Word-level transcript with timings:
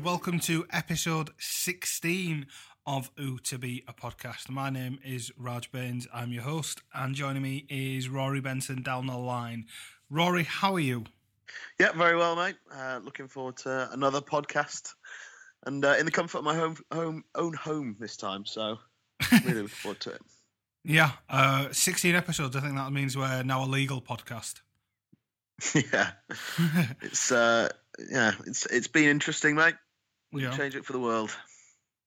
and 0.00 0.06
welcome 0.06 0.40
to 0.40 0.64
episode 0.70 1.28
16 1.38 2.46
of 2.86 3.10
Ooh 3.20 3.36
to 3.40 3.58
Be 3.58 3.84
a 3.86 3.92
Podcast. 3.92 4.48
My 4.48 4.70
name 4.70 4.98
is 5.04 5.30
Raj 5.36 5.70
Bains. 5.70 6.06
I'm 6.10 6.32
your 6.32 6.42
host, 6.42 6.80
and 6.94 7.14
joining 7.14 7.42
me 7.42 7.66
is 7.68 8.08
Rory 8.08 8.40
Benson 8.40 8.80
down 8.80 9.06
the 9.08 9.18
line. 9.18 9.66
Rory, 10.08 10.44
how 10.44 10.72
are 10.76 10.80
you? 10.80 11.04
Yeah, 11.78 11.92
very 11.92 12.16
well, 12.16 12.34
mate. 12.34 12.54
Uh, 12.74 13.00
looking 13.04 13.28
forward 13.28 13.58
to 13.58 13.90
another 13.92 14.22
podcast, 14.22 14.94
and 15.66 15.84
uh, 15.84 15.96
in 15.98 16.06
the 16.06 16.12
comfort 16.12 16.38
of 16.38 16.44
my 16.44 16.54
home, 16.54 16.78
home, 16.90 17.24
own 17.34 17.52
home 17.52 17.96
this 18.00 18.16
time. 18.16 18.46
So, 18.46 18.78
really 19.44 19.60
looking 19.60 19.68
forward 19.68 20.00
to 20.00 20.12
it. 20.12 20.22
Yeah, 20.82 21.10
uh, 21.28 21.68
16 21.72 22.14
episodes. 22.14 22.56
I 22.56 22.60
think 22.60 22.76
that 22.76 22.90
means 22.90 23.18
we're 23.18 23.42
now 23.42 23.64
a 23.64 23.66
legal 23.66 24.00
podcast. 24.00 24.62
yeah, 25.92 26.12
it's 27.02 27.30
uh, 27.30 27.68
yeah, 28.10 28.32
it's 28.46 28.64
it's 28.64 28.88
been 28.88 29.10
interesting, 29.10 29.56
mate. 29.56 29.74
We 30.32 30.42
Yeah. 30.42 30.50
can 30.50 30.58
change 30.58 30.76
it 30.76 30.84
for 30.84 30.92
the 30.92 31.00
world. 31.00 31.34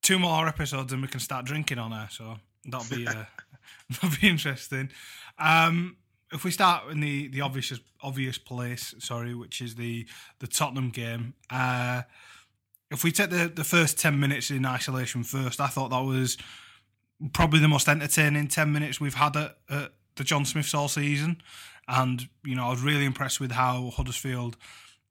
Two 0.02 0.20
more 0.20 0.48
episodes 0.48 0.92
and 0.94 1.02
we 1.02 1.08
can 1.08 1.20
start 1.20 1.46
drinking 1.46 1.80
on 1.80 1.94
air, 1.94 2.08
so 2.12 2.38
that'll 2.66 2.96
be 2.96 3.08
uh, 3.08 3.26
that'll 3.90 4.18
be 4.22 4.28
interesting. 4.28 4.90
Um, 5.40 5.98
if 6.32 6.44
we 6.44 6.52
start 6.52 6.90
in 6.92 7.00
the 7.00 7.28
the 7.28 7.42
obvious 7.42 7.80
obvious 8.02 8.38
place, 8.38 8.94
sorry, 9.00 9.34
which 9.34 9.62
is 9.62 9.76
the 9.76 10.08
the 10.40 10.48
Tottenham 10.48 10.90
game. 10.90 11.34
Uh, 11.50 12.02
if 12.92 13.04
we 13.04 13.12
take 13.12 13.30
the 13.30 13.48
the 13.54 13.64
first 13.64 13.98
ten 14.00 14.20
minutes 14.20 14.52
in 14.52 14.66
isolation 14.66 15.24
first, 15.24 15.62
I 15.62 15.68
thought 15.68 15.90
that 15.90 16.04
was 16.04 16.38
probably 17.34 17.60
the 17.60 17.68
most 17.70 17.88
entertaining 17.88 18.48
ten 18.50 18.72
minutes 18.74 19.00
we've 19.00 19.14
had 19.14 19.38
at, 19.38 19.58
at 19.70 19.94
the 20.16 20.24
John 20.24 20.44
Smiths 20.46 20.74
all 20.74 20.88
season, 20.90 21.42
and 21.88 22.28
you 22.44 22.56
know 22.56 22.66
I 22.68 22.70
was 22.72 22.82
really 22.82 23.06
impressed 23.06 23.40
with 23.40 23.52
how 23.52 23.92
Huddersfield 23.92 24.58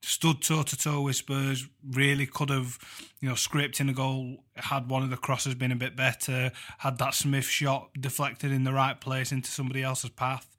stood 0.03 0.43
toe 0.43 0.63
to 0.65 0.77
toe 0.77 1.01
with 1.03 1.17
Spurs. 1.17 1.67
Really 1.89 2.27
could 2.27 2.51
have, 2.51 2.79
you 3.21 3.29
know, 3.29 3.35
scraped 3.35 3.81
in 3.81 3.89
a 3.89 3.93
goal. 3.93 4.45
Had 4.57 4.91
one 4.91 5.03
of 5.03 5.11
the 5.11 5.17
crosses 5.17 5.55
been 5.55 5.73
a 5.73 5.77
bit 5.77 5.97
better. 5.97 6.53
Had 6.79 6.99
that 6.99 7.15
Smith 7.15 7.45
shot 7.45 7.91
deflected 7.99 8.53
in 8.53 8.65
the 8.65 8.73
right 8.73 9.01
place 9.01 9.33
into 9.33 9.51
somebody 9.51 9.83
else's 9.83 10.11
path. 10.11 10.57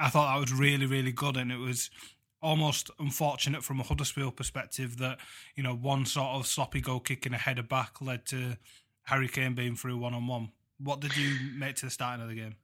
I 0.00 0.08
thought 0.08 0.32
that 0.32 0.40
was 0.40 0.52
really, 0.52 0.86
really 0.86 1.12
good, 1.12 1.36
and 1.36 1.52
it 1.52 1.58
was 1.58 1.90
almost 2.40 2.90
unfortunate 3.00 3.64
from 3.64 3.80
a 3.80 3.82
Huddersfield 3.82 4.36
perspective 4.36 4.98
that 4.98 5.18
you 5.56 5.62
know 5.62 5.74
one 5.74 6.06
sort 6.06 6.36
of 6.36 6.46
sloppy 6.46 6.80
goal 6.80 7.00
kick 7.00 7.26
and 7.26 7.34
a 7.34 7.38
header 7.38 7.62
back 7.62 8.00
led 8.00 8.24
to 8.26 8.56
Harry 9.04 9.28
Kane 9.28 9.54
being 9.54 9.76
through 9.76 9.98
one 9.98 10.14
on 10.14 10.26
one. 10.26 10.50
What 10.78 11.00
did 11.00 11.16
you 11.16 11.36
make 11.56 11.76
to 11.76 11.86
the 11.86 11.90
starting 11.90 12.22
of 12.22 12.28
the 12.28 12.36
game? 12.36 12.54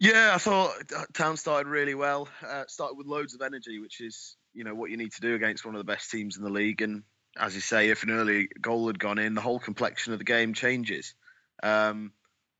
Yeah, 0.00 0.32
I 0.34 0.38
thought 0.38 0.72
uh, 0.94 1.04
Town 1.14 1.36
started 1.36 1.68
really 1.68 1.94
well. 1.94 2.28
Uh, 2.44 2.64
started 2.66 2.98
with 2.98 3.06
loads 3.06 3.34
of 3.34 3.42
energy, 3.42 3.78
which 3.78 4.00
is 4.00 4.36
you 4.54 4.64
know 4.64 4.74
what 4.74 4.90
you 4.90 4.96
need 4.96 5.12
to 5.12 5.20
do 5.20 5.34
against 5.34 5.64
one 5.64 5.74
of 5.74 5.78
the 5.78 5.92
best 5.92 6.10
teams 6.10 6.36
in 6.36 6.44
the 6.44 6.50
league. 6.50 6.80
And 6.80 7.02
as 7.36 7.54
you 7.54 7.60
say, 7.60 7.90
if 7.90 8.02
an 8.02 8.10
early 8.10 8.48
goal 8.60 8.86
had 8.86 8.98
gone 8.98 9.18
in, 9.18 9.34
the 9.34 9.40
whole 9.40 9.58
complexion 9.58 10.12
of 10.12 10.18
the 10.18 10.24
game 10.24 10.54
changes. 10.54 11.14
Um, 11.62 12.12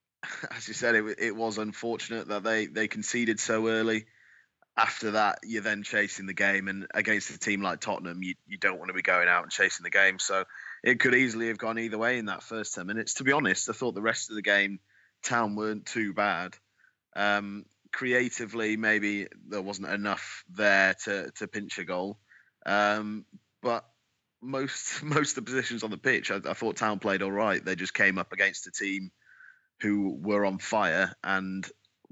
as 0.56 0.68
you 0.68 0.74
said, 0.74 0.94
it, 0.94 1.18
it 1.18 1.36
was 1.36 1.58
unfortunate 1.58 2.28
that 2.28 2.42
they 2.42 2.66
they 2.66 2.88
conceded 2.88 3.40
so 3.40 3.68
early. 3.68 4.06
After 4.76 5.12
that, 5.12 5.38
you're 5.44 5.62
then 5.62 5.84
chasing 5.84 6.26
the 6.26 6.34
game, 6.34 6.66
and 6.66 6.88
against 6.92 7.30
a 7.30 7.38
team 7.38 7.62
like 7.62 7.80
Tottenham, 7.80 8.24
you, 8.24 8.34
you 8.48 8.58
don't 8.58 8.78
want 8.78 8.88
to 8.88 8.94
be 8.94 9.02
going 9.02 9.28
out 9.28 9.44
and 9.44 9.52
chasing 9.52 9.84
the 9.84 9.90
game. 9.90 10.18
So 10.18 10.42
it 10.82 10.98
could 10.98 11.14
easily 11.14 11.46
have 11.46 11.58
gone 11.58 11.78
either 11.78 11.96
way 11.96 12.18
in 12.18 12.26
that 12.26 12.42
first 12.42 12.74
ten 12.74 12.86
minutes. 12.86 13.14
To 13.14 13.24
be 13.24 13.30
honest, 13.30 13.70
I 13.70 13.72
thought 13.72 13.94
the 13.94 14.02
rest 14.02 14.30
of 14.30 14.36
the 14.36 14.42
game, 14.42 14.80
Town 15.22 15.54
weren't 15.54 15.86
too 15.86 16.12
bad. 16.12 16.56
Um, 17.14 17.66
creatively, 17.94 18.76
maybe 18.76 19.28
there 19.48 19.62
wasn't 19.62 19.88
enough 19.88 20.44
there 20.50 20.94
to 21.04 21.30
to 21.36 21.46
pinch 21.46 21.78
a 21.78 21.84
goal, 21.84 22.18
um, 22.66 23.24
but 23.62 23.84
most 24.42 25.02
most 25.02 25.30
of 25.38 25.44
the 25.44 25.50
positions 25.50 25.82
on 25.82 25.90
the 25.90 25.96
pitch, 25.96 26.30
I, 26.30 26.36
I 26.36 26.54
thought 26.54 26.77
Town 26.77 26.98
played 26.98 27.22
all 27.22 27.33
right. 27.33 27.64
They 27.64 27.77
just 27.77 27.94
came 27.94 28.18
up 28.18 28.33
against 28.33 28.66
a 28.66 28.72
team 28.72 29.10
who 29.80 30.18
were 30.20 30.44
on 30.44 30.58
fire 30.58 31.14
and 31.22 31.66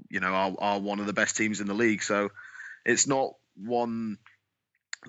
you 0.09 0.19
know 0.19 0.33
are, 0.33 0.55
are 0.57 0.79
one 0.79 0.99
of 0.99 1.05
the 1.05 1.13
best 1.13 1.37
teams 1.37 1.61
in 1.61 1.67
the 1.67 1.73
league. 1.73 2.01
So 2.01 2.29
it's 2.85 3.05
not 3.05 3.33
one 3.55 4.17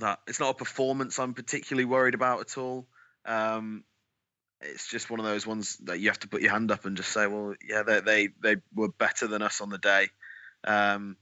that 0.00 0.18
it's 0.26 0.40
not 0.40 0.50
a 0.50 0.54
performance 0.54 1.18
I'm 1.18 1.34
particularly 1.34 1.84
worried 1.84 2.14
about 2.14 2.40
at 2.40 2.58
all. 2.58 2.88
Um, 3.24 3.84
it's 4.60 4.88
just 4.88 5.10
one 5.10 5.20
of 5.20 5.26
those 5.26 5.46
ones 5.46 5.76
that 5.84 6.00
you 6.00 6.08
have 6.08 6.18
to 6.20 6.28
put 6.28 6.42
your 6.42 6.50
hand 6.50 6.70
up 6.70 6.84
and 6.84 6.96
just 6.96 7.10
say, 7.10 7.26
well, 7.26 7.54
yeah, 7.66 7.82
they 7.82 8.00
they, 8.00 8.28
they 8.42 8.56
were 8.74 8.88
better 8.88 9.28
than 9.28 9.42
us 9.42 9.60
on 9.60 9.68
the 9.68 9.78
day. 9.78 10.08
Um, 10.64 11.16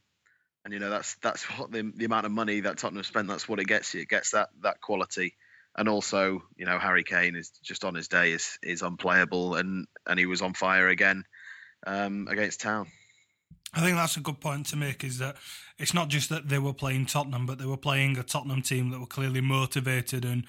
and 0.64 0.72
you 0.72 0.80
know 0.80 0.90
that's 0.90 1.16
that's 1.22 1.44
what 1.58 1.70
the, 1.70 1.92
the 1.94 2.04
amount 2.04 2.26
of 2.26 2.32
money 2.32 2.60
that 2.60 2.78
Tottenham 2.78 3.04
spent. 3.04 3.28
That's 3.28 3.48
what 3.48 3.60
it 3.60 3.66
gets 3.66 3.94
you. 3.94 4.02
It 4.02 4.08
gets 4.08 4.30
that 4.30 4.50
that 4.62 4.80
quality, 4.80 5.34
and 5.76 5.88
also 5.88 6.42
you 6.56 6.66
know 6.66 6.78
Harry 6.78 7.04
Kane 7.04 7.36
is 7.36 7.50
just 7.62 7.84
on 7.84 7.94
his 7.94 8.08
day 8.08 8.32
is 8.32 8.58
is 8.62 8.82
unplayable, 8.82 9.56
and 9.56 9.86
and 10.06 10.18
he 10.18 10.26
was 10.26 10.42
on 10.42 10.54
fire 10.54 10.88
again 10.88 11.24
um, 11.86 12.28
against 12.30 12.60
Town. 12.60 12.86
I 13.74 13.80
think 13.80 13.96
that's 13.96 14.18
a 14.18 14.20
good 14.20 14.40
point 14.40 14.66
to 14.66 14.76
make. 14.76 15.02
Is 15.02 15.18
that 15.18 15.36
it's 15.78 15.94
not 15.94 16.08
just 16.08 16.28
that 16.28 16.48
they 16.48 16.58
were 16.58 16.74
playing 16.74 17.06
Tottenham, 17.06 17.46
but 17.46 17.58
they 17.58 17.66
were 17.66 17.76
playing 17.76 18.18
a 18.18 18.22
Tottenham 18.22 18.62
team 18.62 18.90
that 18.90 19.00
were 19.00 19.06
clearly 19.06 19.40
motivated 19.40 20.24
and 20.24 20.44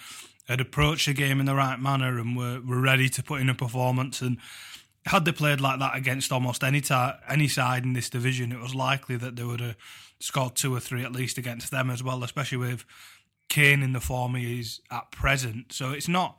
had 0.48 0.60
approached 0.60 1.06
the 1.06 1.14
game 1.14 1.40
in 1.40 1.46
the 1.46 1.56
right 1.56 1.80
manner 1.80 2.20
and 2.20 2.36
were, 2.36 2.60
were 2.60 2.82
ready 2.82 3.08
to 3.08 3.24
put 3.24 3.40
in 3.40 3.50
a 3.50 3.56
performance. 3.56 4.22
And 4.22 4.38
had 5.06 5.26
they 5.26 5.32
played 5.32 5.60
like 5.60 5.80
that 5.80 5.96
against 5.96 6.32
almost 6.32 6.64
any 6.64 6.82
ti 6.82 7.10
any 7.28 7.48
side 7.48 7.84
in 7.84 7.94
this 7.94 8.10
division, 8.10 8.52
it 8.52 8.60
was 8.60 8.76
likely 8.76 9.18
that 9.18 9.36
they 9.36 9.44
would 9.44 9.60
have 9.60 9.76
scored 10.20 10.56
two 10.56 10.74
or 10.74 10.80
three 10.80 11.04
at 11.04 11.12
least 11.12 11.38
against 11.38 11.72
them 11.72 11.90
as 11.90 12.02
well, 12.02 12.24
especially 12.24 12.58
with 12.58 12.86
Kane 13.50 13.84
in 13.84 13.94
the 13.94 14.00
form 14.00 14.36
he 14.36 14.60
is 14.60 14.80
at 14.90 15.12
present. 15.12 15.74
So 15.74 15.92
it's 15.92 16.08
not. 16.08 16.38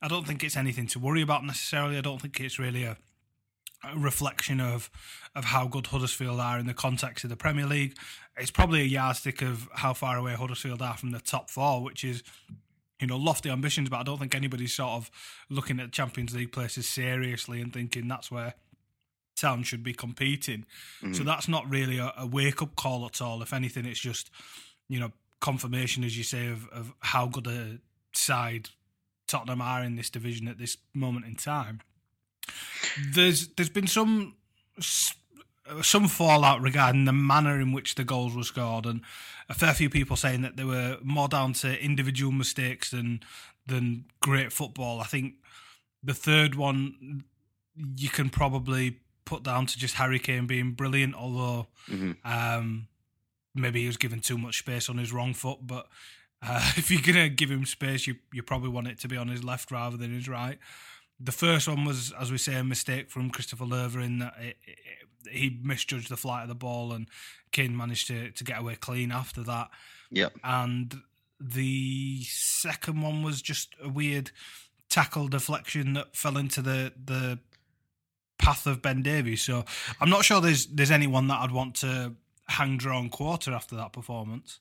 I 0.00 0.08
don't 0.08 0.26
think 0.26 0.42
it's 0.42 0.56
anything 0.56 0.86
to 0.88 0.98
worry 0.98 1.22
about 1.22 1.44
necessarily. 1.44 1.98
I 1.98 2.00
don't 2.00 2.20
think 2.20 2.40
it's 2.40 2.58
really 2.58 2.84
a 2.84 2.96
a 3.84 3.98
reflection 3.98 4.60
of 4.60 4.90
of 5.34 5.44
how 5.44 5.66
good 5.66 5.88
Huddersfield 5.88 6.40
are 6.40 6.58
in 6.58 6.66
the 6.66 6.74
context 6.74 7.24
of 7.24 7.30
the 7.30 7.36
Premier 7.36 7.66
League. 7.66 7.96
It's 8.36 8.50
probably 8.50 8.80
a 8.80 8.84
yardstick 8.84 9.42
of 9.42 9.68
how 9.74 9.92
far 9.92 10.16
away 10.16 10.34
Huddersfield 10.34 10.80
are 10.80 10.96
from 10.96 11.10
the 11.10 11.20
top 11.20 11.50
four, 11.50 11.82
which 11.82 12.02
is 12.02 12.22
you 13.00 13.06
know 13.06 13.16
lofty 13.16 13.50
ambitions. 13.50 13.88
But 13.88 14.00
I 14.00 14.02
don't 14.02 14.18
think 14.18 14.34
anybody's 14.34 14.74
sort 14.74 14.92
of 14.92 15.10
looking 15.48 15.80
at 15.80 15.92
Champions 15.92 16.34
League 16.34 16.52
places 16.52 16.88
seriously 16.88 17.60
and 17.60 17.72
thinking 17.72 18.08
that's 18.08 18.30
where 18.30 18.54
Town 19.36 19.62
should 19.62 19.82
be 19.82 19.92
competing. 19.92 20.64
So 21.00 21.06
mm-hmm. 21.06 21.24
that's 21.24 21.48
not 21.48 21.68
really 21.68 21.98
a, 21.98 22.12
a 22.16 22.26
wake 22.26 22.62
up 22.62 22.76
call 22.76 23.04
at 23.06 23.20
all. 23.20 23.42
If 23.42 23.52
anything, 23.52 23.86
it's 23.86 24.00
just 24.00 24.30
you 24.88 25.00
know 25.00 25.12
confirmation, 25.40 26.04
as 26.04 26.16
you 26.16 26.24
say, 26.24 26.48
of, 26.48 26.68
of 26.68 26.92
how 27.00 27.26
good 27.26 27.46
a 27.46 27.78
side 28.12 28.70
Tottenham 29.26 29.60
are 29.60 29.82
in 29.82 29.96
this 29.96 30.10
division 30.10 30.48
at 30.48 30.58
this 30.58 30.76
moment 30.94 31.26
in 31.26 31.34
time. 31.34 31.80
There's 33.12 33.48
there's 33.48 33.68
been 33.68 33.86
some 33.86 34.36
some 35.82 36.08
fallout 36.08 36.60
regarding 36.60 37.04
the 37.04 37.12
manner 37.12 37.60
in 37.60 37.72
which 37.72 37.94
the 37.94 38.04
goals 38.04 38.36
were 38.36 38.42
scored, 38.42 38.86
and 38.86 39.00
a 39.48 39.54
fair 39.54 39.74
few 39.74 39.90
people 39.90 40.16
saying 40.16 40.42
that 40.42 40.56
they 40.56 40.64
were 40.64 40.98
more 41.02 41.28
down 41.28 41.52
to 41.54 41.82
individual 41.82 42.32
mistakes 42.32 42.90
than 42.90 43.20
than 43.66 44.04
great 44.20 44.52
football. 44.52 45.00
I 45.00 45.04
think 45.04 45.34
the 46.02 46.14
third 46.14 46.54
one 46.54 47.24
you 47.96 48.08
can 48.08 48.30
probably 48.30 49.00
put 49.24 49.42
down 49.42 49.66
to 49.66 49.78
just 49.78 49.94
Harry 49.94 50.18
Kane 50.18 50.46
being 50.46 50.72
brilliant, 50.72 51.14
although 51.14 51.66
um, 52.24 52.88
maybe 53.54 53.80
he 53.80 53.86
was 53.86 53.96
given 53.96 54.20
too 54.20 54.38
much 54.38 54.58
space 54.58 54.88
on 54.88 54.98
his 54.98 55.12
wrong 55.12 55.34
foot. 55.34 55.58
But 55.62 55.86
uh, 56.42 56.72
if 56.76 56.90
you're 56.90 57.02
gonna 57.02 57.28
give 57.28 57.50
him 57.50 57.66
space, 57.66 58.06
you 58.06 58.16
you 58.32 58.42
probably 58.42 58.70
want 58.70 58.88
it 58.88 58.98
to 59.00 59.08
be 59.08 59.16
on 59.16 59.28
his 59.28 59.44
left 59.44 59.70
rather 59.70 59.96
than 59.96 60.14
his 60.14 60.28
right. 60.28 60.58
The 61.18 61.32
first 61.32 61.66
one 61.66 61.84
was, 61.86 62.12
as 62.20 62.30
we 62.30 62.36
say, 62.36 62.56
a 62.56 62.64
mistake 62.64 63.10
from 63.10 63.30
Christopher 63.30 63.64
Lowe 63.64 63.88
in 63.94 64.18
that 64.18 64.34
it, 64.38 64.56
it, 64.66 64.78
he 65.30 65.58
misjudged 65.62 66.08
the 66.08 66.16
flight 66.16 66.42
of 66.42 66.48
the 66.48 66.54
ball, 66.54 66.92
and 66.92 67.08
Kane 67.52 67.76
managed 67.76 68.06
to 68.08 68.30
to 68.30 68.44
get 68.44 68.60
away 68.60 68.76
clean 68.76 69.12
after 69.12 69.42
that. 69.44 69.70
Yep. 70.10 70.34
And 70.44 71.02
the 71.40 72.22
second 72.24 73.02
one 73.02 73.22
was 73.22 73.42
just 73.42 73.74
a 73.82 73.88
weird 73.88 74.30
tackle 74.88 75.28
deflection 75.28 75.94
that 75.94 76.16
fell 76.16 76.36
into 76.36 76.62
the 76.62 76.92
the 77.04 77.38
path 78.38 78.66
of 78.66 78.82
Ben 78.82 79.02
Davies. 79.02 79.42
So 79.42 79.64
I'm 80.00 80.10
not 80.10 80.24
sure 80.24 80.40
there's 80.40 80.66
there's 80.66 80.90
anyone 80.90 81.28
that 81.28 81.40
I'd 81.40 81.52
want 81.52 81.74
to 81.76 82.14
hang 82.48 82.76
drawn 82.76 83.10
quarter 83.10 83.52
after 83.52 83.76
that 83.76 83.92
performance. 83.92 84.60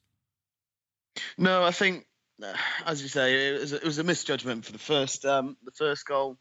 No, 1.38 1.64
I 1.64 1.72
think, 1.72 2.06
uh, 2.44 2.54
as 2.86 3.02
you 3.02 3.08
say, 3.08 3.54
it 3.56 3.62
was, 3.62 3.74
it 3.74 3.84
was 3.84 4.00
a 4.00 4.04
misjudgment 4.04 4.66
for 4.66 4.72
the 4.72 4.80
first 4.80 5.26
um, 5.26 5.58
the 5.64 5.72
first 5.72 6.06
goal. 6.06 6.38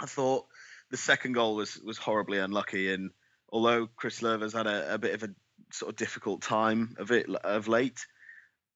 I 0.00 0.06
thought 0.06 0.46
the 0.90 0.96
second 0.96 1.32
goal 1.32 1.56
was 1.56 1.78
was 1.78 1.98
horribly 1.98 2.38
unlucky, 2.38 2.92
and 2.92 3.10
although 3.54 3.86
Chris 3.86 4.20
Lowe's 4.20 4.52
had 4.52 4.66
a, 4.66 4.94
a 4.94 4.98
bit 4.98 5.14
of 5.14 5.22
a 5.22 5.30
sort 5.72 5.90
of 5.90 5.96
difficult 5.96 6.42
time 6.42 6.96
of 6.98 7.12
it 7.12 7.32
of 7.36 7.68
late, 7.68 8.04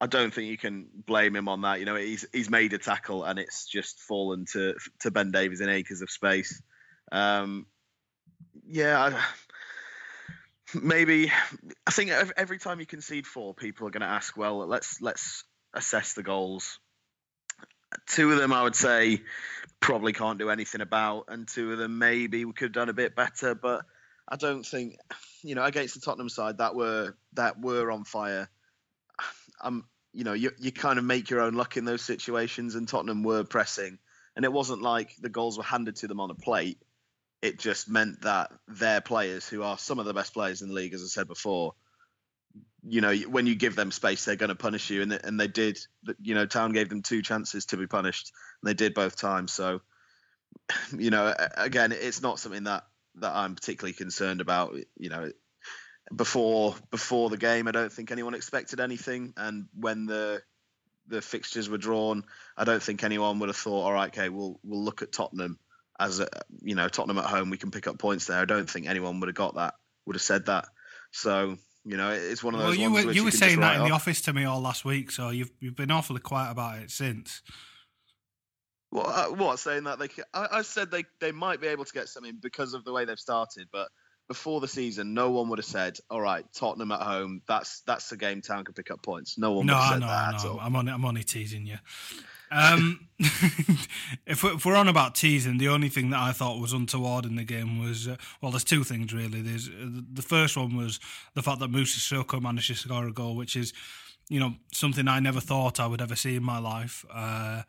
I 0.01 0.07
don't 0.07 0.33
think 0.33 0.49
you 0.49 0.57
can 0.57 0.87
blame 0.95 1.35
him 1.35 1.49
on 1.49 1.63
that. 1.63 1.81
You 1.81 1.85
know, 1.85 1.97
he's 1.97 2.25
he's 2.33 2.49
made 2.49 2.73
a 2.73 2.79
tackle 2.79 3.25
and 3.25 3.41
it's 3.41 3.67
just 3.67 3.99
fallen 3.99 4.47
to 4.53 4.77
to 5.01 5.11
Ben 5.11 5.33
Davies 5.33 5.61
in 5.61 5.69
acres 5.69 6.01
of 6.01 6.11
space. 6.11 6.63
Um, 7.11 7.67
yeah, 8.69 9.03
I, 9.03 10.79
maybe 10.81 11.33
I 11.85 11.91
think 11.91 12.13
every 12.37 12.59
time 12.59 12.79
you 12.79 12.87
concede 12.87 13.27
four, 13.27 13.55
people 13.55 13.89
are 13.89 13.91
going 13.91 14.03
to 14.03 14.07
ask, 14.07 14.37
well, 14.37 14.59
let's 14.65 15.01
let's 15.01 15.43
assess 15.75 16.13
the 16.13 16.23
goals. 16.23 16.79
two 18.07 18.31
of 18.31 18.39
them 18.39 18.53
I 18.53 18.63
would 18.63 18.77
say 18.77 19.23
probably 19.81 20.13
can't 20.13 20.39
do 20.39 20.51
anything 20.51 20.83
about, 20.83 21.25
and 21.29 21.49
two 21.49 21.73
of 21.73 21.79
them 21.79 21.99
maybe 21.99 22.45
we 22.45 22.53
could 22.53 22.67
have 22.67 22.73
done 22.73 22.89
a 22.89 22.95
bit 22.95 23.17
better. 23.17 23.57
But 23.57 23.85
I 24.29 24.37
don't 24.37 24.65
think, 24.65 24.99
you 25.43 25.55
know, 25.55 25.65
against 25.65 25.95
the 25.95 26.01
Tottenham 26.01 26.29
side 26.29 26.59
that 26.59 26.75
were 26.75 27.17
that 27.33 27.61
were 27.61 27.91
on 27.91 28.05
fire. 28.05 28.51
I'm, 29.61 29.85
you 30.13 30.25
know, 30.25 30.35
you 30.35 30.51
you 30.59 30.71
kind 30.71 30.99
of 30.99 31.05
make 31.05 31.31
your 31.31 31.41
own 31.41 31.55
luck 31.55 31.77
in 31.77 31.85
those 31.85 32.03
situations, 32.03 32.75
and 32.75 32.87
Tottenham 32.87 33.23
were 33.23 33.45
pressing, 33.45 33.99
and 34.37 34.45
it 34.45 34.53
wasn't 34.53 34.83
like 34.83 35.17
the 35.21 35.31
goals 35.31 35.57
were 35.57 35.65
handed 35.65 35.97
to 35.97 36.09
them 36.09 36.21
on 36.21 36.31
a 36.31 36.35
plate. 36.35 36.79
It 37.41 37.59
just 37.59 37.89
meant 37.89 38.23
that 38.23 38.53
their 38.67 39.01
players, 39.01 39.49
who 39.49 39.63
are 39.63 39.79
some 39.79 39.99
of 39.99 40.05
the 40.05 40.15
best 40.15 40.35
players 40.35 40.61
in 40.61 40.69
the 40.69 40.75
league, 40.75 40.93
as 40.93 41.03
I 41.03 41.07
said 41.07 41.29
before, 41.29 41.75
you 42.83 43.01
know, 43.01 43.15
when 43.15 43.47
you 43.47 43.55
give 43.55 43.77
them 43.77 43.93
space, 43.93 44.25
they're 44.25 44.37
going 44.37 44.49
to 44.49 44.57
punish 44.57 44.91
you, 44.91 45.03
and 45.03 45.13
and 45.13 45.41
they 45.41 45.49
did. 45.49 45.79
You 46.21 46.35
know, 46.35 46.47
Town 46.47 46.73
gave 46.73 46.91
them 46.91 47.03
two 47.03 47.23
chances 47.23 47.67
to 47.67 47.79
be 47.79 47.87
punished, 47.87 48.33
and 48.63 48.69
they 48.69 48.75
did 48.75 48.93
both 48.93 49.17
times. 49.17 49.53
So, 49.53 49.81
you 50.99 51.11
know, 51.11 51.35
again, 51.57 51.93
it's 51.93 52.21
not 52.21 52.39
something 52.39 52.65
that 52.65 52.85
that 53.21 53.35
I'm 53.35 53.55
particularly 53.55 53.95
concerned 53.95 54.41
about. 54.41 54.75
You 54.97 55.11
know, 55.11 55.31
before 56.15 56.75
before 56.91 57.31
the 57.31 57.37
game, 57.37 57.69
I 57.69 57.73
don't 57.73 57.93
think 57.93 58.11
anyone 58.11 58.35
expected 58.35 58.81
anything, 58.81 59.35
and 59.37 59.67
when 59.75 60.07
the 60.07 60.43
the 61.07 61.23
fixtures 61.23 61.69
were 61.69 61.79
drawn, 61.79 62.25
I 62.57 62.65
don't 62.65 62.83
think 62.83 63.03
anyone 63.03 63.39
would 63.39 63.49
have 63.49 63.57
thought, 63.57 63.85
all 63.85 63.93
right, 63.93 64.09
okay, 64.09 64.29
we'll 64.29 64.61
we'll 64.63 64.85
look 64.85 65.03
at 65.03 65.13
Tottenham 65.13 65.59
as 65.99 66.21
a, 66.21 66.29
you 66.63 66.75
know 66.75 66.89
Tottenham 66.89 67.19
at 67.19 67.25
home, 67.25 67.51
we 67.51 67.57
can 67.57 67.71
pick 67.71 67.87
up 67.87 67.99
points 67.99 68.27
there. 68.27 68.39
I 68.39 68.45
don't 68.45 68.69
think 68.69 68.87
anyone 68.87 69.21
would 69.21 69.29
have 69.29 69.35
got 69.35 69.57
that, 69.57 69.75
would 70.07 70.17
have 70.17 70.23
said 70.23 70.47
that. 70.47 70.67
So 71.11 71.57
you 71.85 71.97
know, 71.97 72.11
it's 72.11 72.45
one 72.45 72.55
of 72.55 72.61
those. 72.61 72.77
Well, 72.77 72.77
you 72.77 72.93
were 72.93 73.01
you, 73.01 73.11
you 73.11 73.25
were 73.25 73.31
saying 73.31 73.61
that 73.61 73.77
in 73.77 73.81
off. 73.83 73.89
the 73.89 73.95
office 73.95 74.21
to 74.23 74.33
me 74.33 74.45
all 74.45 74.61
last 74.61 74.85
week, 74.85 75.11
so 75.11 75.31
you've 75.31 75.51
you've 75.59 75.77
been 75.77 75.91
awfully 75.91 76.21
quiet 76.21 76.53
about 76.53 76.79
it 76.79 76.91
since. 76.91 77.43
What? 78.91 79.07
Uh, 79.07 79.35
what? 79.35 79.59
Saying 79.59 79.85
that 79.85 79.99
they? 79.99 80.09
I, 80.33 80.49
I 80.53 80.63
said 80.63 80.91
they 80.91 81.05
they 81.21 81.33
might 81.33 81.61
be 81.61 81.67
able 81.69 81.85
to 81.85 81.93
get 81.93 82.09
something 82.09 82.39
because 82.41 82.75
of 82.75 82.85
the 82.85 82.93
way 82.93 83.05
they've 83.05 83.19
started, 83.19 83.69
but 83.73 83.89
before 84.29 84.61
the 84.61 84.69
season, 84.69 85.15
no 85.15 85.31
one 85.31 85.49
would 85.49 85.59
have 85.59 85.67
said, 85.67 85.99
"All 86.11 86.21
right, 86.21 86.45
Tottenham 86.55 86.93
at 86.93 87.01
home. 87.01 87.43
That's 87.49 87.81
that's 87.81 88.09
the 88.09 88.17
game 88.17 88.41
Town 88.41 88.65
can 88.65 88.75
pick 88.75 88.91
up 88.91 89.03
points." 89.03 89.39
No 89.39 89.53
one. 89.53 89.67
No, 89.67 89.75
would 89.75 89.81
have 89.81 89.93
said 89.93 90.01
know, 90.01 90.07
that 90.07 90.35
I 90.35 90.37
at 90.37 90.45
all. 90.45 90.61
I'm 90.61 90.77
only 90.77 90.93
I'm 90.93 91.05
only 91.05 91.25
teasing 91.25 91.67
you. 91.67 91.79
Um, 92.51 93.09
if, 93.19 94.43
we're, 94.43 94.55
if 94.55 94.65
we're 94.65 94.77
on 94.77 94.89
about 94.89 95.15
teasing, 95.15 95.59
the 95.59 95.69
only 95.69 95.89
thing 95.89 96.11
that 96.11 96.21
I 96.21 96.33
thought 96.33 96.59
was 96.59 96.73
untoward 96.73 97.27
in 97.27 97.37
the 97.37 97.45
game 97.45 97.83
was 97.83 98.09
uh, 98.09 98.17
well, 98.41 98.51
there's 98.51 98.65
two 98.65 98.85
things 98.85 99.13
really. 99.13 99.43
There's 99.43 99.69
uh, 99.69 99.89
the 100.13 100.23
first 100.23 100.57
one 100.57 100.77
was 100.77 101.01
the 101.35 101.43
fact 101.43 101.61
that 101.61 101.69
Moussa 101.69 101.99
Sissoko 101.99 102.41
managed 102.41 102.69
to 102.69 102.75
score 102.75 103.07
a 103.07 103.13
goal, 103.13 103.37
which 103.37 103.57
is 103.57 103.73
you 104.29 104.41
know 104.41 104.55
something 104.73 105.09
I 105.09 105.21
never 105.21 105.41
thought 105.41 105.81
I 105.81 105.87
would 105.87 106.01
ever 106.01 106.17
see 106.17 106.37
in 106.37 106.43
my 106.43 106.59
life. 106.59 107.05
Uh, 107.13 107.63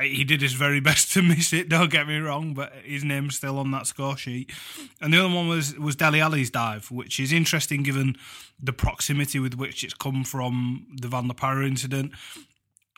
he 0.00 0.24
did 0.24 0.40
his 0.40 0.54
very 0.54 0.80
best 0.88 1.12
to 1.12 1.22
miss 1.22 1.52
it. 1.52 1.68
Don't 1.68 1.90
get 1.90 2.08
me 2.08 2.18
wrong, 2.18 2.54
but 2.54 2.72
his 2.84 3.04
name's 3.04 3.36
still 3.36 3.58
on 3.58 3.70
that 3.72 3.86
score 3.86 4.16
sheet. 4.16 4.50
And 5.00 5.12
the 5.12 5.18
other 5.18 5.34
one 5.34 5.48
was 5.48 5.78
was 5.78 5.96
Dele 5.96 6.20
Alli's 6.20 6.50
dive, 6.50 6.90
which 6.90 7.20
is 7.20 7.32
interesting 7.32 7.82
given 7.82 8.16
the 8.60 8.72
proximity 8.72 9.38
with 9.38 9.54
which 9.54 9.84
it's 9.84 9.94
come 9.94 10.24
from 10.24 10.86
the 11.00 11.08
Van 11.08 11.28
La 11.28 11.34
Parra 11.34 11.66
incident. 11.66 12.12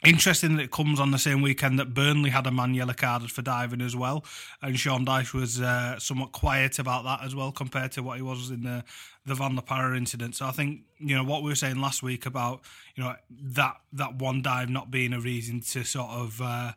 Interesting 0.05 0.57
that 0.57 0.65
it 0.65 0.71
comes 0.71 1.01
on 1.01 1.13
the 1.13 1.19
same 1.19 1.41
weekend 1.41 1.79
that 1.79 1.95
Burnley 1.95 2.31
had 2.31 2.47
a 2.47 2.51
man 2.51 2.75
yellow 2.75 2.93
carded 2.93 3.31
for 3.31 3.41
diving 3.41 3.81
as 3.81 3.97
well, 3.97 4.25
and 4.61 4.79
Sean 4.79 5.07
Dyche 5.07 5.33
was 5.33 5.61
uh, 5.61 5.99
somewhat 5.99 6.33
quiet 6.33 6.79
about 6.79 7.05
that 7.05 7.23
as 7.23 7.35
well 7.35 7.51
compared 7.53 7.93
to 7.93 8.03
what 8.03 8.17
he 8.17 8.23
was 8.23 8.51
in 8.51 8.65
the 8.65 8.85
the 9.25 9.35
Van 9.35 9.57
La 9.57 9.63
Parra 9.63 9.97
incident. 9.97 10.35
So 10.35 10.47
I 10.47 10.51
think 10.51 10.83
you 10.99 11.17
know 11.17 11.25
what 11.25 11.43
we 11.43 11.49
were 11.49 11.55
saying 11.55 11.81
last 11.81 12.03
week 12.03 12.27
about 12.27 12.61
you 12.95 13.03
know 13.03 13.15
that 13.31 13.77
that 13.95 14.17
one 14.17 14.43
dive 14.43 14.69
not 14.69 14.91
being 14.91 15.15
a 15.15 15.21
reason 15.21 15.61
to 15.61 15.85
sort 15.85 16.11
of 16.11 16.41
uh, 16.43 16.73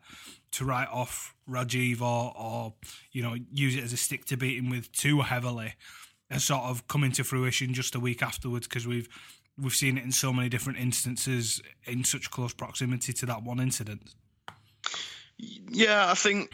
to 0.52 0.66
write 0.66 0.90
off 0.90 1.36
Rajiv 1.50 2.02
or 2.02 2.34
or 2.38 2.74
you 3.12 3.24
know 3.24 3.36
use 3.52 3.76
it 3.76 3.84
as 3.84 3.92
a 3.92 3.98
stick 3.98 4.24
to 4.26 4.38
beat 4.38 4.58
him 4.58 4.70
with 4.70 4.92
too 4.94 5.22
heavily 5.22 5.74
has 6.30 6.44
sort 6.44 6.64
of 6.64 6.88
come 6.88 7.04
into 7.04 7.24
fruition 7.24 7.74
just 7.74 7.96
a 7.96 8.00
week 8.00 8.22
afterwards 8.22 8.68
because 8.68 8.86
we've 8.86 9.08
we've 9.60 9.76
seen 9.76 9.98
it 9.98 10.04
in 10.04 10.12
so 10.12 10.32
many 10.32 10.50
different 10.50 10.80
instances 10.80 11.62
in 11.86 12.04
such 12.04 12.32
close 12.32 12.54
proximity 12.54 13.14
to 13.14 13.26
that 13.26 13.44
one 13.44 13.60
incident. 13.60 14.14
Yeah, 15.38 16.10
I 16.10 16.14
think 16.16 16.52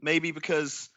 maybe 0.00 0.30
because 0.30 0.88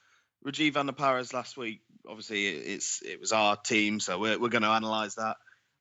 Rajiv 0.46 0.98
Parra's 0.98 1.34
last 1.34 1.58
week, 1.58 1.82
obviously 2.08 2.48
it's 2.48 3.02
it 3.02 3.20
was 3.20 3.32
our 3.32 3.56
team, 3.56 4.00
so 4.00 4.20
we're 4.20 4.40
we're 4.40 4.50
going 4.50 4.64
to 4.64 4.74
analyse 4.74 5.16
that. 5.16 5.38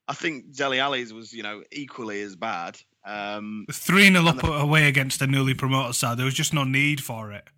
I 0.08 0.14
think 0.14 0.54
Dele 0.54 0.78
Alli's 0.78 1.12
was 1.12 1.32
you 1.32 1.42
know 1.42 1.62
equally 1.72 2.22
as 2.22 2.36
bad. 2.36 2.78
Um, 3.04 3.66
Three 3.70 4.10
0 4.10 4.26
up 4.26 4.42
away 4.42 4.88
against 4.88 5.22
a 5.22 5.26
newly 5.26 5.54
promoted 5.54 5.94
side. 5.94 6.18
There 6.18 6.24
was 6.24 6.34
just 6.34 6.52
no 6.52 6.64
need 6.64 7.02
for 7.02 7.32
it. 7.32 7.48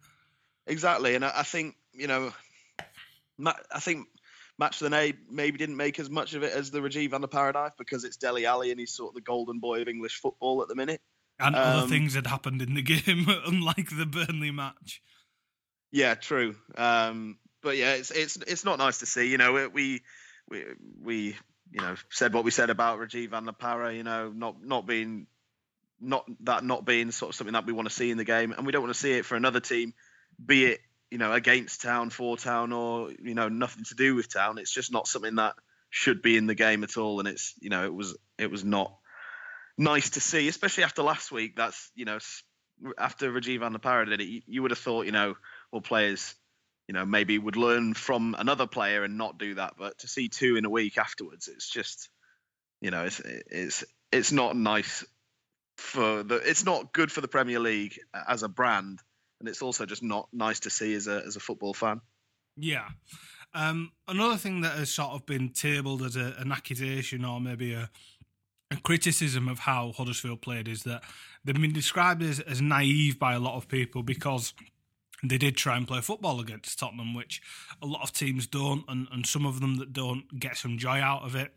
Exactly, 0.66 1.14
and 1.14 1.24
I, 1.24 1.32
I 1.36 1.42
think 1.42 1.76
you 1.94 2.06
know, 2.06 2.32
I 3.44 3.80
think 3.80 4.06
Match 4.58 4.80
of 4.80 4.90
the 4.90 4.96
Day 4.96 5.14
maybe 5.30 5.58
didn't 5.58 5.76
make 5.76 6.00
as 6.00 6.10
much 6.10 6.34
of 6.34 6.42
it 6.42 6.52
as 6.52 6.70
the 6.70 6.80
Rajiv 6.80 7.10
Van 7.10 7.20
La 7.20 7.28
Parra 7.28 7.52
dive 7.52 7.76
because 7.78 8.04
it's 8.04 8.16
Dele 8.16 8.44
Alli 8.44 8.70
and 8.70 8.80
he's 8.80 8.92
sort 8.92 9.10
of 9.10 9.14
the 9.14 9.20
golden 9.20 9.60
boy 9.60 9.80
of 9.80 9.88
English 9.88 10.20
football 10.20 10.62
at 10.62 10.68
the 10.68 10.74
minute. 10.74 11.00
And 11.38 11.54
um, 11.54 11.62
other 11.62 11.86
things 11.86 12.14
had 12.14 12.26
happened 12.26 12.60
in 12.62 12.74
the 12.74 12.82
game, 12.82 13.26
unlike 13.46 13.90
the 13.96 14.06
Burnley 14.06 14.50
match. 14.50 15.00
Yeah, 15.92 16.14
true. 16.16 16.56
Um, 16.76 17.38
but 17.62 17.76
yeah, 17.76 17.94
it's 17.94 18.10
it's 18.10 18.36
it's 18.36 18.64
not 18.64 18.78
nice 18.78 18.98
to 18.98 19.06
see. 19.06 19.28
You 19.28 19.38
know, 19.38 19.68
we 19.72 20.00
we 20.48 20.64
we 21.00 21.36
you 21.70 21.80
know 21.80 21.94
said 22.10 22.34
what 22.34 22.44
we 22.44 22.50
said 22.50 22.70
about 22.70 22.98
Rajiv 22.98 23.30
Van 23.30 23.44
La 23.44 23.52
Parra. 23.52 23.94
You 23.94 24.02
know, 24.02 24.30
not 24.34 24.62
not 24.62 24.86
being 24.86 25.28
not 26.00 26.24
that 26.40 26.64
not 26.64 26.84
being 26.84 27.10
sort 27.10 27.30
of 27.30 27.36
something 27.36 27.54
that 27.54 27.66
we 27.66 27.72
want 27.72 27.88
to 27.88 27.94
see 27.94 28.10
in 28.10 28.18
the 28.18 28.24
game, 28.24 28.52
and 28.52 28.66
we 28.66 28.72
don't 28.72 28.82
want 28.82 28.94
to 28.94 29.00
see 29.00 29.12
it 29.12 29.24
for 29.24 29.36
another 29.36 29.60
team, 29.60 29.94
be 30.44 30.66
it 30.66 30.80
you 31.10 31.18
know 31.18 31.32
against 31.32 31.82
Town, 31.82 32.10
for 32.10 32.36
Town, 32.36 32.72
or 32.72 33.10
you 33.10 33.34
know 33.34 33.48
nothing 33.48 33.84
to 33.84 33.94
do 33.94 34.14
with 34.14 34.32
Town. 34.32 34.58
It's 34.58 34.72
just 34.72 34.92
not 34.92 35.06
something 35.06 35.36
that 35.36 35.54
should 35.90 36.22
be 36.22 36.36
in 36.36 36.46
the 36.46 36.54
game 36.54 36.84
at 36.84 36.96
all, 36.96 37.18
and 37.18 37.28
it's 37.28 37.54
you 37.60 37.70
know 37.70 37.84
it 37.84 37.94
was 37.94 38.16
it 38.38 38.50
was 38.50 38.64
not 38.64 38.96
nice 39.76 40.10
to 40.10 40.20
see, 40.20 40.48
especially 40.48 40.84
after 40.84 41.02
last 41.02 41.32
week. 41.32 41.56
That's 41.56 41.90
you 41.94 42.04
know 42.04 42.18
after 42.98 43.30
Rajiv 43.30 43.82
Parra 43.82 44.06
did 44.06 44.20
it, 44.20 44.28
you, 44.28 44.42
you 44.46 44.62
would 44.62 44.70
have 44.70 44.78
thought 44.78 45.06
you 45.06 45.12
know 45.12 45.34
well 45.72 45.82
players 45.82 46.34
you 46.86 46.94
know 46.94 47.04
maybe 47.04 47.38
would 47.38 47.56
learn 47.56 47.94
from 47.94 48.34
another 48.38 48.66
player 48.66 49.04
and 49.04 49.18
not 49.18 49.38
do 49.38 49.54
that, 49.54 49.74
but 49.78 49.98
to 49.98 50.08
see 50.08 50.28
two 50.28 50.56
in 50.56 50.64
a 50.64 50.70
week 50.70 50.98
afterwards, 50.98 51.48
it's 51.48 51.68
just 51.68 52.08
you 52.80 52.90
know 52.90 53.04
it's 53.04 53.20
it's 53.20 53.84
it's 54.12 54.32
not 54.32 54.56
nice 54.56 55.04
for 55.76 56.22
the 56.22 56.36
it's 56.36 56.64
not 56.64 56.92
good 56.92 57.12
for 57.12 57.20
the 57.20 57.28
Premier 57.28 57.60
League 57.60 57.98
as 58.26 58.42
a 58.42 58.48
brand 58.48 59.00
and 59.40 59.48
it's 59.48 59.62
also 59.62 59.86
just 59.86 60.02
not 60.02 60.28
nice 60.32 60.60
to 60.60 60.70
see 60.70 60.94
as 60.94 61.06
a 61.06 61.22
as 61.26 61.36
a 61.36 61.40
football 61.40 61.74
fan. 61.74 62.00
Yeah. 62.56 62.88
Um, 63.54 63.92
another 64.06 64.36
thing 64.36 64.60
that 64.60 64.76
has 64.76 64.92
sort 64.92 65.10
of 65.12 65.24
been 65.24 65.50
tabled 65.50 66.02
as 66.02 66.16
a, 66.16 66.34
an 66.38 66.52
accusation 66.52 67.24
or 67.24 67.40
maybe 67.40 67.72
a, 67.72 67.88
a, 68.70 68.76
criticism 68.76 69.48
of 69.48 69.60
how 69.60 69.92
Huddersfield 69.92 70.42
played 70.42 70.68
is 70.68 70.82
that 70.82 71.02
they've 71.44 71.58
been 71.58 71.72
described 71.72 72.22
as, 72.22 72.40
as 72.40 72.60
naive 72.60 73.18
by 73.18 73.32
a 73.32 73.38
lot 73.38 73.56
of 73.56 73.66
people 73.66 74.02
because 74.02 74.52
they 75.22 75.38
did 75.38 75.56
try 75.56 75.76
and 75.76 75.88
play 75.88 76.00
football 76.00 76.40
against 76.40 76.78
Tottenham, 76.78 77.14
which 77.14 77.40
a 77.82 77.86
lot 77.86 78.02
of 78.02 78.12
teams 78.12 78.46
don't, 78.46 78.84
and, 78.86 79.08
and 79.10 79.26
some 79.26 79.46
of 79.46 79.60
them 79.60 79.76
that 79.76 79.92
don't 79.92 80.38
get 80.38 80.56
some 80.56 80.76
joy 80.76 81.00
out 81.00 81.22
of 81.22 81.34
it. 81.34 81.52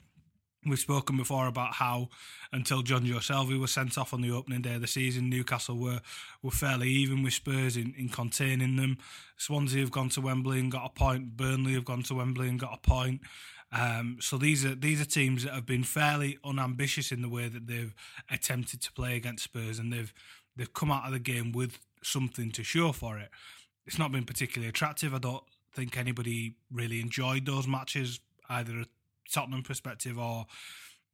We've 0.63 0.77
spoken 0.77 1.17
before 1.17 1.47
about 1.47 1.73
how 1.73 2.09
until 2.51 2.83
Jonjo 2.83 3.15
Shelvey 3.15 3.59
was 3.59 3.71
sent 3.71 3.97
off 3.97 4.13
on 4.13 4.21
the 4.21 4.29
opening 4.29 4.61
day 4.61 4.75
of 4.75 4.81
the 4.81 4.87
season, 4.87 5.27
Newcastle 5.27 5.75
were 5.75 6.01
were 6.43 6.51
fairly 6.51 6.89
even 6.89 7.23
with 7.23 7.33
Spurs 7.33 7.75
in, 7.75 7.95
in 7.97 8.09
containing 8.09 8.75
them. 8.75 8.99
Swansea 9.37 9.81
have 9.81 9.91
gone 9.91 10.09
to 10.09 10.21
Wembley 10.21 10.59
and 10.59 10.71
got 10.71 10.85
a 10.85 10.89
point. 10.89 11.35
Burnley 11.35 11.73
have 11.73 11.85
gone 11.85 12.03
to 12.03 12.15
Wembley 12.15 12.47
and 12.47 12.59
got 12.59 12.77
a 12.77 12.87
point. 12.87 13.21
Um, 13.71 14.17
so 14.19 14.37
these 14.37 14.63
are 14.63 14.75
these 14.75 15.01
are 15.01 15.05
teams 15.05 15.43
that 15.43 15.53
have 15.53 15.65
been 15.65 15.83
fairly 15.83 16.37
unambitious 16.43 17.11
in 17.11 17.23
the 17.23 17.29
way 17.29 17.47
that 17.47 17.65
they've 17.65 17.95
attempted 18.29 18.81
to 18.81 18.91
play 18.91 19.15
against 19.15 19.45
Spurs, 19.45 19.79
and 19.79 19.91
they've 19.91 20.13
they've 20.55 20.73
come 20.73 20.91
out 20.91 21.05
of 21.05 21.11
the 21.11 21.19
game 21.19 21.51
with 21.53 21.79
something 22.03 22.51
to 22.51 22.63
show 22.63 22.91
for 22.91 23.17
it. 23.17 23.29
It's 23.87 23.97
not 23.97 24.11
been 24.11 24.25
particularly 24.25 24.69
attractive. 24.69 25.13
I 25.13 25.17
don't 25.17 25.43
think 25.73 25.97
anybody 25.97 26.55
really 26.71 26.99
enjoyed 26.99 27.47
those 27.47 27.67
matches 27.67 28.19
either 28.49 28.85
Tottenham 29.31 29.63
perspective 29.63 30.17
or 30.17 30.45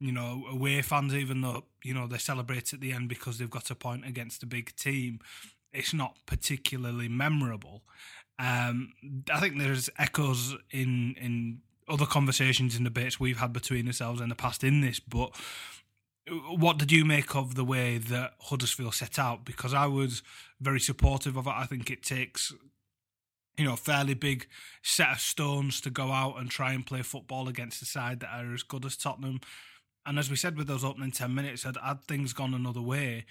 you 0.00 0.12
know 0.12 0.44
away 0.50 0.80
fans 0.82 1.14
even 1.14 1.40
though 1.40 1.64
you 1.82 1.94
know 1.94 2.06
they 2.06 2.18
celebrate 2.18 2.72
at 2.72 2.80
the 2.80 2.92
end 2.92 3.08
because 3.08 3.38
they've 3.38 3.50
got 3.50 3.70
a 3.70 3.74
point 3.74 4.06
against 4.06 4.42
a 4.42 4.46
big 4.46 4.74
team 4.76 5.20
it's 5.72 5.92
not 5.92 6.16
particularly 6.24 7.08
memorable. 7.08 7.82
Um, 8.38 8.94
I 9.32 9.40
think 9.40 9.58
there's 9.58 9.90
echoes 9.98 10.56
in 10.70 11.14
in 11.20 11.60
other 11.88 12.06
conversations 12.06 12.76
and 12.76 12.84
debates 12.84 13.18
we've 13.18 13.38
had 13.38 13.52
between 13.52 13.86
ourselves 13.86 14.20
in 14.20 14.28
the 14.28 14.34
past 14.34 14.62
in 14.62 14.82
this 14.82 15.00
but 15.00 15.30
what 16.50 16.78
did 16.78 16.92
you 16.92 17.04
make 17.04 17.34
of 17.34 17.54
the 17.54 17.64
way 17.64 17.98
that 17.98 18.34
Huddersfield 18.40 18.94
set 18.94 19.18
out? 19.18 19.44
Because 19.44 19.72
I 19.72 19.86
was 19.86 20.22
very 20.60 20.80
supportive 20.80 21.36
of 21.36 21.46
it. 21.46 21.54
I 21.54 21.64
think 21.64 21.90
it 21.90 22.02
takes 22.02 22.52
you 23.58 23.64
know, 23.64 23.76
fairly 23.76 24.14
big 24.14 24.46
set 24.82 25.10
of 25.10 25.20
stones 25.20 25.80
to 25.80 25.90
go 25.90 26.12
out 26.12 26.38
and 26.38 26.48
try 26.48 26.72
and 26.72 26.86
play 26.86 27.02
football 27.02 27.48
against 27.48 27.82
a 27.82 27.84
side 27.84 28.20
that 28.20 28.30
are 28.32 28.54
as 28.54 28.62
good 28.62 28.84
as 28.84 28.96
Tottenham. 28.96 29.40
And 30.06 30.18
as 30.18 30.30
we 30.30 30.36
said 30.36 30.56
with 30.56 30.68
those 30.68 30.84
opening 30.84 31.10
10 31.10 31.34
minutes, 31.34 31.64
had, 31.64 31.76
had 31.84 32.04
things 32.04 32.32
gone 32.32 32.54
another 32.54 32.80
way, 32.80 33.26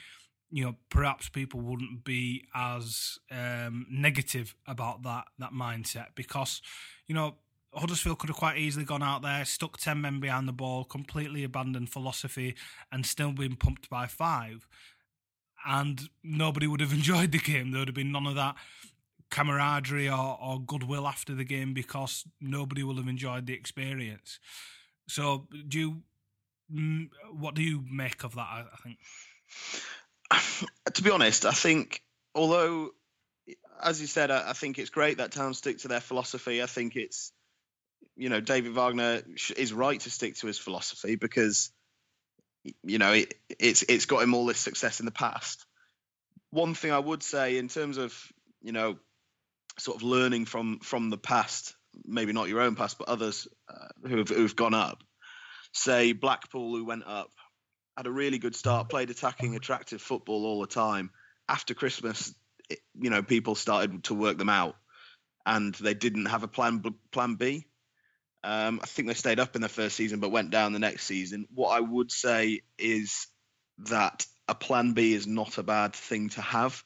you 0.52 0.66
know, 0.66 0.76
perhaps 0.90 1.30
people 1.30 1.62
wouldn't 1.62 2.04
be 2.04 2.46
as 2.54 3.18
um, 3.32 3.86
negative 3.90 4.54
about 4.68 5.04
that 5.04 5.26
that 5.40 5.52
mindset 5.52 6.08
because, 6.16 6.62
you 7.08 7.16
know, 7.16 7.36
Huddersfield 7.74 8.20
could 8.20 8.30
have 8.30 8.38
quite 8.38 8.58
easily 8.58 8.86
gone 8.86 9.04
out 9.04 9.22
there, 9.22 9.44
stuck 9.44 9.78
ten 9.78 10.02
men 10.02 10.20
behind 10.20 10.48
the 10.48 10.54
ball, 10.54 10.84
completely 10.86 11.44
abandoned 11.44 11.90
philosophy, 11.90 12.56
and 12.92 13.06
still 13.06 13.32
been 13.32 13.56
pumped 13.56 13.90
by 13.90 14.08
five, 14.08 14.68
and 15.66 16.10
nobody 16.24 16.66
would 16.66 16.80
have 16.80 16.94
enjoyed 16.94 17.34
the 17.34 17.40
game. 17.40 17.72
There 17.72 17.80
would 17.80 17.90
have 17.90 17.96
been 17.96 18.14
none 18.14 18.28
of 18.28 18.36
that 18.36 18.56
camaraderie 19.30 20.10
or, 20.10 20.38
or 20.42 20.60
goodwill 20.60 21.08
after 21.08 21.36
the 21.36 21.44
game 21.44 21.74
because 21.74 22.24
nobody 22.40 22.84
will 22.84 22.98
have 22.98 23.08
enjoyed 23.08 23.46
the 23.46 23.54
experience. 23.54 24.40
So, 25.08 25.48
do 25.68 25.80
you? 25.80 26.02
What 27.32 27.56
do 27.56 27.62
you 27.62 27.84
make 27.90 28.24
of 28.24 28.36
that? 28.36 28.42
I 28.42 28.66
think. 28.84 28.98
to 30.94 31.04
be 31.04 31.12
honest, 31.12 31.46
I 31.46 31.52
think 31.52 32.02
although, 32.36 32.92
as 33.82 34.02
you 34.02 34.08
said, 34.08 34.32
I, 34.32 34.50
I 34.50 34.54
think 34.54 34.80
it's 34.80 34.90
great 34.90 35.18
that 35.18 35.32
Town 35.32 35.54
stick 35.54 35.80
to 35.80 35.88
their 35.88 36.02
philosophy. 36.02 36.62
I 36.62 36.66
think 36.66 36.96
it's, 36.96 37.32
you 38.16 38.30
know, 38.30 38.42
David 38.42 38.74
Wagner 38.74 39.22
is 39.56 39.74
right 39.74 40.00
to 40.00 40.10
stick 40.10 40.36
to 40.38 40.48
his 40.48 40.60
philosophy 40.60 41.16
because, 41.16 41.72
you 42.84 42.98
know, 42.98 43.14
it, 43.14 43.34
it's 43.60 43.84
it's 43.84 44.06
got 44.06 44.24
him 44.24 44.34
all 44.34 44.46
this 44.46 44.60
success 44.60 45.00
in 45.00 45.06
the 45.06 45.12
past. 45.12 45.66
One 46.50 46.74
thing 46.74 46.92
I 46.92 47.00
would 47.00 47.24
say 47.24 47.58
in 47.58 47.68
terms 47.68 47.98
of, 47.98 48.14
you 48.62 48.72
know, 48.72 48.98
sort 49.80 49.98
of 49.98 50.04
learning 50.04 50.46
from 50.46 50.80
from 50.80 51.10
the 51.10 51.18
past, 51.18 51.76
maybe 52.06 52.34
not 52.34 52.50
your 52.50 52.62
own 52.62 52.76
past, 52.76 52.98
but 52.98 53.10
others 53.10 53.48
uh, 53.70 54.08
who 54.08 54.18
have 54.18 54.30
who've 54.30 54.56
gone 54.56 54.74
up. 54.74 55.04
Say 55.74 56.14
Blackpool, 56.14 56.76
who 56.76 56.86
went 56.86 57.04
up 57.06 57.30
had 57.98 58.06
a 58.06 58.12
really 58.12 58.38
good 58.38 58.56
start, 58.56 58.90
played 58.90 59.10
attacking, 59.10 59.56
attractive 59.56 60.02
football 60.02 60.46
all 60.46 60.62
the 60.62 60.68
time. 60.68 61.10
After 61.50 61.74
Christmas, 61.74 62.34
it, 62.70 62.80
you 62.94 63.10
know, 63.10 63.24
people 63.24 63.56
started 63.56 64.04
to 64.06 64.14
work 64.14 64.38
them 64.38 64.50
out, 64.50 64.76
and 65.46 65.74
they 65.76 65.96
didn't 65.96 66.28
have 66.28 66.44
a 66.44 66.48
plan 66.48 66.84
plan 67.12 67.36
B. 67.36 67.66
Um, 68.44 68.80
I 68.84 68.86
think 68.86 69.08
they 69.08 69.16
stayed 69.16 69.40
up 69.40 69.56
in 69.56 69.64
the 69.64 69.68
first 69.68 69.96
season, 69.96 70.20
but 70.20 70.30
went 70.30 70.52
down 70.52 70.74
the 70.74 70.80
next 70.80 71.06
season. 71.06 71.48
What 71.54 71.70
I 71.70 71.80
would 71.80 72.12
say 72.12 72.62
is 72.78 73.28
that 73.80 74.26
a 74.48 74.54
plan 74.54 74.94
B 74.94 75.14
is 75.14 75.26
not 75.26 75.58
a 75.58 75.64
bad 75.64 75.94
thing 75.94 76.30
to 76.30 76.42
have. 76.42 76.84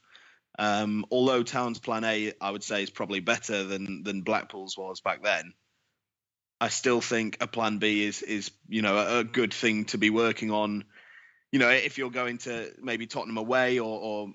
Um, 0.59 1.05
although 1.11 1.43
Town's 1.43 1.79
plan 1.79 2.03
A, 2.03 2.33
I 2.39 2.51
would 2.51 2.63
say, 2.63 2.83
is 2.83 2.89
probably 2.89 3.19
better 3.19 3.63
than 3.63 4.03
than 4.03 4.21
Blackpool's 4.21 4.77
was 4.77 5.01
back 5.01 5.23
then. 5.23 5.53
I 6.59 6.69
still 6.69 7.01
think 7.01 7.37
a 7.41 7.47
plan 7.47 7.79
B 7.79 8.05
is 8.05 8.21
is 8.21 8.51
you 8.67 8.81
know 8.81 8.97
a, 8.97 9.19
a 9.19 9.23
good 9.23 9.53
thing 9.53 9.85
to 9.85 9.97
be 9.97 10.09
working 10.09 10.51
on 10.51 10.85
you 11.51 11.59
know, 11.59 11.69
if 11.69 11.97
you're 11.97 12.11
going 12.11 12.37
to 12.39 12.71
maybe 12.81 13.07
Tottenham 13.07 13.37
away 13.37 13.79
or, 13.79 13.99
or 13.99 14.33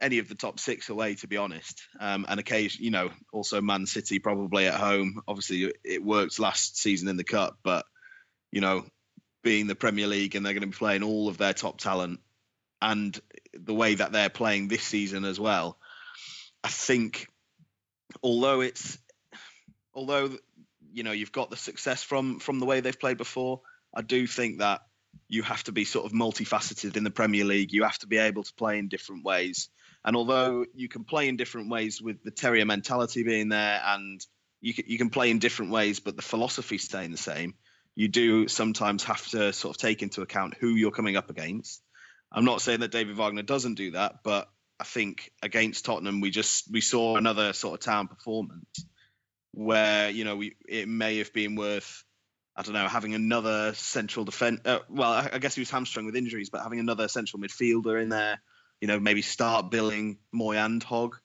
any 0.00 0.18
of 0.18 0.28
the 0.28 0.36
top 0.36 0.60
six 0.60 0.88
away, 0.88 1.16
to 1.16 1.26
be 1.26 1.36
honest, 1.36 1.82
um, 1.98 2.24
and 2.28 2.38
occasion, 2.38 2.84
you 2.84 2.92
know, 2.92 3.10
also 3.32 3.60
Man 3.60 3.86
City 3.86 4.20
probably 4.20 4.68
at 4.68 4.74
home. 4.74 5.20
Obviously, 5.26 5.72
it 5.84 6.02
worked 6.02 6.38
last 6.38 6.78
season 6.78 7.08
in 7.08 7.16
the 7.16 7.24
cup, 7.24 7.58
but 7.64 7.84
you 8.52 8.60
know, 8.60 8.84
being 9.42 9.66
the 9.66 9.74
Premier 9.74 10.06
League 10.06 10.36
and 10.36 10.46
they're 10.46 10.52
going 10.52 10.60
to 10.60 10.68
be 10.68 10.76
playing 10.76 11.02
all 11.02 11.28
of 11.28 11.38
their 11.38 11.54
top 11.54 11.78
talent 11.78 12.20
and 12.82 13.18
the 13.54 13.72
way 13.72 13.94
that 13.94 14.12
they're 14.12 14.28
playing 14.28 14.68
this 14.68 14.82
season 14.82 15.24
as 15.24 15.38
well, 15.38 15.78
I 16.64 16.68
think, 16.68 17.28
although 18.22 18.60
it's, 18.60 18.98
although 19.94 20.36
you 20.92 21.04
know 21.04 21.12
you've 21.12 21.32
got 21.32 21.48
the 21.48 21.56
success 21.56 22.02
from 22.02 22.40
from 22.40 22.58
the 22.58 22.66
way 22.66 22.80
they've 22.80 22.98
played 22.98 23.18
before, 23.18 23.62
I 23.94 24.02
do 24.02 24.26
think 24.26 24.58
that 24.58 24.82
you 25.28 25.42
have 25.42 25.62
to 25.64 25.72
be 25.72 25.84
sort 25.84 26.06
of 26.06 26.12
multifaceted 26.12 26.96
in 26.96 27.04
the 27.04 27.10
Premier 27.10 27.44
League. 27.44 27.72
You 27.72 27.84
have 27.84 27.98
to 28.00 28.06
be 28.06 28.18
able 28.18 28.42
to 28.42 28.54
play 28.54 28.78
in 28.78 28.88
different 28.88 29.24
ways. 29.24 29.68
And 30.04 30.16
although 30.16 30.66
you 30.74 30.88
can 30.88 31.04
play 31.04 31.28
in 31.28 31.36
different 31.36 31.70
ways 31.70 32.02
with 32.02 32.22
the 32.24 32.32
Terrier 32.32 32.64
mentality 32.64 33.22
being 33.22 33.48
there, 33.48 33.80
and 33.84 34.20
you 34.60 34.74
can, 34.74 34.84
you 34.88 34.98
can 34.98 35.10
play 35.10 35.30
in 35.30 35.38
different 35.38 35.70
ways, 35.70 36.00
but 36.00 36.16
the 36.16 36.22
philosophy 36.22 36.78
staying 36.78 37.12
the 37.12 37.16
same, 37.16 37.54
you 37.94 38.08
do 38.08 38.48
sometimes 38.48 39.04
have 39.04 39.24
to 39.28 39.52
sort 39.52 39.76
of 39.76 39.80
take 39.80 40.02
into 40.02 40.22
account 40.22 40.54
who 40.58 40.70
you're 40.70 40.90
coming 40.90 41.16
up 41.16 41.30
against. 41.30 41.82
I'm 42.32 42.44
not 42.44 42.62
saying 42.62 42.80
that 42.80 42.90
David 42.90 43.16
Wagner 43.16 43.42
doesn't 43.42 43.74
do 43.74 43.92
that, 43.92 44.22
but 44.24 44.48
I 44.80 44.84
think 44.84 45.30
against 45.42 45.84
Tottenham 45.84 46.20
we 46.20 46.30
just 46.30 46.70
we 46.70 46.80
saw 46.80 47.16
another 47.16 47.52
sort 47.52 47.74
of 47.74 47.84
town 47.84 48.08
performance 48.08 48.84
where 49.52 50.10
you 50.10 50.24
know 50.24 50.36
we 50.36 50.56
it 50.68 50.88
may 50.88 51.18
have 51.18 51.32
been 51.32 51.56
worth 51.56 52.04
I 52.54 52.62
don't 52.62 52.74
know, 52.74 52.86
having 52.86 53.14
another 53.14 53.72
central 53.74 54.24
defense. 54.24 54.60
Uh, 54.64 54.80
well, 54.90 55.10
I, 55.10 55.38
guess 55.38 55.54
he 55.54 55.62
was 55.62 55.70
hamstrung 55.70 56.04
with 56.04 56.16
injuries, 56.16 56.50
but 56.50 56.62
having 56.62 56.80
another 56.80 57.08
central 57.08 57.40
midfielder 57.40 58.00
in 58.00 58.10
there, 58.10 58.42
you 58.80 58.88
know, 58.88 59.00
maybe 59.00 59.22
start 59.22 59.70
Billing 59.70 60.18
Mooy 60.34 60.56
and 60.56 60.82
Hogg, 60.82 61.16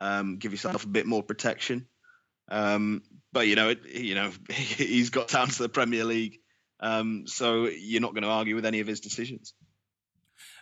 um, 0.00 0.36
give 0.36 0.52
yourself 0.52 0.84
a 0.84 0.88
bit 0.88 1.04
more 1.04 1.22
protection. 1.22 1.88
Um, 2.48 3.02
but 3.32 3.48
you 3.48 3.56
know, 3.56 3.70
it, 3.70 3.86
you 3.86 4.14
know, 4.14 4.30
he's 4.50 5.10
got 5.10 5.28
down 5.28 5.48
to 5.48 5.62
the 5.62 5.68
Premier 5.68 6.04
League, 6.04 6.38
um, 6.78 7.26
so 7.26 7.64
you're 7.66 8.00
not 8.00 8.14
going 8.14 8.22
to 8.22 8.28
argue 8.28 8.54
with 8.54 8.64
any 8.64 8.78
of 8.78 8.86
his 8.86 9.00
decisions. 9.00 9.54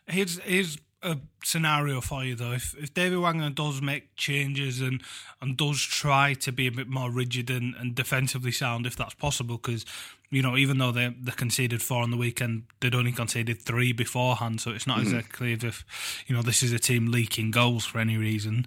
Here's 0.06 0.38
here's 0.40 0.78
a 1.02 1.18
scenario 1.44 2.00
for 2.00 2.24
you 2.24 2.34
though. 2.34 2.52
If 2.52 2.74
if 2.76 2.92
David 2.94 3.18
Wagner 3.18 3.50
does 3.50 3.80
make 3.80 4.16
changes 4.16 4.80
and 4.80 5.02
and 5.40 5.56
does 5.56 5.80
try 5.80 6.34
to 6.34 6.52
be 6.52 6.66
a 6.66 6.72
bit 6.72 6.88
more 6.88 7.10
rigid 7.10 7.50
and, 7.50 7.74
and 7.76 7.94
defensively 7.94 8.52
sound, 8.52 8.86
if 8.86 8.96
that's 8.96 9.14
possible, 9.14 9.56
because 9.56 9.84
you 10.30 10.42
know 10.42 10.56
even 10.56 10.78
though 10.78 10.92
they 10.92 11.14
they 11.20 11.32
conceded 11.32 11.82
four 11.82 12.02
on 12.02 12.10
the 12.10 12.16
weekend, 12.16 12.64
they'd 12.80 12.94
only 12.94 13.12
conceded 13.12 13.60
three 13.62 13.92
beforehand, 13.92 14.60
so 14.60 14.70
it's 14.70 14.86
not 14.86 14.98
mm-hmm. 14.98 15.16
exactly 15.16 15.52
as 15.52 15.64
if 15.64 16.24
you 16.26 16.34
know 16.34 16.42
this 16.42 16.62
is 16.62 16.72
a 16.72 16.78
team 16.78 17.06
leaking 17.06 17.50
goals 17.50 17.84
for 17.84 17.98
any 17.98 18.16
reason. 18.16 18.66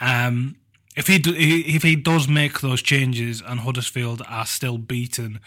Um, 0.00 0.56
if 0.96 1.08
he 1.08 1.18
do, 1.18 1.34
if 1.36 1.82
he 1.82 1.94
does 1.94 2.26
make 2.26 2.60
those 2.60 2.80
changes 2.80 3.42
and 3.46 3.60
Huddersfield 3.60 4.22
are 4.26 4.46
still 4.46 4.78
beaten, 4.78 5.40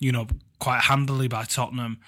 you 0.00 0.10
know, 0.10 0.26
quite 0.58 0.82
handily 0.82 1.28
by 1.28 1.44
Tottenham, 1.44 2.00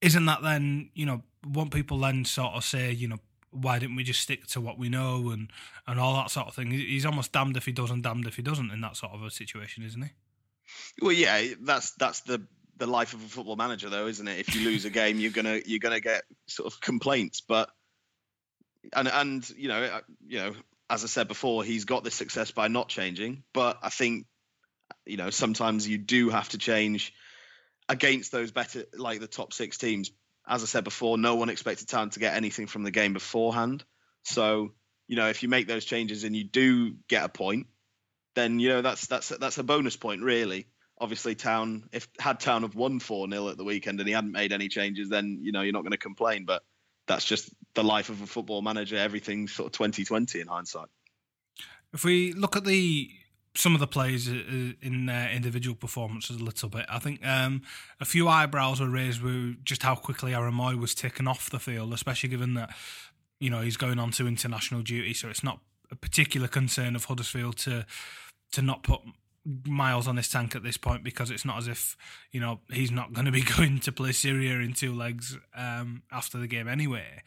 isn't 0.00 0.24
that 0.24 0.42
then 0.42 0.88
you 0.94 1.04
know 1.04 1.22
won't 1.46 1.72
people 1.72 1.98
then 1.98 2.24
sort 2.24 2.54
of 2.54 2.64
say, 2.64 2.92
you 2.92 3.08
know, 3.08 3.18
why 3.50 3.78
didn't 3.78 3.96
we 3.96 4.04
just 4.04 4.20
stick 4.20 4.46
to 4.48 4.60
what 4.60 4.78
we 4.78 4.88
know 4.88 5.30
and 5.30 5.50
and 5.86 6.00
all 6.00 6.14
that 6.14 6.30
sort 6.30 6.48
of 6.48 6.54
thing? 6.54 6.70
He's 6.70 7.06
almost 7.06 7.32
damned 7.32 7.56
if 7.56 7.66
he 7.66 7.72
does 7.72 7.90
and 7.90 8.02
damned 8.02 8.26
if 8.26 8.36
he 8.36 8.42
doesn't 8.42 8.70
in 8.70 8.80
that 8.80 8.96
sort 8.96 9.12
of 9.12 9.22
a 9.22 9.30
situation, 9.30 9.84
isn't 9.84 10.02
he? 10.02 10.10
Well, 11.00 11.12
yeah, 11.12 11.54
that's 11.60 11.92
that's 11.92 12.20
the 12.22 12.46
the 12.76 12.86
life 12.86 13.14
of 13.14 13.22
a 13.22 13.28
football 13.28 13.56
manager, 13.56 13.88
though, 13.88 14.08
isn't 14.08 14.26
it? 14.26 14.40
If 14.40 14.54
you 14.54 14.68
lose 14.68 14.84
a 14.84 14.90
game, 15.02 15.18
you're 15.18 15.30
gonna 15.30 15.60
you're 15.64 15.78
gonna 15.78 16.00
get 16.00 16.24
sort 16.46 16.72
of 16.72 16.80
complaints, 16.80 17.40
but 17.40 17.70
and 18.92 19.08
and 19.08 19.48
you 19.56 19.68
know 19.68 19.82
uh, 19.82 20.00
you 20.26 20.38
know 20.38 20.54
as 20.90 21.02
I 21.02 21.06
said 21.06 21.28
before, 21.28 21.64
he's 21.64 21.84
got 21.84 22.04
this 22.04 22.14
success 22.14 22.50
by 22.50 22.68
not 22.68 22.88
changing, 22.88 23.42
but 23.52 23.78
I 23.82 23.88
think 23.88 24.26
you 25.06 25.16
know 25.16 25.30
sometimes 25.30 25.88
you 25.88 25.98
do 25.98 26.30
have 26.30 26.48
to 26.50 26.58
change 26.58 27.12
against 27.88 28.32
those 28.32 28.50
better 28.50 28.84
like 28.96 29.20
the 29.20 29.26
top 29.26 29.52
six 29.52 29.78
teams 29.78 30.10
as 30.46 30.62
I 30.62 30.66
said 30.66 30.84
before, 30.84 31.18
no 31.18 31.34
one 31.36 31.48
expected 31.48 31.88
Town 31.88 32.10
to 32.10 32.20
get 32.20 32.34
anything 32.34 32.66
from 32.66 32.82
the 32.82 32.90
game 32.90 33.12
beforehand. 33.12 33.84
So, 34.24 34.72
you 35.06 35.16
know, 35.16 35.28
if 35.28 35.42
you 35.42 35.48
make 35.48 35.66
those 35.66 35.84
changes 35.84 36.24
and 36.24 36.36
you 36.36 36.44
do 36.44 36.94
get 37.08 37.24
a 37.24 37.28
point, 37.28 37.66
then 38.34 38.58
you 38.58 38.68
know 38.68 38.82
that's 38.82 39.06
that's 39.06 39.28
that's 39.28 39.58
a 39.58 39.62
bonus 39.62 39.96
point, 39.96 40.22
really. 40.22 40.66
Obviously, 40.98 41.34
Town 41.34 41.88
if 41.92 42.08
had 42.18 42.40
Town 42.40 42.62
have 42.62 42.74
won 42.74 43.00
four 43.00 43.28
0 43.28 43.48
at 43.48 43.56
the 43.56 43.64
weekend 43.64 44.00
and 44.00 44.08
he 44.08 44.14
hadn't 44.14 44.32
made 44.32 44.52
any 44.52 44.68
changes, 44.68 45.08
then 45.08 45.38
you 45.40 45.52
know 45.52 45.62
you're 45.62 45.72
not 45.72 45.82
going 45.82 45.92
to 45.92 45.98
complain. 45.98 46.44
But 46.44 46.62
that's 47.06 47.24
just 47.24 47.50
the 47.74 47.84
life 47.84 48.08
of 48.08 48.20
a 48.22 48.26
football 48.26 48.62
manager. 48.62 48.96
Everything's 48.96 49.52
sort 49.52 49.66
of 49.66 49.72
2020 49.72 50.40
in 50.40 50.46
hindsight. 50.46 50.88
If 51.92 52.04
we 52.04 52.32
look 52.32 52.56
at 52.56 52.64
the 52.64 53.10
some 53.56 53.74
of 53.74 53.80
the 53.80 53.86
players 53.86 54.26
in 54.26 55.06
their 55.06 55.30
individual 55.30 55.76
performances 55.76 56.40
a 56.40 56.44
little 56.44 56.68
bit. 56.68 56.86
I 56.88 56.98
think 56.98 57.24
um, 57.24 57.62
a 58.00 58.04
few 58.04 58.28
eyebrows 58.28 58.80
were 58.80 58.88
raised 58.88 59.22
with 59.22 59.64
just 59.64 59.84
how 59.84 59.94
quickly 59.94 60.34
Aaron 60.34 60.54
Mooy 60.54 60.78
was 60.78 60.94
taken 60.94 61.28
off 61.28 61.50
the 61.50 61.60
field, 61.60 61.92
especially 61.92 62.28
given 62.28 62.54
that 62.54 62.74
you 63.38 63.50
know 63.50 63.60
he's 63.60 63.76
going 63.76 63.98
on 63.98 64.10
to 64.12 64.26
international 64.26 64.82
duty. 64.82 65.14
So 65.14 65.28
it's 65.28 65.44
not 65.44 65.60
a 65.90 65.96
particular 65.96 66.48
concern 66.48 66.96
of 66.96 67.04
Huddersfield 67.04 67.56
to 67.58 67.86
to 68.52 68.62
not 68.62 68.82
put 68.82 69.00
miles 69.66 70.08
on 70.08 70.16
his 70.16 70.28
tank 70.28 70.56
at 70.56 70.62
this 70.62 70.76
point 70.76 71.04
because 71.04 71.30
it's 71.30 71.44
not 71.44 71.58
as 71.58 71.68
if 71.68 71.96
you 72.32 72.40
know 72.40 72.60
he's 72.72 72.90
not 72.90 73.12
going 73.12 73.26
to 73.26 73.32
be 73.32 73.42
going 73.56 73.78
to 73.80 73.92
play 73.92 74.12
Syria 74.12 74.58
in 74.58 74.72
two 74.72 74.92
legs 74.92 75.38
um, 75.56 76.02
after 76.10 76.38
the 76.38 76.48
game 76.48 76.66
anyway. 76.66 77.22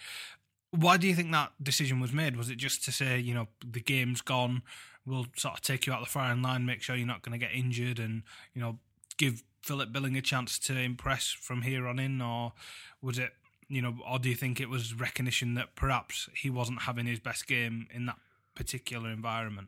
Why 0.72 0.98
do 0.98 1.08
you 1.08 1.16
think 1.16 1.32
that 1.32 1.54
decision 1.62 2.02
was 2.02 2.12
made? 2.12 2.36
Was 2.36 2.50
it 2.50 2.58
just 2.58 2.84
to 2.86 2.92
say 2.92 3.18
you 3.18 3.34
know 3.34 3.48
the 3.66 3.80
game's 3.80 4.22
gone? 4.22 4.64
Will 5.08 5.26
sort 5.36 5.56
of 5.56 5.62
take 5.62 5.88
you 5.88 5.94
out 5.94 6.02
the 6.02 6.10
firing 6.10 6.42
line, 6.42 6.66
make 6.66 6.82
sure 6.82 6.96
you're 6.96 7.08
not 7.08 7.22
going 7.24 7.40
to 7.40 7.44
get 7.44 7.56
injured, 7.56 8.00
and 8.00 8.24
you 8.54 8.62
know 8.62 8.80
give 9.18 9.44
Philip 9.62 9.92
Billing 9.92 10.18
a 10.18 10.22
chance 10.22 10.60
to 10.60 10.78
impress 10.78 11.30
from 11.32 11.64
here 11.64 11.88
on 11.88 11.98
in, 11.98 12.22
or 12.22 12.54
was 13.02 13.18
it 13.18 13.32
you 13.70 13.82
know, 13.82 13.96
or 14.10 14.20
do 14.20 14.30
you 14.30 14.36
think 14.36 14.62
it 14.62 14.70
was 14.70 14.94
recognition 14.94 15.56
that 15.56 15.76
perhaps 15.76 16.30
he 16.34 16.50
wasn't 16.50 16.84
having 16.84 17.06
his 17.06 17.20
best 17.20 17.48
game 17.48 17.88
in 17.94 18.06
that 18.06 18.18
particular 18.56 19.10
environment? 19.10 19.68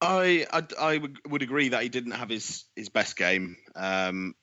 I 0.00 0.46
I, 0.52 0.62
I 0.78 1.00
would 1.28 1.42
agree 1.42 1.70
that 1.70 1.82
he 1.82 1.88
didn't 1.88 2.12
have 2.12 2.28
his 2.28 2.64
his 2.76 2.88
best 2.88 3.16
game, 3.16 3.56
um, 3.76 4.34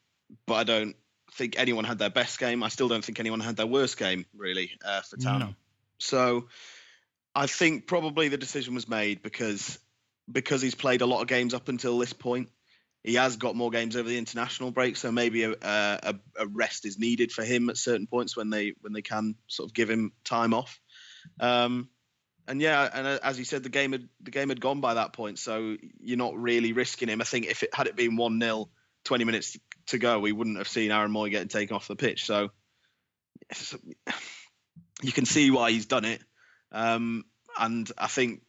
but 0.46 0.56
I 0.56 0.64
don't 0.64 0.96
think 1.34 1.58
anyone 1.58 1.84
had 1.84 2.00
their 2.00 2.10
best 2.10 2.40
game. 2.40 2.64
I 2.64 2.70
still 2.70 2.88
don't 2.88 3.04
think 3.04 3.20
anyone 3.20 3.40
had 3.40 3.56
their 3.56 3.68
worst 3.68 3.98
game, 3.98 4.26
really, 4.36 4.72
uh, 4.86 5.02
for 5.02 5.18
Town. 5.18 5.40
No. 5.40 5.56
So 6.00 6.48
I 7.34 7.48
think 7.48 7.88
probably 7.88 8.28
the 8.28 8.38
decision 8.38 8.76
was 8.76 8.88
made 8.88 9.24
because 9.24 9.80
because 10.32 10.62
he's 10.62 10.76
played 10.76 11.02
a 11.02 11.06
lot 11.06 11.22
of 11.22 11.28
games 11.28 11.54
up 11.54 11.70
until 11.70 11.98
this 11.98 12.14
point. 12.14 12.50
He 13.04 13.16
has 13.16 13.38
got 13.38 13.56
more 13.56 13.72
games 13.72 13.96
over 13.96 14.10
the 14.10 14.18
international 14.18 14.72
break, 14.72 14.98
so 14.98 15.12
maybe 15.12 15.44
a, 15.44 15.54
a, 15.62 16.16
a 16.38 16.48
rest 16.48 16.86
is 16.86 17.00
needed 17.00 17.32
for 17.32 17.44
him 17.44 17.70
at 17.70 17.78
certain 17.78 18.08
points 18.08 18.36
when 18.36 18.50
they 18.50 18.74
when 18.82 18.92
they 18.92 19.02
can 19.02 19.36
sort 19.48 19.70
of 19.70 19.74
give 19.74 19.90
him 19.90 20.12
time 20.26 20.54
off. 20.54 20.80
Um, 21.40 21.90
and 22.48 22.62
yeah, 22.62 22.90
and 22.94 23.08
uh, 23.08 23.20
as 23.24 23.40
you 23.40 23.46
said, 23.46 23.64
the 23.64 23.70
game 23.70 23.92
had 23.94 24.10
the 24.22 24.32
game 24.32 24.50
had 24.50 24.60
gone 24.60 24.82
by 24.82 24.96
that 24.96 25.14
point, 25.14 25.40
so 25.40 25.78
you're 26.00 26.18
not 26.18 26.36
really 26.38 26.74
risking 26.74 27.08
him. 27.08 27.22
I 27.22 27.26
think 27.26 27.46
if 27.46 27.64
it 27.64 27.74
had 27.74 27.88
it 27.88 27.96
been 27.96 28.16
one 28.18 28.42
0 28.42 28.70
20 29.06 29.24
minutes 29.24 29.58
to 29.88 29.98
go, 29.98 30.20
we 30.20 30.32
wouldn't 30.32 30.58
have 30.58 30.68
seen 30.68 30.92
Aaron 30.92 31.12
Mooy 31.12 31.32
getting 31.32 31.48
taken 31.48 31.76
off 31.76 31.88
the 31.88 31.96
pitch. 31.96 32.26
So 32.26 32.50
you 35.02 35.12
can 35.12 35.26
see 35.26 35.52
why 35.52 35.72
he's 35.72 35.86
done 35.86 36.06
it. 36.06 36.22
Um, 36.72 37.24
and 37.58 37.90
I 37.98 38.08
think, 38.08 38.42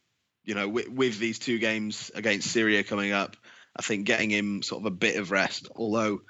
you 0.49 0.55
know, 0.55 0.67
with, 0.67 0.89
with, 0.89 1.19
these 1.19 1.37
two 1.37 1.59
games 1.59 2.09
against 2.15 2.49
Syria 2.49 2.83
coming 2.83 3.11
up, 3.11 3.37
I 3.75 3.83
think 3.83 4.07
getting 4.07 4.31
him 4.31 4.63
sort 4.63 4.81
of 4.81 4.87
a 4.87 4.95
bit 4.95 5.17
of 5.17 5.29
rest, 5.29 5.69
although, 5.75 6.21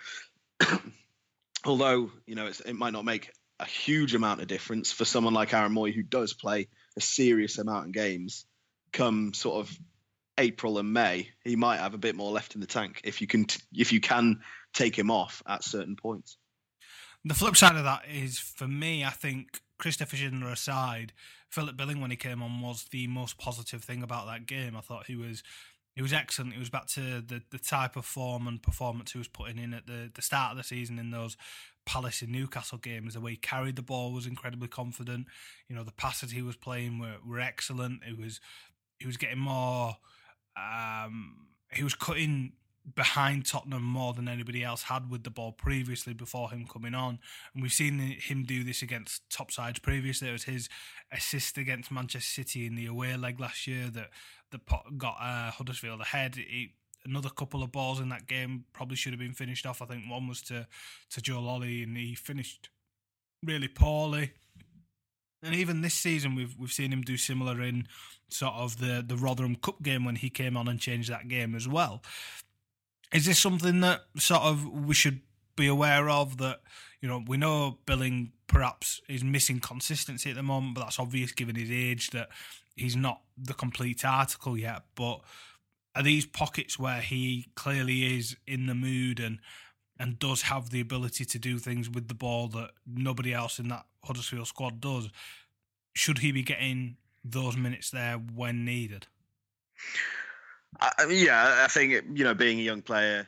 although 1.66 2.12
you 2.28 2.36
know, 2.36 2.48
it 2.48 2.76
might 2.76 2.92
not 2.92 3.06
make 3.06 3.32
a 3.62 3.66
huge 3.66 4.16
amount 4.16 4.42
of 4.42 4.48
difference 4.48 4.92
for 4.92 5.06
someone 5.06 5.34
like 5.34 5.54
Aaron 5.54 5.74
Mooy 5.74 5.94
who 5.94 6.04
does 6.04 6.34
play 6.34 6.68
a 6.98 7.02
serious 7.02 7.60
amount 7.60 7.86
of 7.86 7.92
games. 7.94 8.46
Come 8.92 9.34
sort 9.34 9.66
of 9.66 9.80
April 10.38 10.80
and 10.80 10.92
May, 10.92 11.30
he 11.46 11.56
might 11.56 11.78
have 11.78 11.94
a 11.94 11.98
bit 11.98 12.18
more 12.18 12.32
left 12.32 12.56
in 12.56 12.62
the 12.62 12.68
tank 12.68 13.00
if 13.06 13.22
you 13.22 13.28
can 13.28 13.46
t- 13.46 13.62
if 13.74 13.94
you 13.94 14.02
can 14.02 14.42
take 14.74 15.00
him 15.00 15.12
off 15.12 15.42
at 15.48 15.64
certain 15.64 15.96
points. 15.96 16.36
The 17.24 17.36
flip 17.36 17.56
side 17.56 17.78
of 17.78 17.86
that 17.86 18.04
is, 18.14 18.38
for 18.38 18.68
me, 18.68 19.06
I 19.06 19.12
think 19.12 19.62
Christopher 19.80 20.16
Schindler 20.16 20.52
aside, 20.52 21.14
Philip 21.50 21.76
Billing 21.76 22.00
when 22.00 22.12
he 22.12 22.18
came 22.18 22.44
on 22.44 22.62
was 22.62 22.86
the 22.92 23.08
most 23.08 23.38
positive 23.38 23.84
thing 23.84 24.04
about 24.04 24.28
that 24.28 24.46
game. 24.46 24.76
I 24.76 24.82
thought 24.82 25.08
he 25.08 25.16
was 25.16 25.42
he 25.96 26.02
was 26.02 26.14
excellent. 26.14 26.54
He 26.54 26.60
was 26.60 26.70
back 26.70 26.86
to 26.90 27.22
the, 27.22 27.42
the 27.50 27.58
type 27.58 27.96
of 27.96 28.06
form 28.06 28.48
and 28.48 28.62
performance 28.62 29.12
he 29.12 29.18
was 29.18 29.28
putting 29.28 29.58
in 29.58 29.74
at 29.74 29.88
the, 29.88 30.12
the 30.14 30.22
start 30.22 30.52
of 30.52 30.58
the 30.58 30.64
season 30.64 31.00
in 31.00 31.12
those 31.12 31.36
Palace 31.86 32.22
and 32.22 32.32
Newcastle 32.32 32.78
games. 32.78 33.16
The 33.16 33.20
way 33.20 33.32
he 33.32 33.38
carried 33.38 33.76
the 33.76 33.82
ball 33.82 34.14
was 34.14 34.28
incredibly 34.28 34.68
confident. 34.68 35.28
You 35.68 35.76
know, 35.76 35.84
the 35.84 35.92
passes 35.92 36.32
he 36.32 36.42
was 36.42 36.56
playing 36.56 37.00
were, 37.00 37.16
were 37.26 37.40
excellent. 37.40 38.02
It 38.08 38.18
was 38.18 38.40
he 39.00 39.08
was 39.08 39.18
getting 39.18 39.40
more 39.40 39.98
um, 40.56 41.48
he 41.72 41.84
was 41.84 41.96
cutting 41.96 42.54
behind 42.96 43.46
Tottenham 43.46 43.84
more 43.84 44.14
than 44.14 44.28
anybody 44.28 44.64
else 44.64 44.84
had 44.84 45.10
with 45.10 45.24
the 45.24 45.30
ball 45.30 45.52
previously 45.52 46.14
before 46.14 46.50
him 46.50 46.66
coming 46.66 46.96
on. 46.96 47.20
And 47.54 47.62
we've 47.62 47.74
seen 47.74 48.00
him 48.00 48.44
do 48.44 48.64
this 48.64 48.82
against 48.82 49.30
top 49.30 49.52
sides 49.52 49.80
previously. 49.80 50.30
It 50.30 50.34
was 50.34 50.44
his 50.44 50.70
assist 51.12 51.58
against 51.58 51.92
Manchester 51.92 52.42
City 52.42 52.66
in 52.66 52.76
the 52.76 52.86
away 52.86 53.16
leg 53.16 53.40
last 53.40 53.68
year 53.68 53.88
that, 53.92 54.10
that 54.52 54.62
got 54.98 55.18
uh, 55.22 55.52
Huddersfield 55.52 56.02
ahead. 56.02 56.36
He, 56.36 56.74
another 57.06 57.30
couple 57.30 57.64
of 57.64 57.72
balls 57.72 58.00
in 58.00 58.10
that 58.10 58.28
game 58.28 58.66
probably 58.74 58.96
should 58.96 59.14
have 59.14 59.20
been 59.20 59.34
finished 59.34 59.66
off. 59.66 59.82
I 59.82 59.86
think 59.86 60.06
one 60.10 60.28
was 60.28 60.42
to, 60.44 60.68
to 61.12 61.22
Joe 61.22 61.42
Lolley 61.42 61.84
and 61.84 61.96
he 61.96 62.16
finished 62.16 62.70
really 63.44 63.68
poorly. 63.68 64.34
And 65.42 65.56
even 65.56 65.82
this 65.82 65.94
season, 65.94 66.36
we've 66.36 66.56
we've 66.60 66.72
seen 66.72 66.92
him 66.92 67.02
do 67.02 67.16
similar 67.16 67.62
in 67.62 67.88
sort 68.30 68.56
of 68.56 68.80
the 68.80 69.04
the 69.06 69.16
Rotherham 69.16 69.56
Cup 69.56 69.82
game 69.82 70.04
when 70.04 70.18
he 70.18 70.30
came 70.30 70.58
on 70.58 70.68
and 70.68 70.80
changed 70.80 71.10
that 71.10 71.30
game 71.30 71.56
as 71.56 71.66
well. 71.66 72.04
Is 73.14 73.26
this 73.26 73.40
something 73.40 73.82
that 73.82 74.02
sort 74.18 74.42
of 74.42 74.68
we 74.68 74.94
should 74.94 75.22
be 75.56 75.68
aware 75.68 76.10
of? 76.10 76.38
That 76.38 76.62
you 77.02 77.08
know 77.08 77.24
we 77.26 77.38
know 77.38 77.80
Billing 77.86 78.32
perhaps 78.48 79.02
is 79.08 79.24
missing 79.24 79.60
consistency 79.60 80.30
at 80.30 80.36
the 80.36 80.44
moment, 80.44 80.76
but 80.76 80.82
that's 80.82 81.00
obvious 81.00 81.32
given 81.32 81.56
his 81.56 81.72
age 81.72 82.12
that 82.12 82.30
he's 82.76 82.96
not 82.96 83.22
the 83.38 83.54
complete 83.54 84.06
article 84.06 84.58
yet. 84.58 84.84
But 84.96 85.22
are 85.96 86.04
these 86.04 86.26
pockets 86.26 86.78
where 86.78 87.02
he 87.02 87.48
clearly 87.56 88.18
is 88.18 88.38
in 88.48 88.68
the 88.68 88.76
mood 88.76 89.20
and 89.20 89.40
and 90.00 90.18
does 90.18 90.44
have 90.44 90.70
the 90.70 90.80
ability 90.80 91.26
to 91.26 91.38
do 91.38 91.60
things 91.60 91.90
with 91.90 92.08
the 92.08 92.14
ball 92.14 92.48
that 92.48 92.72
nobody 92.88 93.34
else 93.34 93.60
in 93.60 93.68
that 93.68 93.86
Huddersfield 94.06 94.48
squad 94.48 94.80
does. 94.80 95.10
Should 95.94 96.20
he 96.20 96.32
be 96.32 96.42
getting 96.42 96.96
those 97.24 97.58
minutes 97.58 97.92
there 97.92 98.16
when 98.16 98.64
needed? 98.64 99.08
I 100.80 101.08
yeah, 101.10 101.64
I 101.64 101.68
think 101.68 102.04
you 102.14 102.24
know, 102.24 102.34
being 102.34 102.60
a 102.60 102.64
young 102.64 102.82
player, 102.82 103.28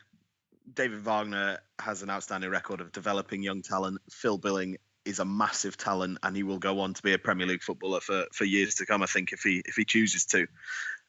David 0.74 1.02
Wagner 1.02 1.60
has 1.80 2.02
an 2.02 2.10
outstanding 2.10 2.50
record 2.50 2.82
of 2.82 2.92
developing 2.92 3.44
young 3.44 3.62
talent. 3.62 4.00
Phil 4.10 4.38
Billing 4.38 4.78
is 5.06 5.20
a 5.20 5.26
massive 5.26 5.78
talent, 5.78 6.20
and 6.24 6.36
he 6.36 6.44
will 6.44 6.60
go 6.60 6.80
on 6.80 6.94
to 6.94 7.02
be 7.02 7.14
a 7.14 7.18
Premier 7.18 7.48
League 7.48 7.64
footballer 7.64 8.00
for, 8.00 8.26
for 8.34 8.46
years 8.46 8.76
to 8.76 8.86
come. 8.86 9.02
I 9.02 9.08
think 9.08 9.32
if 9.32 9.42
he 9.42 9.62
if 9.66 9.76
he 9.76 9.86
chooses 9.86 10.26
to, 10.28 10.48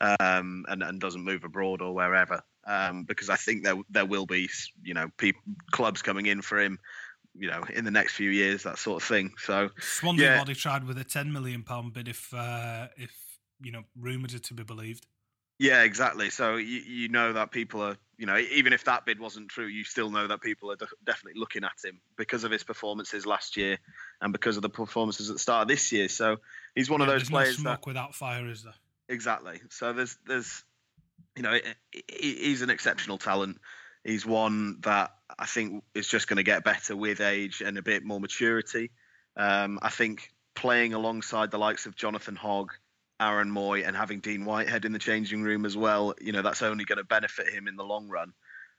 um, 0.00 0.64
and 0.68 0.82
and 0.82 1.00
doesn't 1.00 1.24
move 1.24 1.44
abroad 1.44 1.82
or 1.82 1.94
wherever 1.94 2.42
um, 2.66 3.04
because 3.04 3.30
I 3.30 3.36
think 3.36 3.64
there 3.64 3.76
there 3.90 4.06
will 4.06 4.26
be 4.26 4.48
you 4.82 4.94
know 4.94 5.08
clubs 5.70 6.02
coming 6.02 6.26
in 6.26 6.42
for 6.42 6.60
him, 6.60 6.78
you 7.34 7.48
know, 7.48 7.64
in 7.72 7.84
the 7.84 7.90
next 7.90 8.14
few 8.14 8.30
years, 8.30 8.62
that 8.62 8.78
sort 8.78 9.02
of 9.02 9.08
thing. 9.08 9.32
So 9.38 9.70
Swansea 9.80 10.26
yeah. 10.26 10.38
body 10.38 10.54
tried 10.54 10.84
with 10.84 10.98
a 10.98 11.04
ten 11.04 11.32
million 11.32 11.62
pound 11.62 11.92
bid 11.92 12.08
if 12.08 12.32
uh, 12.32 12.88
if 12.96 13.12
you 13.62 13.72
know 13.72 13.82
rumours 13.98 14.34
are 14.34 14.40
to 14.40 14.54
be 14.54 14.62
believed. 14.62 15.06
Yeah, 15.58 15.82
exactly. 15.82 16.30
So 16.30 16.56
you 16.56 16.80
you 16.80 17.08
know 17.08 17.34
that 17.34 17.50
people 17.50 17.82
are 17.82 17.96
you 18.18 18.26
know 18.26 18.36
even 18.36 18.72
if 18.72 18.84
that 18.84 19.06
bid 19.06 19.20
wasn't 19.20 19.48
true, 19.48 19.66
you 19.66 19.84
still 19.84 20.10
know 20.10 20.26
that 20.26 20.40
people 20.40 20.72
are 20.72 20.76
de- 20.76 20.86
definitely 21.04 21.38
looking 21.38 21.64
at 21.64 21.72
him 21.84 22.00
because 22.16 22.44
of 22.44 22.50
his 22.50 22.64
performances 22.64 23.26
last 23.26 23.56
year 23.56 23.78
and 24.20 24.32
because 24.32 24.56
of 24.56 24.62
the 24.62 24.70
performances 24.70 25.30
at 25.30 25.34
the 25.34 25.40
start 25.40 25.62
of 25.62 25.68
this 25.68 25.92
year. 25.92 26.08
So 26.08 26.38
he's 26.74 26.90
one 26.90 27.00
yeah, 27.00 27.06
of 27.06 27.12
those 27.12 27.28
players. 27.28 27.58
No 27.58 27.62
smoke 27.62 27.80
that, 27.82 27.86
without 27.86 28.14
fire, 28.14 28.48
is 28.48 28.64
there? 28.64 28.74
Exactly. 29.08 29.60
So 29.70 29.92
there's 29.92 30.16
there's 30.26 30.64
you 31.36 31.42
know, 31.42 31.58
he's 32.08 32.62
an 32.62 32.70
exceptional 32.70 33.18
talent. 33.18 33.58
He's 34.04 34.26
one 34.26 34.80
that 34.80 35.12
I 35.38 35.46
think 35.46 35.84
is 35.94 36.08
just 36.08 36.28
going 36.28 36.38
to 36.38 36.42
get 36.42 36.64
better 36.64 36.96
with 36.96 37.20
age 37.20 37.62
and 37.64 37.78
a 37.78 37.82
bit 37.82 38.04
more 38.04 38.20
maturity. 38.20 38.90
Um, 39.36 39.78
I 39.80 39.88
think 39.88 40.30
playing 40.54 40.92
alongside 40.92 41.50
the 41.50 41.58
likes 41.58 41.86
of 41.86 41.96
Jonathan 41.96 42.36
Hogg, 42.36 42.72
Aaron 43.22 43.50
Mooy 43.50 43.86
and 43.86 43.96
having 43.96 44.20
Dean 44.20 44.44
Whitehead 44.44 44.84
in 44.84 44.92
the 44.92 44.98
changing 44.98 45.42
room 45.42 45.64
as 45.64 45.76
well, 45.76 46.14
you 46.20 46.32
know, 46.32 46.42
that's 46.42 46.62
only 46.62 46.84
going 46.84 46.98
to 46.98 47.04
benefit 47.04 47.48
him 47.48 47.68
in 47.68 47.76
the 47.76 47.84
long 47.84 48.08
run. 48.08 48.32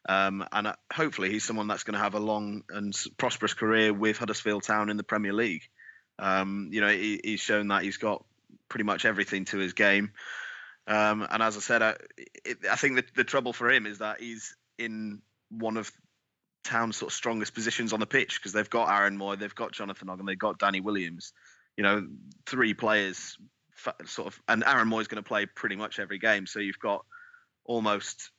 Um, 0.07 0.45
and 0.51 0.67
uh, 0.67 0.75
hopefully, 0.91 1.31
he's 1.31 1.45
someone 1.45 1.67
that's 1.67 1.83
going 1.83 1.93
to 1.93 2.03
have 2.03 2.13
a 2.13 2.19
long 2.19 2.63
and 2.69 2.93
prosperous 3.17 3.53
career 3.53 3.93
with 3.93 4.17
Huddersfield 4.17 4.63
Town 4.63 4.89
in 4.89 4.97
the 4.97 5.03
Premier 5.03 5.31
League. 5.31 5.63
Um, 6.19 6.69
you 6.71 6.81
know, 6.81 6.89
he, 6.89 7.21
he's 7.23 7.39
shown 7.39 7.69
that 7.69 7.83
he's 7.83 7.97
got 7.97 8.25
pretty 8.67 8.83
much 8.83 9.05
everything 9.05 9.45
to 9.45 9.57
his 9.59 9.73
game. 9.73 10.11
Um, 10.87 11.25
and 11.29 11.41
as 11.41 11.55
I 11.55 11.61
said, 11.61 11.81
I, 11.81 11.95
it, 12.43 12.57
I 12.69 12.75
think 12.75 12.97
the, 12.97 13.05
the 13.15 13.23
trouble 13.23 13.53
for 13.53 13.71
him 13.71 13.85
is 13.85 13.99
that 13.99 14.19
he's 14.19 14.57
in 14.77 15.21
one 15.49 15.77
of 15.77 15.89
town's 16.65 16.97
sort 16.97 17.11
of 17.11 17.15
strongest 17.15 17.53
positions 17.53 17.93
on 17.93 18.01
the 18.01 18.05
pitch 18.05 18.39
because 18.39 18.51
they've 18.51 18.69
got 18.69 18.89
Aaron 18.89 19.17
Mooy, 19.17 19.39
they've 19.39 19.55
got 19.55 19.71
Jonathan 19.71 20.09
Hogg, 20.09 20.19
and 20.19 20.27
they've 20.27 20.37
got 20.37 20.59
Danny 20.59 20.81
Williams. 20.81 21.31
You 21.77 21.83
know, 21.83 22.07
three 22.45 22.73
players 22.73 23.37
sort 24.05 24.27
of, 24.27 24.41
and 24.47 24.63
Aaron 24.65 24.89
Mooy 24.89 25.01
is 25.01 25.07
going 25.07 25.23
to 25.23 25.27
play 25.27 25.45
pretty 25.45 25.75
much 25.75 25.99
every 25.99 26.19
game. 26.19 26.45
So 26.47 26.59
you've 26.59 26.79
got 26.79 27.05
almost 27.65 28.31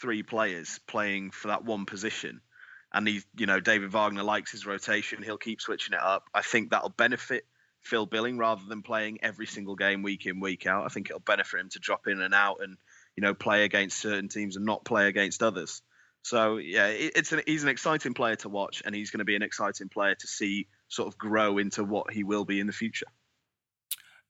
three 0.00 0.22
players 0.22 0.80
playing 0.86 1.30
for 1.30 1.48
that 1.48 1.64
one 1.64 1.86
position. 1.86 2.40
And 2.92 3.08
he, 3.08 3.22
you 3.36 3.46
know, 3.46 3.60
David 3.60 3.90
Wagner 3.90 4.22
likes 4.22 4.52
his 4.52 4.66
rotation. 4.66 5.22
He'll 5.22 5.36
keep 5.36 5.60
switching 5.60 5.94
it 5.94 6.00
up. 6.00 6.24
I 6.32 6.42
think 6.42 6.70
that'll 6.70 6.90
benefit 6.90 7.44
Phil 7.84 8.06
Billing 8.06 8.38
rather 8.38 8.62
than 8.68 8.82
playing 8.82 9.18
every 9.22 9.46
single 9.46 9.76
game 9.76 10.02
week 10.02 10.26
in 10.26 10.40
week 10.40 10.66
out. 10.66 10.84
I 10.84 10.88
think 10.88 11.10
it'll 11.10 11.20
benefit 11.20 11.60
him 11.60 11.68
to 11.70 11.78
drop 11.78 12.06
in 12.06 12.20
and 12.20 12.34
out 12.34 12.58
and 12.62 12.76
you 13.16 13.22
know 13.22 13.34
play 13.34 13.64
against 13.64 14.00
certain 14.00 14.28
teams 14.28 14.56
and 14.56 14.64
not 14.64 14.84
play 14.84 15.08
against 15.08 15.42
others. 15.42 15.82
So 16.22 16.56
yeah, 16.56 16.86
it's 16.86 17.32
an, 17.32 17.42
he's 17.46 17.64
an 17.64 17.68
exciting 17.68 18.14
player 18.14 18.36
to 18.36 18.48
watch, 18.48 18.82
and 18.84 18.94
he's 18.94 19.10
going 19.10 19.18
to 19.18 19.26
be 19.26 19.36
an 19.36 19.42
exciting 19.42 19.90
player 19.90 20.14
to 20.14 20.26
see 20.26 20.68
sort 20.88 21.08
of 21.08 21.18
grow 21.18 21.58
into 21.58 21.84
what 21.84 22.10
he 22.12 22.24
will 22.24 22.46
be 22.46 22.60
in 22.60 22.66
the 22.66 22.72
future. 22.72 23.06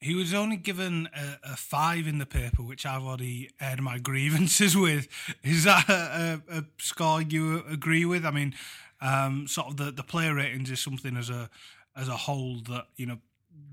He 0.04 0.14
was 0.14 0.34
only 0.34 0.58
given 0.58 1.08
a, 1.16 1.52
a 1.52 1.56
five 1.56 2.06
in 2.06 2.18
the 2.18 2.26
paper, 2.26 2.62
which 2.62 2.84
I've 2.84 3.04
already 3.04 3.48
aired 3.58 3.80
my 3.80 3.96
grievances 3.96 4.76
with. 4.86 5.08
Is 5.42 5.64
that 5.64 5.88
a, 5.88 6.42
a, 6.46 6.58
a 6.58 6.64
score 6.76 7.22
you 7.22 7.64
agree 7.66 8.04
with? 8.04 8.26
I 8.26 8.30
mean, 8.30 8.54
um, 9.00 9.46
sort 9.48 9.68
of 9.68 9.78
the, 9.78 9.90
the 9.90 10.02
player 10.02 10.34
ratings 10.34 10.70
is 10.70 10.78
something 10.78 11.16
as 11.16 11.30
a 11.30 11.48
as 11.96 12.08
a 12.08 12.16
whole 12.18 12.60
that 12.68 12.88
you 12.96 13.06
know 13.06 13.16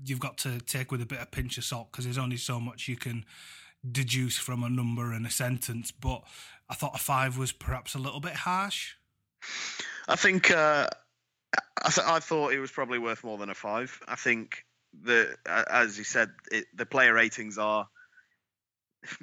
you've 0.06 0.20
got 0.20 0.38
to 0.38 0.58
take 0.60 0.90
with 0.90 1.02
a 1.02 1.06
bit 1.06 1.20
of 1.20 1.30
pinch 1.30 1.58
of 1.58 1.64
salt 1.64 1.92
because 1.92 2.06
there's 2.06 2.16
only 2.16 2.38
so 2.38 2.58
much 2.58 2.88
you 2.88 2.96
can 2.96 3.26
deduce 3.90 4.38
from 4.38 4.62
a 4.62 4.70
number 4.70 5.12
and 5.12 5.26
a 5.26 5.30
sentence. 5.30 5.90
But 5.90 6.22
I 6.70 6.72
thought 6.72 6.94
a 6.94 6.98
five 6.98 7.36
was 7.36 7.52
perhaps 7.52 7.94
a 7.94 7.98
little 7.98 8.20
bit 8.20 8.32
harsh. 8.32 8.94
I 10.08 10.16
think 10.16 10.50
uh, 10.50 10.88
I, 11.82 11.90
th- 11.90 12.06
I 12.06 12.20
thought 12.20 12.54
it 12.54 12.58
was 12.58 12.70
probably 12.70 12.98
worth 12.98 13.22
more 13.22 13.36
than 13.36 13.50
a 13.50 13.54
five. 13.54 14.00
I 14.08 14.14
think 14.16 14.64
the 15.00 15.36
as 15.46 15.98
you 15.98 16.04
said, 16.04 16.30
it, 16.50 16.66
the 16.74 16.86
player 16.86 17.14
ratings 17.14 17.58
are. 17.58 17.88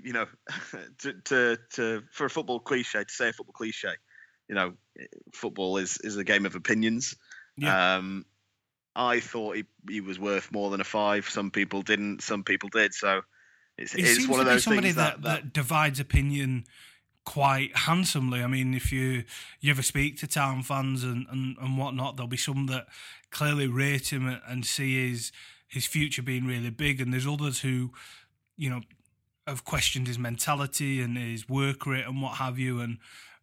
You 0.03 0.11
know, 0.11 0.25
to, 0.99 1.13
to 1.13 1.57
to 1.75 2.03
for 2.11 2.25
a 2.25 2.29
football 2.29 2.59
cliche 2.59 3.01
to 3.01 3.13
say 3.13 3.29
a 3.29 3.31
football 3.31 3.53
cliche, 3.53 3.93
you 4.49 4.55
know, 4.55 4.73
football 5.33 5.77
is 5.77 5.97
is 6.03 6.17
a 6.17 6.25
game 6.25 6.45
of 6.45 6.55
opinions. 6.55 7.15
Yeah. 7.55 7.95
Um, 7.95 8.25
I 8.93 9.21
thought 9.21 9.55
he, 9.55 9.63
he 9.87 10.01
was 10.01 10.19
worth 10.19 10.51
more 10.51 10.69
than 10.69 10.81
a 10.81 10.83
five. 10.83 11.29
Some 11.29 11.49
people 11.51 11.81
didn't. 11.81 12.21
Some 12.21 12.43
people 12.43 12.67
did. 12.67 12.93
So 12.93 13.21
it's, 13.77 13.95
it 13.95 14.01
it's 14.01 14.27
one 14.27 14.41
of 14.41 14.45
those 14.45 14.65
somebody 14.65 14.87
things 14.87 14.95
that, 14.97 15.21
that, 15.21 15.43
that 15.43 15.53
divides 15.53 16.01
opinion 16.01 16.65
quite 17.25 17.75
handsomely. 17.77 18.43
I 18.43 18.47
mean, 18.47 18.73
if 18.73 18.91
you 18.91 19.23
you 19.59 19.71
ever 19.71 19.83
speak 19.83 20.17
to 20.19 20.27
town 20.27 20.63
fans 20.63 21.03
and, 21.03 21.27
and, 21.29 21.55
and 21.61 21.77
whatnot, 21.77 22.17
there'll 22.17 22.27
be 22.27 22.37
some 22.37 22.65
that 22.67 22.87
clearly 23.29 23.67
rate 23.67 24.11
him 24.11 24.39
and 24.47 24.65
see 24.65 25.09
his 25.09 25.31
his 25.69 25.85
future 25.85 26.21
being 26.21 26.45
really 26.45 26.71
big, 26.71 26.99
and 26.99 27.13
there's 27.13 27.27
others 27.27 27.61
who, 27.61 27.91
you 28.57 28.69
know, 28.69 28.81
have 29.47 29.63
questioned 29.63 30.07
his 30.07 30.19
mentality 30.19 31.01
and 31.01 31.17
his 31.17 31.47
work 31.47 31.85
rate 31.85 32.05
and 32.05 32.21
what 32.21 32.35
have 32.37 32.59
you, 32.59 32.81
and 32.81 32.97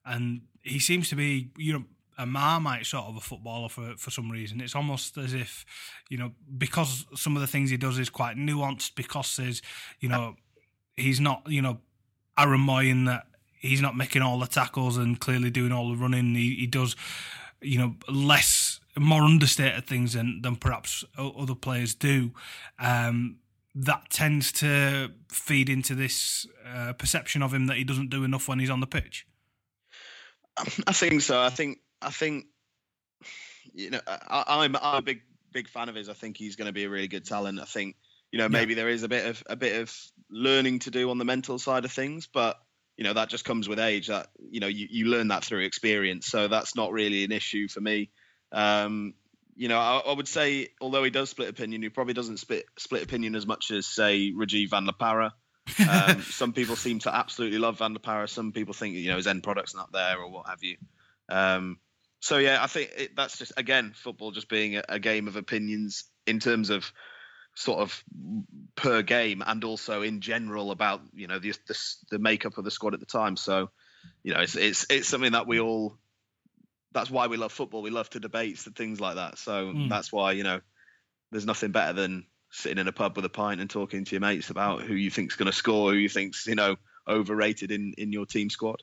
and 0.05 0.43
he 0.63 0.79
seems 0.79 1.09
to 1.09 1.17
be, 1.17 1.51
you 1.57 1.73
know, 1.73 1.85
a 2.19 2.27
marmite 2.27 2.87
sort 2.87 3.07
of 3.07 3.17
a 3.17 3.21
footballer 3.21 3.69
for 3.69 3.95
for 3.97 4.11
some 4.11 4.31
reason. 4.31 4.61
It's 4.61 4.75
almost 4.75 5.17
as 5.17 5.35
if, 5.35 5.65
you 6.09 6.19
know, 6.19 6.33
because 6.59 7.07
some 7.15 7.37
of 7.37 7.41
the 7.41 7.47
things 7.47 7.71
he 7.71 7.77
does 7.77 7.99
is 7.99 8.11
quite 8.11 8.37
nuanced. 8.37 8.95
Because 8.95 9.37
there's, 9.37 9.63
you 10.01 10.09
know, 10.09 10.37
he's 10.97 11.21
not, 11.21 11.43
you 11.47 11.63
know, 11.63 11.79
Aaron 12.39 12.61
Mooy 12.61 12.91
in 12.91 13.05
that 13.05 13.27
he's 13.59 13.83
not 13.83 13.97
making 13.97 14.23
all 14.23 14.39
the 14.39 14.47
tackles 14.47 14.97
and 14.97 15.21
clearly 15.21 15.51
doing 15.51 15.73
all 15.73 15.91
the 15.91 15.97
running. 15.97 16.35
He, 16.35 16.55
he 16.55 16.67
does, 16.67 16.97
you 17.61 17.79
know, 17.79 17.95
less, 18.09 18.76
more 18.99 19.23
understated 19.23 19.87
things 19.87 20.15
than, 20.15 20.41
than 20.43 20.57
perhaps 20.57 21.05
other 21.19 21.55
players 21.55 21.95
do. 21.95 22.33
Um, 22.79 23.39
that 23.75 24.09
tends 24.09 24.53
to 24.53 25.11
feed 25.31 25.69
into 25.69 25.95
this 25.95 26.47
uh, 26.67 26.95
perception 26.95 27.43
of 27.43 27.53
him 27.53 27.67
that 27.67 27.77
he 27.77 27.85
doesn't 27.85 28.09
do 28.09 28.25
enough 28.25 28.49
when 28.49 28.59
he's 28.59 28.71
on 28.71 28.81
the 28.81 28.87
pitch. 28.87 29.27
I 30.87 30.93
think 30.93 31.21
so. 31.21 31.41
I 31.41 31.51
think 31.51 31.79
I 32.01 32.11
think 32.11 32.47
you 33.75 33.91
know 33.91 34.01
I, 34.07 34.65
am 34.65 34.77
I'm, 34.77 34.77
I'm 34.83 34.99
a 34.99 35.03
big 35.03 35.21
big 35.53 35.69
fan 35.69 35.91
of 35.91 35.95
his. 35.95 36.09
I 36.09 36.15
think 36.15 36.39
he's 36.39 36.57
going 36.57 36.67
to 36.67 36.73
be 36.73 36.85
a 36.85 36.89
really 36.89 37.09
good 37.09 37.27
talent. 37.27 37.61
I 37.61 37.65
think 37.65 37.97
you 38.33 38.39
know 38.39 38.49
maybe 38.49 38.73
yeah. 38.73 38.83
there 38.83 38.89
is 38.89 39.03
a 39.03 39.09
bit 39.09 39.27
of 39.27 39.43
a 39.47 39.57
bit 39.57 39.81
of 39.81 39.95
learning 40.31 40.81
to 40.81 40.91
do 40.91 41.11
on 41.11 41.19
the 41.19 41.27
mental 41.27 41.59
side 41.59 41.85
of 41.85 41.93
things, 41.93 42.27
but 42.27 42.57
you 42.97 43.05
know 43.05 43.13
that 43.13 43.29
just 43.29 43.45
comes 43.45 43.69
with 43.69 43.79
age. 43.79 44.07
That 44.07 44.29
you 44.39 44.61
know 44.61 44.67
you, 44.67 44.87
you 44.91 45.07
learn 45.07 45.29
that 45.29 45.45
through 45.45 45.61
experience. 45.61 46.27
So 46.27 46.49
that's 46.49 46.75
not 46.75 46.93
really 46.93 47.25
an 47.25 47.33
issue 47.33 47.69
for 47.69 47.83
me. 47.83 48.11
Um, 48.57 49.13
you 49.55 49.69
know, 49.69 49.79
I, 49.79 49.99
I, 49.99 50.13
would 50.15 50.27
say 50.27 50.69
although 50.81 51.05
he 51.05 51.11
does 51.11 51.29
split 51.29 51.51
opinion, 51.51 51.83
he 51.83 51.91
probably 51.91 52.15
doesn't 52.15 52.39
split 52.39 52.65
split 52.79 53.03
opinion 53.03 53.35
as 53.35 53.47
much 53.47 53.71
as 53.71 53.87
say 53.87 54.33
Rajiv 54.33 54.71
Van 54.71 54.87
La 54.87 54.93
Parra. 54.93 55.35
Um, 55.89 56.23
some 56.31 56.55
people 56.55 56.75
seem 56.75 57.01
to 57.01 57.15
absolutely 57.15 57.59
love 57.59 57.79
Van 57.79 57.93
La 57.93 57.99
Parra. 57.99 58.27
Some 58.27 58.53
people 58.53 58.73
think 58.73 58.95
you 58.95 59.11
know 59.11 59.17
his 59.17 59.27
end 59.27 59.43
product's 59.43 59.75
not 59.75 59.93
there 59.93 60.19
or 60.19 60.31
what 60.31 60.49
have 60.49 60.63
you. 60.63 60.79
Um, 61.29 61.79
so 62.21 62.39
yeah, 62.39 62.63
I 62.63 62.67
think 62.67 62.93
it, 62.97 63.17
that's 63.17 63.37
just 63.37 63.53
again 63.59 63.93
football 63.95 64.31
just 64.31 64.49
being 64.49 64.77
a, 64.77 64.83
a 64.89 64.99
game 64.99 65.29
of 65.29 65.37
opinions 65.37 66.05
in 66.27 66.41
terms 66.41 66.71
of 66.71 66.91
sort 67.55 67.81
of 67.81 68.05
per 68.75 69.03
game 69.03 69.43
and 69.47 69.65
also 69.65 70.01
in 70.01 70.21
general 70.23 70.71
about 70.71 71.03
you 71.15 71.27
know 71.27 71.39
the, 71.39 71.53
the, 71.67 71.79
the 72.11 72.19
makeup 72.19 72.57
of 72.57 72.65
the 72.65 72.71
squad 72.71 72.95
at 72.95 73.01
the 73.01 73.07
time. 73.07 73.37
So 73.37 73.69
you 74.23 74.33
know 74.33 74.41
it's 74.41 74.57
it's 74.57 74.87
it's 74.89 75.09
something 75.09 75.33
that 75.33 75.47
we 75.47 75.61
all 75.61 75.99
that's 76.97 77.11
why 77.11 77.27
we 77.27 77.37
love 77.37 77.53
football. 77.53 77.83
We 77.83 77.91
love 77.91 78.11
to 78.11 78.21
debate 78.21 78.65
and 78.67 78.75
things 78.75 79.01
like 79.01 79.17
that. 79.17 79.39
So 79.39 79.73
mm. 79.73 79.89
that's 79.89 80.13
why 80.13 80.33
you 80.33 80.43
know 80.43 80.61
there's 81.31 81.47
nothing 81.47 81.71
better 81.71 81.93
than 81.93 82.27
sitting 82.51 82.79
in 82.79 82.89
a 82.89 82.93
pub 82.93 83.17
with 83.17 83.25
a 83.25 83.29
pint 83.29 83.61
and 83.61 83.69
talking 83.69 84.05
to 84.05 84.11
your 84.13 84.21
mates 84.21 84.51
about 84.51 84.83
who 84.83 84.95
you 84.95 85.11
think's 85.11 85.37
going 85.37 85.47
to 85.47 85.53
score, 85.53 85.93
who 85.93 85.99
you 85.99 86.09
think's 86.09 86.47
you 86.47 86.55
know 86.55 86.77
overrated 87.07 87.71
in 87.71 87.95
in 87.99 88.13
your 88.13 88.27
team 88.27 88.51
squad 88.51 88.83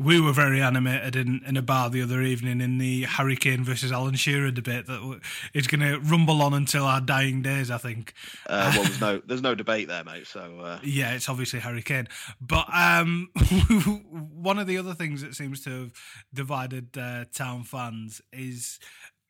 we 0.00 0.18
were 0.18 0.32
very 0.32 0.62
animated 0.62 1.14
in, 1.14 1.42
in 1.46 1.58
a 1.58 1.62
bar 1.62 1.90
the 1.90 2.00
other 2.00 2.22
evening 2.22 2.62
in 2.62 2.78
the 2.78 3.02
Harry 3.02 3.36
Kane 3.36 3.62
versus 3.62 3.92
Alan 3.92 4.14
Shearer 4.14 4.50
debate 4.50 4.86
that 4.86 5.20
is 5.52 5.66
going 5.66 5.82
to 5.82 6.00
rumble 6.00 6.40
on 6.40 6.54
until 6.54 6.84
our 6.84 7.02
dying 7.02 7.42
days. 7.42 7.70
I 7.70 7.76
think. 7.76 8.14
Uh, 8.46 8.72
well, 8.74 8.84
there's 8.84 9.00
no 9.00 9.22
there's 9.26 9.42
no 9.42 9.54
debate 9.54 9.88
there, 9.88 10.02
mate. 10.02 10.26
So 10.26 10.58
uh... 10.58 10.78
yeah, 10.82 11.12
it's 11.12 11.28
obviously 11.28 11.60
Harry 11.60 11.82
Kane. 11.82 12.08
But 12.40 12.66
um, 12.74 13.28
one 14.32 14.58
of 14.58 14.66
the 14.66 14.78
other 14.78 14.94
things 14.94 15.20
that 15.20 15.34
seems 15.34 15.62
to 15.64 15.70
have 15.70 15.92
divided 16.32 16.96
uh, 16.96 17.26
town 17.32 17.64
fans 17.64 18.22
is. 18.32 18.80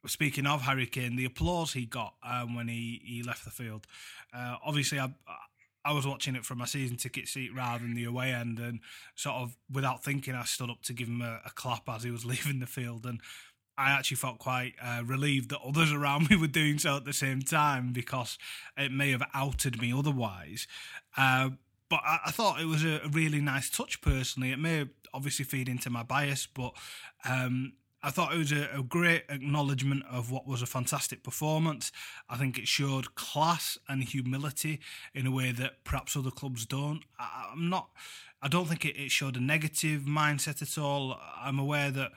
Speaking 0.07 0.47
of 0.47 0.63
Harry 0.63 0.87
Kane, 0.87 1.17
the 1.17 1.27
applause 1.27 1.75
he 1.75 1.85
got 1.85 2.15
um, 2.23 2.55
when 2.55 2.69
he, 2.69 3.03
he 3.05 3.23
left 3.23 3.45
the 3.45 3.51
field. 3.51 3.87
Uh, 4.33 4.57
obviously, 4.65 4.99
I, 4.99 5.13
I 5.85 5.93
was 5.93 6.07
watching 6.07 6.37
it 6.37 6.45
from 6.45 6.59
my 6.59 6.67
season 6.67 6.97
ticket 6.97 7.29
seat 7.29 7.55
rather 7.55 7.83
than 7.83 7.95
the 7.95 8.05
away 8.05 8.33
end, 8.33 8.59
and 8.59 8.81
sort 9.15 9.37
of 9.37 9.57
without 9.71 10.05
thinking, 10.05 10.35
I 10.35 10.45
stood 10.45 10.71
up 10.71 10.83
to 10.83 10.93
give 10.93 11.09
him 11.09 11.23
a, 11.23 11.41
a 11.47 11.51
clap 11.55 11.89
as 11.89 12.03
he 12.03 12.11
was 12.11 12.25
leaving 12.27 12.61
the 12.61 12.67
field, 12.67 13.07
and 13.07 13.21
I 13.79 13.93
actually 13.93 14.19
felt 14.19 14.39
quite 14.39 14.75
uh, 14.83 15.03
relieved 15.05 15.51
that 15.51 15.61
others 15.67 15.93
around 15.95 16.29
me 16.31 16.37
were 16.37 16.47
doing 16.47 16.79
so 16.79 16.97
at 16.97 17.05
the 17.05 17.13
same 17.13 17.41
time 17.43 17.93
because 17.93 18.39
it 18.77 18.93
may 18.93 19.11
have 19.11 19.23
outed 19.35 19.81
me 19.81 19.93
otherwise. 19.93 20.67
Uh, 21.17 21.51
but 21.89 22.01
I, 22.05 22.19
I, 22.27 22.31
thought 22.31 22.61
it 22.61 22.67
was 22.67 22.85
a, 22.85 23.01
really 23.11 23.41
nice 23.41 23.69
touch 23.69 24.01
personally. 24.01 24.53
It 24.53 24.59
may 24.59 24.87
obviously 25.13 25.45
feed 25.45 25.69
into 25.69 25.91
my 25.91 26.03
bias, 26.03 26.47
but 26.47 26.73
um, 27.25 27.73
I 28.03 28.11
thought 28.11 28.33
it 28.33 28.39
was 28.39 28.53
a, 28.53 28.69
a, 28.75 28.83
great 28.83 29.25
acknowledgement 29.29 30.05
of 30.11 30.31
what 30.31 30.47
was 30.47 30.63
a 30.63 30.67
fantastic 30.67 31.23
performance. 31.23 31.93
I 32.31 32.37
think 32.37 32.59
it 32.59 32.67
showed 32.67 33.15
class 33.15 33.77
and 33.89 34.03
humility 34.03 34.81
in 35.15 35.27
a 35.27 35.31
way 35.31 35.53
that 35.53 35.85
perhaps 35.85 36.17
other 36.17 36.31
clubs 36.31 36.65
don't. 36.65 37.03
I, 37.19 37.51
am 37.53 37.69
not. 37.69 37.91
I 38.41 38.49
don't 38.49 38.67
think 38.67 38.87
it, 38.87 38.97
it 38.97 39.11
showed 39.11 39.37
a 39.37 39.41
negative 39.41 40.03
mindset 40.03 40.63
at 40.63 40.83
all. 40.83 41.21
I'm 41.39 41.59
aware 41.59 41.91
that 41.91 42.13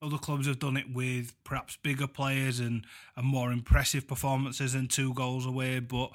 other 0.00 0.16
clubs 0.16 0.46
have 0.46 0.60
done 0.60 0.76
it 0.76 0.94
with 0.94 1.34
perhaps 1.44 1.76
bigger 1.76 2.06
players 2.06 2.60
and, 2.60 2.86
and 3.16 3.26
more 3.26 3.52
impressive 3.52 4.06
performances 4.06 4.74
and 4.74 4.88
two 4.88 5.12
goals 5.12 5.44
away. 5.44 5.80
But 5.80 6.12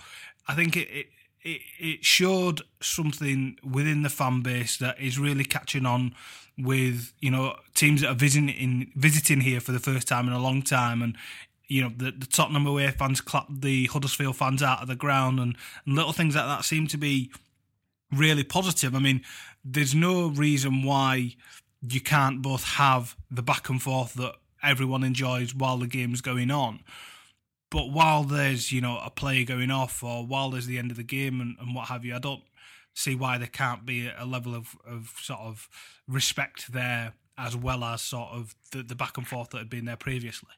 I 0.48 0.56
think 0.56 0.76
it, 0.76 0.90
it 0.90 1.08
it, 1.44 1.62
it 1.80 2.06
showed 2.06 2.62
something 2.82 3.58
within 3.64 4.02
the 4.02 4.10
fan 4.10 4.42
base 4.42 4.78
that 4.78 5.00
is 5.00 5.20
really 5.20 5.44
catching 5.44 5.86
on 5.86 6.16
with 6.58 7.14
you 7.20 7.32
know 7.32 7.56
teams 7.74 8.02
that 8.02 8.10
are 8.10 8.16
visiting 8.16 8.92
visiting 8.96 9.42
here 9.42 9.60
for 9.60 9.72
the 9.72 9.80
first 9.80 10.08
time 10.08 10.28
in 10.28 10.34
a 10.34 10.40
long 10.40 10.62
time 10.62 11.02
and 11.02 11.18
you 11.68 11.82
know 11.82 11.92
the, 11.98 12.12
the 12.12 12.28
Tottenham 12.28 12.68
away 12.68 12.90
fans 12.92 13.22
clapped 13.22 13.62
the 13.62 13.88
Huddersfield 13.88 14.36
fans 14.36 14.62
out 14.62 14.82
of 14.82 14.88
the 14.88 14.96
ground 14.96 15.40
and, 15.40 15.56
and 15.86 15.96
little 15.96 16.14
things 16.14 16.36
like 16.36 16.46
that 16.46 16.64
seem 16.64 16.88
to 16.88 16.98
be 16.98 17.32
really 18.12 18.44
positive. 18.44 18.94
I 18.94 19.00
mean, 19.00 19.22
there's 19.66 19.96
no 19.96 20.28
reason 20.28 20.84
why 20.84 21.36
you 21.82 22.00
can't 22.00 22.44
both 22.44 22.64
have 22.64 23.16
the 23.32 23.42
back 23.42 23.70
and 23.70 23.82
forth 23.82 24.14
that 24.14 24.36
everyone 24.62 25.04
enjoys 25.04 25.56
while 25.56 25.78
the 25.78 25.88
game's 25.88 26.22
going 26.22 26.52
on 26.52 26.82
but 27.74 27.90
while 27.90 28.24
there's, 28.24 28.72
you 28.72 28.82
know, 28.82 29.00
a 29.04 29.10
player 29.10 29.44
going 29.44 29.72
off 29.72 30.04
or 30.04 30.24
while 30.24 30.52
there's 30.52 30.68
the 30.68 30.78
end 30.78 30.92
of 30.92 30.98
the 30.98 31.04
game 31.04 31.42
and, 31.42 31.58
and 31.60 31.74
what 31.74 31.88
have 31.88 32.06
you, 32.06 32.16
I 32.16 32.20
don't 32.20 32.44
see 32.94 33.16
why 33.16 33.40
there 33.40 33.48
can't 33.48 33.84
be 33.84 34.12
a 34.16 34.26
level 34.26 34.54
of, 34.54 34.76
of 34.86 35.12
sort 35.20 35.40
of 35.40 35.68
respect 36.08 36.72
there 36.72 37.14
as 37.36 37.58
well 37.58 37.84
as 37.84 38.04
sort 38.04 38.30
of 38.30 38.54
the, 38.72 38.84
the 38.84 38.94
back 38.94 39.18
and 39.18 39.28
forth 39.28 39.50
that 39.50 39.58
had 39.58 39.72
been 39.72 39.86
there 39.86 39.96
previously. 39.96 40.52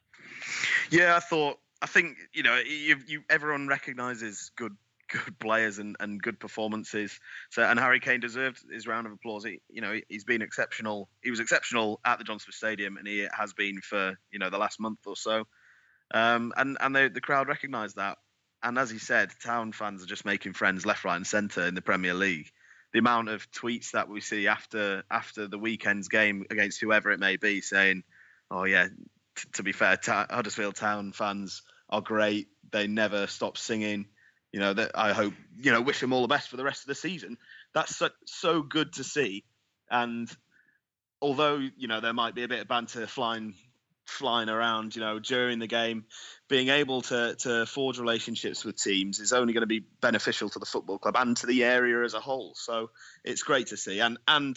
Yeah, 0.90 1.16
I 1.16 1.20
thought 1.20 1.58
I 1.80 1.86
think 1.86 2.18
you 2.34 2.42
know 2.42 2.56
you, 2.56 2.98
you 3.06 3.22
everyone 3.30 3.66
recognises 3.66 4.50
good 4.54 4.76
good 5.10 5.38
players 5.38 5.78
and, 5.78 5.96
and 6.00 6.22
good 6.22 6.38
performances. 6.38 7.18
So 7.48 7.62
and 7.62 7.80
Harry 7.80 7.98
Kane 7.98 8.20
deserved 8.20 8.62
his 8.70 8.86
round 8.86 9.06
of 9.06 9.14
applause. 9.14 9.42
He, 9.42 9.62
you 9.70 9.80
know 9.80 9.98
he's 10.10 10.24
been 10.24 10.42
exceptional. 10.42 11.08
He 11.22 11.30
was 11.30 11.40
exceptional 11.40 11.98
at 12.04 12.18
the 12.18 12.24
John 12.24 12.38
Smith 12.40 12.56
Stadium, 12.56 12.98
and 12.98 13.08
he 13.08 13.26
has 13.34 13.54
been 13.54 13.80
for 13.80 14.18
you 14.30 14.38
know 14.38 14.50
the 14.50 14.58
last 14.58 14.78
month 14.78 14.98
or 15.06 15.16
so. 15.16 15.46
Um, 16.12 16.52
and 16.56 16.76
and 16.80 16.94
the, 16.94 17.10
the 17.12 17.20
crowd 17.20 17.48
recognised 17.48 17.96
that. 17.96 18.18
And 18.62 18.78
as 18.78 18.90
he 18.90 18.98
said, 18.98 19.30
town 19.44 19.72
fans 19.72 20.02
are 20.02 20.06
just 20.06 20.24
making 20.24 20.54
friends 20.54 20.86
left, 20.86 21.04
right, 21.04 21.16
and 21.16 21.26
centre 21.26 21.66
in 21.66 21.74
the 21.74 21.82
Premier 21.82 22.14
League. 22.14 22.50
The 22.92 23.00
amount 23.00 23.28
of 23.28 23.50
tweets 23.50 23.92
that 23.92 24.08
we 24.08 24.20
see 24.20 24.48
after 24.48 25.04
after 25.10 25.46
the 25.46 25.58
weekend's 25.58 26.08
game 26.08 26.44
against 26.50 26.80
whoever 26.80 27.10
it 27.10 27.20
may 27.20 27.36
be, 27.36 27.60
saying, 27.60 28.04
"Oh 28.50 28.64
yeah, 28.64 28.88
t- 29.36 29.48
to 29.54 29.62
be 29.62 29.72
fair, 29.72 29.98
Huddersfield 30.02 30.76
Town 30.76 31.12
fans 31.12 31.62
are 31.90 32.00
great. 32.00 32.48
They 32.70 32.86
never 32.86 33.26
stop 33.26 33.58
singing." 33.58 34.06
You 34.52 34.60
know 34.60 34.72
that 34.72 34.92
I 34.94 35.12
hope 35.12 35.34
you 35.58 35.72
know 35.72 35.82
wish 35.82 36.00
them 36.00 36.12
all 36.12 36.22
the 36.22 36.28
best 36.28 36.48
for 36.48 36.56
the 36.56 36.64
rest 36.64 36.82
of 36.82 36.88
the 36.88 36.94
season. 36.94 37.36
That's 37.74 37.94
so, 37.96 38.08
so 38.24 38.62
good 38.62 38.94
to 38.94 39.04
see. 39.04 39.44
And 39.90 40.30
although 41.20 41.56
you 41.76 41.88
know 41.88 42.00
there 42.00 42.14
might 42.14 42.34
be 42.34 42.44
a 42.44 42.48
bit 42.48 42.60
of 42.60 42.68
banter 42.68 43.06
flying 43.06 43.54
flying 44.06 44.48
around, 44.48 44.94
you 44.94 45.02
know, 45.02 45.18
during 45.18 45.58
the 45.58 45.66
game, 45.66 46.04
being 46.48 46.68
able 46.68 47.02
to 47.02 47.34
to 47.40 47.66
forge 47.66 47.98
relationships 47.98 48.64
with 48.64 48.80
teams 48.80 49.20
is 49.20 49.32
only 49.32 49.52
going 49.52 49.62
to 49.62 49.66
be 49.66 49.84
beneficial 50.00 50.48
to 50.48 50.58
the 50.58 50.66
football 50.66 50.98
club 50.98 51.16
and 51.18 51.36
to 51.36 51.46
the 51.46 51.64
area 51.64 52.02
as 52.04 52.14
a 52.14 52.20
whole. 52.20 52.54
So 52.54 52.90
it's 53.24 53.42
great 53.42 53.68
to 53.68 53.76
see. 53.76 54.00
And 54.00 54.18
and 54.26 54.56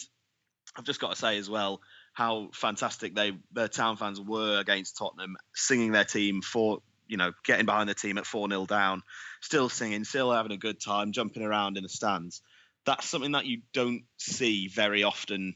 I've 0.77 0.85
just 0.85 1.01
got 1.01 1.09
to 1.09 1.15
say 1.15 1.37
as 1.37 1.49
well 1.49 1.81
how 2.13 2.49
fantastic 2.53 3.15
they 3.15 3.33
their 3.51 3.67
town 3.67 3.97
fans 3.97 4.21
were 4.21 4.59
against 4.59 4.97
Tottenham, 4.97 5.35
singing 5.53 5.91
their 5.91 6.05
team 6.05 6.41
for 6.41 6.79
you 7.07 7.17
know 7.17 7.31
getting 7.43 7.65
behind 7.65 7.89
the 7.89 7.95
team 7.95 8.17
at 8.17 8.25
four 8.25 8.47
0 8.47 8.65
down, 8.65 9.01
still 9.41 9.69
singing, 9.69 10.03
still 10.03 10.31
having 10.31 10.51
a 10.51 10.57
good 10.57 10.79
time, 10.79 11.11
jumping 11.11 11.43
around 11.43 11.77
in 11.77 11.83
the 11.83 11.89
stands. 11.89 12.41
That's 12.85 13.07
something 13.07 13.33
that 13.33 13.45
you 13.45 13.61
don't 13.73 14.03
see 14.17 14.67
very 14.67 15.03
often 15.03 15.55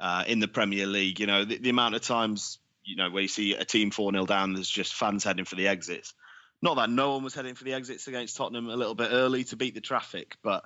uh, 0.00 0.24
in 0.26 0.40
the 0.40 0.48
Premier 0.48 0.86
League. 0.86 1.20
You 1.20 1.26
know, 1.26 1.44
the, 1.44 1.58
the, 1.58 1.70
amount 1.70 1.94
of 1.94 2.02
times 2.02 2.58
you 2.84 2.96
know 2.96 3.10
where 3.10 3.22
you 3.22 3.28
see 3.28 3.54
a 3.54 3.64
team 3.64 3.90
four 3.90 4.12
0 4.12 4.26
down, 4.26 4.54
there's 4.54 4.68
just 4.68 4.94
fans 4.94 5.24
heading 5.24 5.44
for 5.44 5.56
the 5.56 5.68
exits. 5.68 6.14
Not 6.60 6.76
that 6.76 6.90
no 6.90 7.14
one 7.14 7.24
was 7.24 7.34
heading 7.34 7.54
for 7.54 7.64
the 7.64 7.74
exits 7.74 8.06
against 8.06 8.36
Tottenham 8.36 8.68
a 8.68 8.76
little 8.76 8.94
bit 8.94 9.10
early 9.10 9.44
to 9.44 9.56
beat 9.56 9.74
the 9.74 9.80
traffic, 9.80 10.36
but 10.42 10.64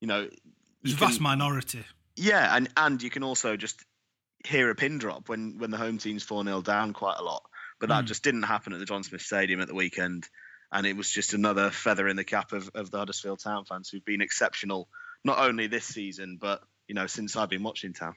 you 0.00 0.08
know, 0.08 0.28
it's 0.82 0.92
a 0.92 0.96
vast 0.96 1.20
minority. 1.20 1.82
Yeah, 2.16 2.54
and 2.54 2.68
and 2.76 3.02
you 3.02 3.10
can 3.10 3.22
also 3.22 3.56
just 3.56 3.84
hear 4.46 4.68
a 4.70 4.74
pin 4.74 4.98
drop 4.98 5.28
when 5.28 5.58
when 5.58 5.70
the 5.70 5.78
home 5.78 5.98
team's 5.98 6.22
four 6.22 6.44
0 6.44 6.62
down 6.62 6.92
quite 6.92 7.18
a 7.18 7.24
lot. 7.24 7.42
But 7.80 7.88
that 7.88 8.04
mm. 8.04 8.08
just 8.08 8.22
didn't 8.22 8.44
happen 8.44 8.72
at 8.72 8.78
the 8.78 8.84
John 8.84 9.02
Smith 9.02 9.22
Stadium 9.22 9.60
at 9.60 9.68
the 9.68 9.74
weekend, 9.74 10.28
and 10.70 10.86
it 10.86 10.96
was 10.96 11.10
just 11.10 11.32
another 11.32 11.70
feather 11.70 12.06
in 12.06 12.16
the 12.16 12.24
cap 12.24 12.52
of, 12.52 12.70
of 12.74 12.90
the 12.90 12.98
Huddersfield 12.98 13.40
Town 13.40 13.64
fans 13.64 13.88
who've 13.88 14.04
been 14.04 14.20
exceptional 14.20 14.88
not 15.24 15.38
only 15.38 15.66
this 15.66 15.86
season 15.86 16.36
but 16.38 16.62
you 16.86 16.94
know 16.94 17.06
since 17.06 17.36
I've 17.36 17.48
been 17.48 17.62
watching 17.62 17.94
Town. 17.94 18.14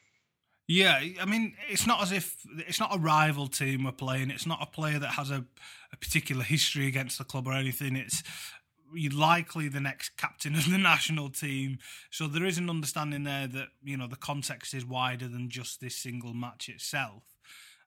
Yeah, 0.67 1.01
I 1.21 1.25
mean, 1.25 1.55
it's 1.69 1.87
not 1.87 2.01
as 2.03 2.11
if 2.11 2.35
it's 2.67 2.79
not 2.79 2.93
a 2.93 2.99
rival 2.99 3.47
team 3.47 3.85
we're 3.85 3.93
playing. 3.93 4.31
It's 4.31 4.45
not 4.45 4.61
a 4.61 4.65
player 4.65 4.99
that 4.99 5.11
has 5.11 5.31
a, 5.31 5.45
a 5.93 5.97
particular 5.97 6.43
history 6.43 6.87
against 6.87 7.17
the 7.17 7.23
club 7.23 7.47
or 7.47 7.53
anything. 7.53 7.95
It's 7.95 8.21
likely 9.13 9.69
the 9.69 9.79
next 9.79 10.17
captain 10.17 10.55
of 10.55 10.69
the 10.69 10.77
national 10.77 11.29
team. 11.29 11.77
So 12.09 12.27
there 12.27 12.45
is 12.45 12.57
an 12.57 12.69
understanding 12.69 13.23
there 13.23 13.47
that 13.47 13.69
you 13.81 13.95
know 13.95 14.07
the 14.07 14.17
context 14.17 14.73
is 14.73 14.85
wider 14.85 15.29
than 15.29 15.49
just 15.49 15.79
this 15.79 15.95
single 15.95 16.33
match 16.33 16.67
itself. 16.67 17.23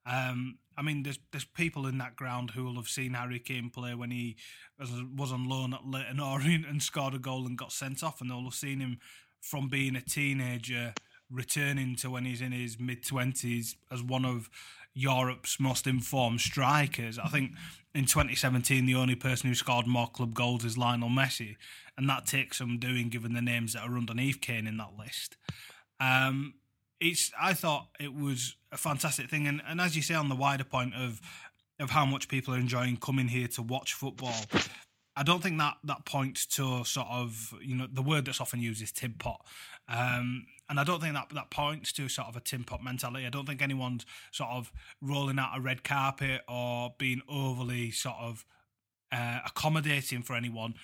Um, 0.07 0.57
I 0.79 0.81
mean, 0.81 1.03
there's 1.03 1.19
there's 1.33 1.45
people 1.45 1.87
in 1.87 1.99
that 1.99 2.17
ground 2.17 2.53
who 2.53 2.65
will 2.65 2.77
have 2.77 2.89
seen 2.89 3.13
Harry 3.13 3.41
Kane 3.41 3.69
play 3.69 3.95
when 3.95 4.11
he 4.11 4.37
was, 4.79 5.31
on 5.31 5.47
loan 5.47 5.75
at 5.75 5.87
Leyton 5.87 6.19
Orient 6.19 6.65
and 6.67 6.83
scored 6.83 7.13
a 7.13 7.19
goal 7.19 7.47
and 7.47 7.59
got 7.59 7.73
sent 7.73 8.03
off, 8.03 8.23
and 8.23 8.31
they'll 8.31 8.45
have 8.45 8.55
seen 8.55 8.81
him 8.81 9.01
from 9.43 9.69
being 9.69 9.97
a 9.97 10.01
teenager 10.01 10.95
returning 11.31 11.97
to 11.97 12.11
when 12.11 12.25
he's 12.25 12.41
in 12.41 12.53
his 12.53 12.79
mid 12.79 13.05
twenties 13.05 13.77
as 13.91 14.03
one 14.03 14.25
of 14.25 14.51
Europe's 14.95 15.61
most 15.61 15.87
informed 15.87 16.41
strikers. 16.41 17.19
I 17.19 17.29
think 17.29 17.53
in 17.95 18.07
2017, 18.07 18.87
the 18.87 18.95
only 18.95 19.15
person 19.15 19.49
who 19.49 19.55
scored 19.55 19.87
more 19.87 20.09
club 20.09 20.35
goals 20.35 20.65
is 20.65 20.77
Lionel 20.77 21.09
Messi, 21.09 21.57
and 21.97 22.09
that 22.09 22.27
takes 22.27 22.59
some 22.59 22.79
doing 22.79 23.09
given 23.09 23.35
the 23.35 23.43
names 23.43 23.73
that 23.73 23.83
are 23.83 23.97
underneath 23.97 24.41
Kane 24.41 24.67
in 24.67 24.77
that 24.79 24.93
list. 24.99 25.37
Um, 26.01 26.55
it's 27.01 27.31
I 27.41 27.55
thought 27.55 27.89
it 27.99 28.15
was 28.15 28.57
a 28.73 28.77
fantastic 28.77 29.31
thing, 29.31 29.47
and, 29.47 29.63
and 29.67 29.81
as 29.81 29.97
you 29.97 30.03
say 30.03 30.15
on 30.15 30.29
the 30.29 30.37
wider 30.37 30.65
point 30.65 30.95
of 30.95 31.21
of 31.79 31.91
how 31.91 32.05
much 32.05 32.29
people 32.29 32.55
are 32.55 32.59
enjoying 32.59 32.97
coming 32.99 33.29
here 33.29 33.49
to 33.49 33.63
watch 33.63 33.95
football. 33.95 34.35
I 35.17 35.23
don't 35.23 35.43
think 35.43 35.59
that 35.59 35.77
that 35.85 36.05
points 36.05 36.47
to 36.47 36.85
sort 36.85 37.09
of 37.11 37.55
you 37.63 37.75
know 37.75 37.87
the 37.91 38.03
word 38.03 38.27
that's 38.27 38.41
often 38.41 38.61
used 38.61 38.83
is 38.83 38.93
tin 38.93 39.15
pot, 39.19 39.45
um, 39.91 40.47
and 40.69 40.79
I 40.79 40.85
don't 40.85 41.01
think 41.01 41.15
that 41.15 41.27
that 41.35 41.51
points 41.51 41.93
to 41.95 42.09
sort 42.09 42.29
of 42.29 42.37
a 42.37 42.41
tin 42.41 42.63
pot 42.63 42.83
mentality. 42.83 43.27
I 43.27 43.31
don't 43.31 43.45
think 43.45 43.61
anyone's 43.61 44.07
sort 44.31 44.51
of 44.51 44.73
rolling 45.03 45.39
out 45.39 45.57
a 45.57 45.61
red 45.61 45.83
carpet 45.83 46.43
or 46.49 46.95
being 46.97 47.23
overly 47.29 47.91
sort 47.91 48.17
of 48.21 48.45
uh, 49.11 49.41
accommodating 49.45 50.23
for 50.23 50.37
anyone. 50.37 50.75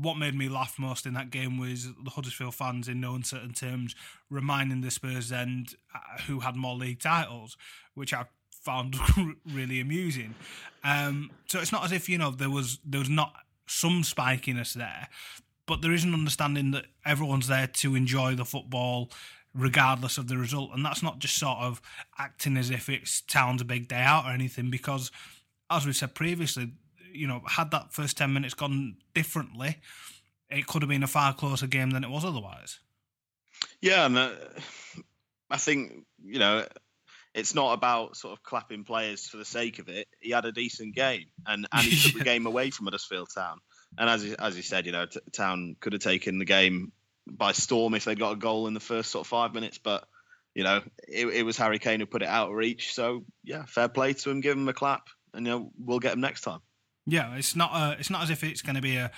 What 0.00 0.18
made 0.18 0.34
me 0.34 0.50
laugh 0.50 0.78
most 0.78 1.06
in 1.06 1.14
that 1.14 1.30
game 1.30 1.58
was 1.58 1.88
the 2.04 2.10
Huddersfield 2.10 2.54
fans, 2.54 2.88
in 2.88 3.00
no 3.00 3.14
uncertain 3.14 3.54
terms, 3.54 3.96
reminding 4.28 4.82
the 4.82 4.90
Spurs 4.90 5.32
end 5.32 5.74
uh, 5.94 6.22
who 6.26 6.40
had 6.40 6.54
more 6.54 6.76
league 6.76 7.00
titles, 7.00 7.56
which 7.94 8.12
I 8.12 8.26
found 8.50 8.96
really 9.50 9.80
amusing. 9.80 10.34
Um, 10.84 11.30
so 11.46 11.58
it's 11.58 11.72
not 11.72 11.84
as 11.84 11.92
if 11.92 12.08
you 12.08 12.18
know 12.18 12.30
there 12.30 12.50
was 12.50 12.78
there 12.84 13.00
was 13.00 13.08
not 13.08 13.32
some 13.66 14.02
spikiness 14.02 14.74
there, 14.74 15.08
but 15.68 15.82
there 15.82 15.92
is 15.92 16.02
an 16.02 16.14
understanding 16.14 16.72
that 16.72 16.86
everyone's 17.04 17.46
there 17.46 17.66
to 17.66 17.94
enjoy 17.94 18.34
the 18.34 18.44
football 18.44 19.10
regardless 19.54 20.18
of 20.18 20.26
the 20.26 20.36
result. 20.36 20.70
And 20.74 20.84
that's 20.84 21.02
not 21.02 21.18
just 21.18 21.38
sort 21.38 21.58
of 21.58 21.80
acting 22.18 22.56
as 22.56 22.70
if 22.70 22.88
it's 22.88 23.20
town's 23.20 23.60
a 23.60 23.66
big 23.66 23.86
day 23.86 24.00
out 24.00 24.24
or 24.24 24.30
anything, 24.30 24.70
because 24.70 25.12
as 25.70 25.86
we 25.86 25.92
said 25.92 26.14
previously, 26.14 26.72
you 27.12 27.26
know, 27.26 27.42
had 27.46 27.70
that 27.72 27.92
first 27.92 28.16
10 28.16 28.32
minutes 28.32 28.54
gone 28.54 28.96
differently, 29.14 29.76
it 30.50 30.66
could 30.66 30.82
have 30.82 30.88
been 30.88 31.02
a 31.02 31.08
far 31.08 31.34
closer 31.34 31.66
game 31.66 31.90
than 31.90 32.02
it 32.02 32.10
was 32.10 32.24
otherwise. 32.24 32.80
Yeah, 33.82 34.06
and 34.06 34.16
uh, 34.16 34.30
I 35.50 35.58
think, 35.58 36.04
you 36.24 36.38
know, 36.38 36.66
it's 37.34 37.54
not 37.54 37.74
about 37.74 38.16
sort 38.16 38.32
of 38.32 38.42
clapping 38.42 38.84
players 38.84 39.26
for 39.26 39.36
the 39.36 39.44
sake 39.44 39.78
of 39.80 39.88
it. 39.88 40.08
He 40.20 40.30
had 40.30 40.46
a 40.46 40.52
decent 40.52 40.94
game, 40.94 41.26
and, 41.46 41.66
and 41.72 41.82
he 41.82 42.00
took 42.00 42.18
the 42.18 42.24
game 42.32 42.46
away 42.46 42.70
from 42.70 42.86
Huddersfield 42.86 43.28
Town. 43.34 43.58
And 43.96 44.08
as 44.08 44.24
as 44.34 44.56
you 44.56 44.62
said, 44.62 44.86
you 44.86 44.92
know, 44.92 45.06
T- 45.06 45.20
Town 45.32 45.76
could 45.80 45.92
have 45.92 46.02
taken 46.02 46.38
the 46.38 46.44
game 46.44 46.92
by 47.26 47.52
storm 47.52 47.94
if 47.94 48.04
they'd 48.04 48.18
got 48.18 48.32
a 48.32 48.36
goal 48.36 48.66
in 48.66 48.74
the 48.74 48.80
first 48.80 49.10
sort 49.10 49.24
of 49.24 49.28
five 49.28 49.54
minutes, 49.54 49.78
but 49.78 50.06
you 50.54 50.64
know, 50.64 50.82
it, 51.06 51.26
it 51.26 51.42
was 51.44 51.56
Harry 51.56 51.78
Kane 51.78 52.00
who 52.00 52.06
put 52.06 52.22
it 52.22 52.28
out 52.28 52.48
of 52.48 52.54
reach. 52.54 52.92
So 52.92 53.24
yeah, 53.44 53.64
fair 53.66 53.88
play 53.88 54.12
to 54.14 54.30
him. 54.30 54.40
Give 54.40 54.56
him 54.56 54.68
a 54.68 54.72
clap, 54.72 55.08
and 55.32 55.46
you 55.46 55.52
know, 55.52 55.70
we'll 55.78 56.00
get 56.00 56.14
him 56.14 56.20
next 56.20 56.42
time. 56.42 56.60
Yeah, 57.06 57.36
it's 57.36 57.54
not 57.54 57.70
a, 57.72 57.96
it's 57.98 58.10
not 58.10 58.22
as 58.22 58.30
if 58.30 58.42
it's 58.44 58.62
going 58.62 58.76
to 58.76 58.82
be 58.82 58.96
a 58.96 59.10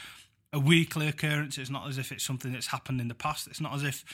a 0.53 0.61
weekly 0.61 1.09
occurrence. 1.09 1.59
It's 1.59 1.71
not 1.71 1.89
as 1.89 1.99
if 1.99 2.13
it's 2.13 2.25
something 2.25 2.53
that's 2.53 2.67
happened 2.67 3.01
in 3.01 3.09
the 3.09 3.15
past. 3.15 3.47
It's 3.47 3.61
not 3.61 3.75
as 3.75 3.85
if 3.85 4.05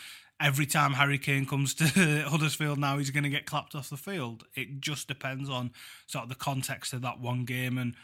every 0.41 0.67
time 0.67 0.93
Harry 0.93 1.19
Kane 1.19 1.47
comes 1.47 1.75
to 1.75 1.85
Huddersfield 2.29 2.79
now 2.79 2.99
he's 2.99 3.11
going 3.11 3.25
to 3.25 3.31
get 3.31 3.47
clapped 3.47 3.75
off 3.75 3.89
the 3.89 3.97
field. 3.97 4.45
It 4.55 4.81
just 4.81 5.09
depends 5.09 5.49
on 5.49 5.73
sort 6.07 6.25
of 6.25 6.29
the 6.29 6.35
context 6.35 6.93
of 6.93 7.03
that 7.03 7.21
one 7.21 7.45
game, 7.45 7.79
and 7.79 7.95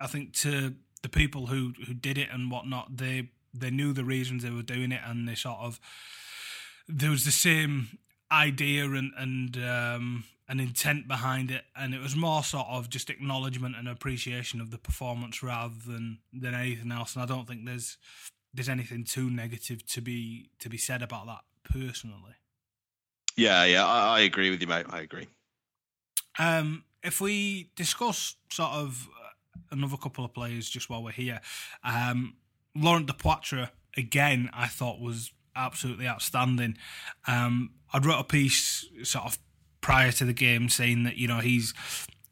I 0.00 0.06
think 0.06 0.32
to 0.38 0.74
the 1.02 1.08
people 1.08 1.46
who 1.46 1.72
who 1.86 1.94
did 1.94 2.18
it 2.18 2.28
and 2.32 2.50
whatnot, 2.50 2.96
they 2.96 3.30
they 3.54 3.70
knew 3.70 3.92
the 3.92 4.04
reasons 4.04 4.42
they 4.42 4.50
were 4.50 4.62
doing 4.62 4.92
it, 4.92 5.00
and 5.04 5.28
they 5.28 5.34
sort 5.34 5.58
of 5.60 5.80
there 6.88 7.10
was 7.10 7.24
the 7.24 7.30
same 7.30 7.98
idea 8.30 8.84
and 8.84 9.12
and 9.16 9.56
um, 9.58 10.24
an 10.48 10.60
intent 10.60 11.08
behind 11.08 11.50
it, 11.50 11.64
and 11.76 11.94
it 11.94 12.00
was 12.00 12.16
more 12.16 12.42
sort 12.42 12.66
of 12.68 12.88
just 12.88 13.10
acknowledgement 13.10 13.76
and 13.76 13.88
appreciation 13.88 14.60
of 14.60 14.70
the 14.70 14.78
performance 14.78 15.42
rather 15.42 15.74
than 15.86 16.18
than 16.32 16.54
anything 16.54 16.92
else. 16.92 17.14
And 17.14 17.22
I 17.22 17.26
don't 17.26 17.46
think 17.46 17.66
there's 17.66 17.98
there's 18.54 18.68
anything 18.68 19.04
too 19.04 19.30
negative 19.30 19.86
to 19.86 20.00
be 20.00 20.50
to 20.60 20.68
be 20.68 20.78
said 20.78 21.02
about 21.02 21.26
that 21.26 21.40
personally. 21.64 22.34
Yeah, 23.36 23.64
yeah, 23.64 23.86
I, 23.86 24.18
I 24.18 24.20
agree 24.20 24.50
with 24.50 24.60
you, 24.60 24.66
mate. 24.66 24.86
I 24.90 25.00
agree. 25.00 25.26
Um, 26.38 26.84
if 27.02 27.20
we 27.20 27.70
discuss 27.76 28.36
sort 28.50 28.72
of 28.72 29.08
another 29.70 29.96
couple 29.96 30.24
of 30.24 30.34
players 30.34 30.68
just 30.68 30.88
while 30.90 31.02
we're 31.02 31.12
here. 31.12 31.40
Um, 31.84 32.34
Laurent 32.74 33.06
de 33.06 33.12
Depoitre, 33.12 33.70
again, 33.96 34.50
I 34.52 34.66
thought 34.66 35.00
was 35.00 35.32
absolutely 35.54 36.06
outstanding. 36.06 36.76
Um, 37.26 37.72
I 37.92 37.98
wrote 37.98 38.20
a 38.20 38.24
piece 38.24 38.86
sort 39.02 39.26
of 39.26 39.38
prior 39.80 40.12
to 40.12 40.24
the 40.24 40.32
game 40.32 40.68
saying 40.68 41.04
that, 41.04 41.16
you 41.16 41.28
know, 41.28 41.40
he's 41.40 41.74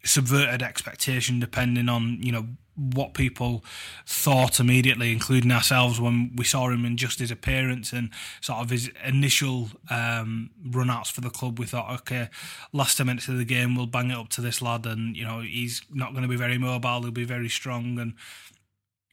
subverted 0.05 0.63
expectation 0.63 1.41
depending 1.41 1.89
on, 1.89 2.19
you 2.23 2.33
know, 2.33 2.47
what 2.81 3.13
people 3.13 3.63
thought 4.07 4.59
immediately, 4.59 5.13
including 5.13 5.53
ourselves 5.53 6.01
when 6.01 6.35
we 6.35 6.45
saw 6.45 6.71
him 6.71 6.85
and 6.85 6.99
just 6.99 7.19
his 7.19 7.31
appearance 7.31 7.93
and 7.93 8.11
sort 8.41 8.61
of 8.61 8.71
his 8.71 8.91
initial 9.05 9.69
um, 9.91 10.51
runouts 10.67 11.13
for 11.13 11.21
the 11.21 11.31
club. 11.31 11.59
We 11.59 11.67
thought, 11.67 11.93
okay, 12.01 12.29
last 12.73 12.97
10 12.97 13.07
minutes 13.07 13.29
of 13.29 13.37
the 13.37 13.45
game, 13.45 13.75
we'll 13.75 13.87
bang 13.87 14.11
it 14.11 14.17
up 14.17 14.31
to 14.31 14.41
this 14.41 14.63
lad, 14.63 14.87
and 14.87 15.17
you 15.17 15.25
know 15.25 15.41
he's 15.41 15.83
not 15.91 16.13
going 16.13 16.23
to 16.23 16.29
be 16.29 16.37
very 16.37 16.59
mobile. 16.59 17.03
He'll 17.03 17.11
be 17.11 17.25
very 17.25 17.51
strong, 17.51 17.99
and 17.99 18.15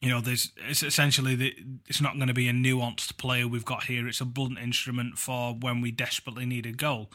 you 0.02 0.10
know 0.10 0.22
there's 0.22 0.54
it's 0.70 0.84
essentially 0.84 1.36
the, 1.36 1.54
it's 1.88 2.02
not 2.02 2.16
going 2.16 2.28
to 2.28 2.34
be 2.34 2.48
a 2.48 2.54
nuanced 2.54 3.18
player 3.18 3.48
we've 3.48 3.66
got 3.66 3.86
here. 3.86 4.08
It's 4.08 4.22
a 4.22 4.26
blunt 4.26 4.60
instrument 4.60 5.18
for 5.18 5.54
when 5.54 5.82
we 5.82 5.92
desperately 5.92 6.46
need 6.46 6.66
a 6.66 6.72
goal 6.72 7.12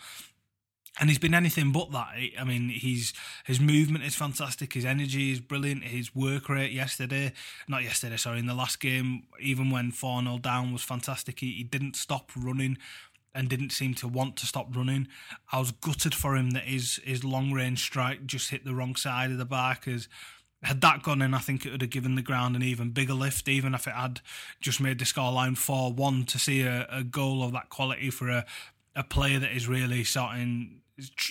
and 1.00 1.08
he's 1.08 1.18
been 1.18 1.34
anything 1.34 1.72
but 1.72 1.90
that. 1.92 2.14
I 2.38 2.44
mean, 2.44 2.68
he's 2.68 3.14
his 3.44 3.58
movement 3.58 4.04
is 4.04 4.14
fantastic. 4.14 4.74
His 4.74 4.84
energy 4.84 5.32
is 5.32 5.40
brilliant. 5.40 5.84
His 5.84 6.14
work 6.14 6.48
rate 6.48 6.72
yesterday, 6.72 7.32
not 7.66 7.82
yesterday, 7.82 8.16
sorry, 8.16 8.40
in 8.40 8.46
the 8.46 8.54
last 8.54 8.78
game, 8.78 9.24
even 9.40 9.70
when 9.70 9.90
4 9.90 10.22
0 10.22 10.38
down, 10.38 10.72
was 10.72 10.82
fantastic. 10.82 11.40
He, 11.40 11.52
he 11.52 11.64
didn't 11.64 11.96
stop 11.96 12.30
running 12.36 12.76
and 13.34 13.48
didn't 13.48 13.70
seem 13.70 13.94
to 13.94 14.08
want 14.08 14.36
to 14.36 14.46
stop 14.46 14.76
running. 14.76 15.08
I 15.50 15.60
was 15.60 15.72
gutted 15.72 16.14
for 16.14 16.36
him 16.36 16.50
that 16.50 16.64
his 16.64 17.00
his 17.04 17.24
long 17.24 17.52
range 17.52 17.82
strike 17.82 18.26
just 18.26 18.50
hit 18.50 18.64
the 18.64 18.74
wrong 18.74 18.94
side 18.94 19.30
of 19.30 19.38
the 19.38 19.46
bar 19.46 19.78
because 19.80 20.08
had 20.62 20.80
that 20.82 21.02
gone 21.02 21.22
in, 21.22 21.34
I 21.34 21.38
think 21.38 21.64
it 21.64 21.72
would 21.72 21.80
have 21.80 21.90
given 21.90 22.14
the 22.14 22.22
ground 22.22 22.54
an 22.54 22.62
even 22.62 22.90
bigger 22.90 23.14
lift, 23.14 23.48
even 23.48 23.74
if 23.74 23.88
it 23.88 23.94
had 23.94 24.20
just 24.60 24.80
made 24.80 24.98
the 24.98 25.06
scoreline 25.06 25.56
4 25.56 25.94
1 25.94 26.24
to 26.26 26.38
see 26.38 26.62
a, 26.62 26.86
a 26.90 27.02
goal 27.02 27.42
of 27.42 27.52
that 27.52 27.70
quality 27.70 28.10
for 28.10 28.28
a, 28.28 28.44
a 28.94 29.02
player 29.02 29.38
that 29.38 29.52
is 29.52 29.66
really 29.66 30.04
starting 30.04 30.81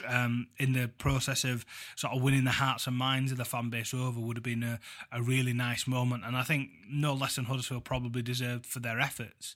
um, 0.08 0.48
in 0.58 0.74
the 0.74 0.88
process 0.88 1.44
of 1.44 1.66
sort 1.96 2.14
of 2.14 2.22
winning 2.22 2.44
the 2.44 2.52
hearts 2.52 2.88
and 2.88 2.96
minds 2.96 3.32
of 3.32 3.38
the 3.38 3.46
fan 3.46 3.70
base 3.70 3.94
over 3.94 4.20
would 4.20 4.38
have 4.38 4.44
been 4.44 4.64
a, 4.64 4.80
a 5.12 5.22
really 5.22 5.54
nice 5.54 5.88
moment. 5.88 6.24
And 6.26 6.36
I 6.36 6.44
think 6.44 6.70
no 6.90 7.14
less 7.14 7.36
than 7.36 7.46
Huddersfield 7.46 7.86
probably 7.86 8.22
deserved 8.22 8.66
for 8.66 8.80
their 8.80 9.00
efforts. 9.00 9.56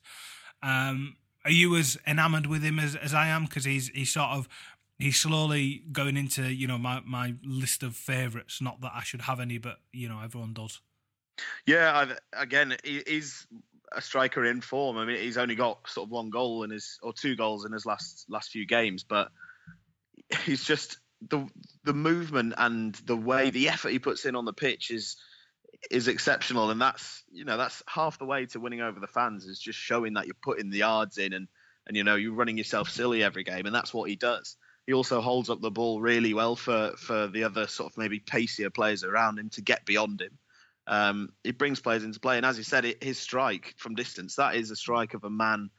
Um, 0.62 1.18
are 1.44 1.52
you 1.52 1.76
as 1.76 1.98
enamoured 2.08 2.48
with 2.48 2.64
him 2.64 2.80
as, 2.80 2.96
as 2.96 3.14
I 3.14 3.28
am? 3.28 3.46
Because 3.46 3.66
he's 3.66 3.90
he's 3.90 4.12
sort 4.12 4.30
of 4.30 4.48
he's 4.98 5.18
slowly 5.18 5.84
going 5.92 6.18
into 6.18 6.44
you 6.52 6.68
know 6.68 6.78
my 6.78 7.02
my 7.06 7.36
list 7.44 7.84
of 7.84 7.96
favourites. 7.96 8.62
Not 8.62 8.82
that 8.82 8.94
I 8.96 9.04
should 9.04 9.22
have 9.22 9.40
any, 9.40 9.58
but 9.58 9.78
you 9.92 10.10
know 10.10 10.22
everyone 10.24 10.54
does. 10.54 10.82
Yeah, 11.66 11.96
I've, 11.96 12.18
again, 12.34 12.78
he's 12.84 13.46
a 13.92 14.02
striker 14.02 14.46
in 14.46 14.62
form. 14.62 14.98
I 14.98 15.06
mean, 15.06 15.18
he's 15.18 15.38
only 15.38 15.56
got 15.56 15.88
sort 15.90 16.08
of 16.08 16.12
one 16.12 16.30
goal 16.30 16.64
in 16.64 16.72
his 16.72 16.98
or 17.04 17.14
two 17.14 17.36
goals 17.36 17.66
in 17.66 17.72
his 17.72 17.86
last 17.86 18.26
last 18.30 18.52
few 18.52 18.66
games, 18.66 19.04
but 19.04 19.30
he's 20.44 20.64
just 20.64 20.98
the 21.30 21.48
the 21.84 21.94
movement 21.94 22.54
and 22.58 22.96
the 23.06 23.16
way 23.16 23.50
the 23.50 23.70
effort 23.70 23.90
he 23.90 24.00
puts 24.00 24.26
in 24.26 24.36
on 24.36 24.46
the 24.46 24.54
pitch 24.54 24.92
is 24.92 25.18
is 25.92 26.08
exceptional, 26.08 26.72
and 26.72 26.82
that's 26.82 27.24
you 27.32 27.46
know 27.46 27.58
that's 27.58 27.84
half 27.88 28.18
the 28.18 28.26
way 28.26 28.46
to 28.48 28.60
winning 28.60 28.82
over 28.82 29.00
the 29.00 29.08
fans 29.08 29.46
is 29.46 29.60
just 29.60 29.80
showing 29.80 30.14
that 30.14 30.26
you're 30.26 30.36
putting 30.42 30.70
the 30.70 30.80
yards 30.80 31.18
in 31.18 31.34
and 31.34 31.48
and 31.88 31.96
you 31.96 32.04
know 32.04 32.16
you're 32.16 32.34
running 32.34 32.58
yourself 32.58 32.90
silly 32.90 33.24
every 33.24 33.44
game, 33.44 33.66
and 33.66 33.76
that's 33.76 33.94
what 33.94 34.10
he 34.10 34.16
does. 34.16 34.58
He 34.88 34.94
also 34.94 35.20
holds 35.22 35.50
up 35.50 35.62
the 35.62 35.72
ball 35.72 36.02
really 36.02 36.34
well 36.34 36.56
for 36.56 36.94
for 36.98 37.28
the 37.28 37.44
other 37.44 37.68
sort 37.68 37.92
of 37.92 37.98
maybe 37.98 38.20
pacier 38.20 38.70
players 38.70 39.04
around 39.04 39.40
him 39.40 39.50
to 39.52 39.62
get 39.62 39.86
beyond 39.86 40.22
him. 40.22 40.38
Um, 40.88 41.30
he 41.44 41.52
brings 41.52 41.80
players 41.80 42.04
into 42.04 42.20
play, 42.20 42.38
and 42.38 42.46
as 42.46 42.58
you 42.58 42.64
said, 42.64 42.86
it, 42.86 43.04
his 43.04 43.18
strike 43.18 43.74
from 43.78 43.96
distance 43.96 44.36
that 44.36 44.56
is 44.56 44.72
a 44.72 44.76
strike 44.76 45.14
of 45.14 45.24
a 45.24 45.30
man 45.30 45.70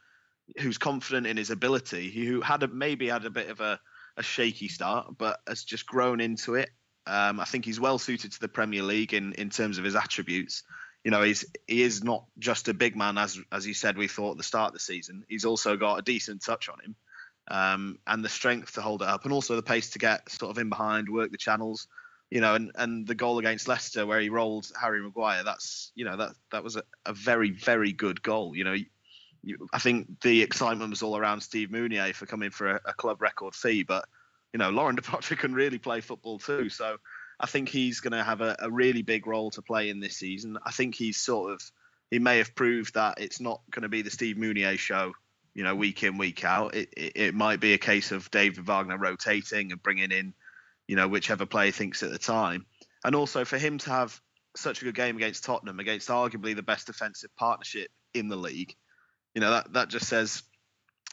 who's 0.59 0.77
confident 0.77 1.27
in 1.27 1.37
his 1.37 1.49
ability, 1.49 2.09
who 2.09 2.41
had 2.41 2.63
a, 2.63 2.67
maybe 2.67 3.07
had 3.07 3.25
a 3.25 3.29
bit 3.29 3.49
of 3.49 3.59
a, 3.59 3.79
a 4.17 4.23
shaky 4.23 4.67
start, 4.67 5.17
but 5.17 5.39
has 5.47 5.63
just 5.63 5.85
grown 5.85 6.19
into 6.19 6.55
it. 6.55 6.69
Um, 7.05 7.39
I 7.39 7.45
think 7.45 7.63
he's 7.63 7.79
well 7.79 7.99
suited 7.99 8.33
to 8.33 8.39
the 8.39 8.49
Premier 8.49 8.83
League 8.83 9.13
in, 9.13 9.33
in 9.33 9.49
terms 9.49 9.77
of 9.77 9.85
his 9.85 9.95
attributes. 9.95 10.63
You 11.03 11.11
know, 11.11 11.21
he's 11.21 11.45
he 11.67 11.83
is 11.83 12.03
not 12.03 12.25
just 12.37 12.67
a 12.67 12.73
big 12.73 12.97
man 12.97 13.17
as 13.17 13.39
as 13.51 13.65
you 13.65 13.73
said 13.73 13.97
we 13.97 14.07
thought 14.07 14.31
at 14.31 14.37
the 14.37 14.43
start 14.43 14.69
of 14.69 14.73
the 14.73 14.79
season. 14.79 15.23
He's 15.29 15.45
also 15.45 15.77
got 15.77 15.99
a 15.99 16.01
decent 16.01 16.43
touch 16.43 16.67
on 16.67 16.79
him, 16.81 16.95
um, 17.49 17.99
and 18.05 18.25
the 18.25 18.29
strength 18.29 18.73
to 18.73 18.81
hold 18.81 19.01
it 19.01 19.07
up, 19.07 19.23
and 19.23 19.31
also 19.31 19.55
the 19.55 19.61
pace 19.61 19.91
to 19.91 19.99
get 19.99 20.29
sort 20.29 20.51
of 20.51 20.57
in 20.57 20.67
behind, 20.67 21.07
work 21.07 21.31
the 21.31 21.37
channels 21.37 21.87
you 22.29 22.41
know, 22.41 22.55
and, 22.55 22.71
and 22.75 23.07
the 23.07 23.15
goal 23.15 23.39
against 23.39 23.67
Leicester 23.67 24.05
where 24.05 24.19
he 24.19 24.29
rolled 24.29 24.69
Harry 24.79 25.01
Maguire, 25.01 25.43
that's 25.43 25.91
you 25.95 26.03
know 26.03 26.17
that 26.17 26.31
that 26.51 26.63
was 26.63 26.75
a, 26.75 26.83
a 27.05 27.13
very 27.13 27.51
very 27.51 27.93
good 27.93 28.21
goal. 28.21 28.55
You 28.55 28.65
know, 28.65 28.75
you, 29.49 29.67
I 29.73 29.79
think 29.79 30.21
the 30.21 30.41
excitement 30.41 30.89
was 30.89 31.01
all 31.01 31.17
around 31.17 31.41
Steve 31.41 31.69
Mounié 31.69 32.13
for 32.13 32.25
coming 32.25 32.51
for 32.51 32.71
a, 32.71 32.81
a 32.85 32.93
club 32.93 33.21
record 33.21 33.55
fee, 33.55 33.83
but 33.83 34.05
you 34.53 34.59
know 34.59 34.69
Laurent 34.69 34.97
Depoitre 35.01 35.37
can 35.37 35.53
really 35.53 35.77
play 35.77 36.01
football 36.01 36.39
too, 36.39 36.69
so 36.69 36.97
I 37.39 37.45
think 37.45 37.69
he's 37.69 37.99
going 37.99 38.13
to 38.13 38.23
have 38.23 38.41
a, 38.41 38.55
a 38.59 38.71
really 38.71 39.03
big 39.03 39.27
role 39.27 39.51
to 39.51 39.61
play 39.61 39.89
in 39.89 39.99
this 39.99 40.17
season. 40.17 40.57
I 40.65 40.71
think 40.71 40.95
he's 40.95 41.17
sort 41.17 41.51
of 41.51 41.61
he 42.09 42.19
may 42.19 42.37
have 42.37 42.55
proved 42.55 42.93
that 42.93 43.19
it's 43.19 43.39
not 43.39 43.61
going 43.71 43.83
to 43.83 43.89
be 43.89 44.01
the 44.01 44.09
Steve 44.09 44.37
Mounié 44.37 44.77
show, 44.77 45.13
you 45.53 45.63
know, 45.63 45.75
week 45.75 46.03
in 46.03 46.17
week 46.17 46.45
out. 46.45 46.73
It, 46.73 46.89
it, 46.95 47.11
it 47.15 47.35
might 47.35 47.59
be 47.59 47.73
a 47.73 47.77
case 47.77 48.11
of 48.11 48.31
David 48.31 48.65
Wagner 48.65 48.97
rotating 48.97 49.71
and 49.71 49.83
bringing 49.83 50.11
in 50.11 50.33
you 50.87 50.95
know, 50.95 51.07
whichever 51.07 51.45
player 51.45 51.71
thinks 51.71 52.01
at 52.01 52.11
the 52.11 52.17
time. 52.17 52.65
And 53.03 53.15
also 53.15 53.45
for 53.45 53.57
him 53.57 53.77
to 53.79 53.89
have 53.89 54.19
such 54.55 54.81
a 54.81 54.85
good 54.85 54.95
game 54.95 55.17
against 55.17 55.43
Tottenham, 55.43 55.79
against 55.79 56.07
arguably 56.07 56.55
the 56.55 56.63
best 56.63 56.87
defensive 56.87 57.35
partnership 57.35 57.89
in 58.13 58.29
the 58.29 58.35
league, 58.35 58.75
you 59.37 59.41
know, 59.41 59.51
that, 59.51 59.73
that 59.73 59.87
just 59.87 60.07
says 60.07 60.41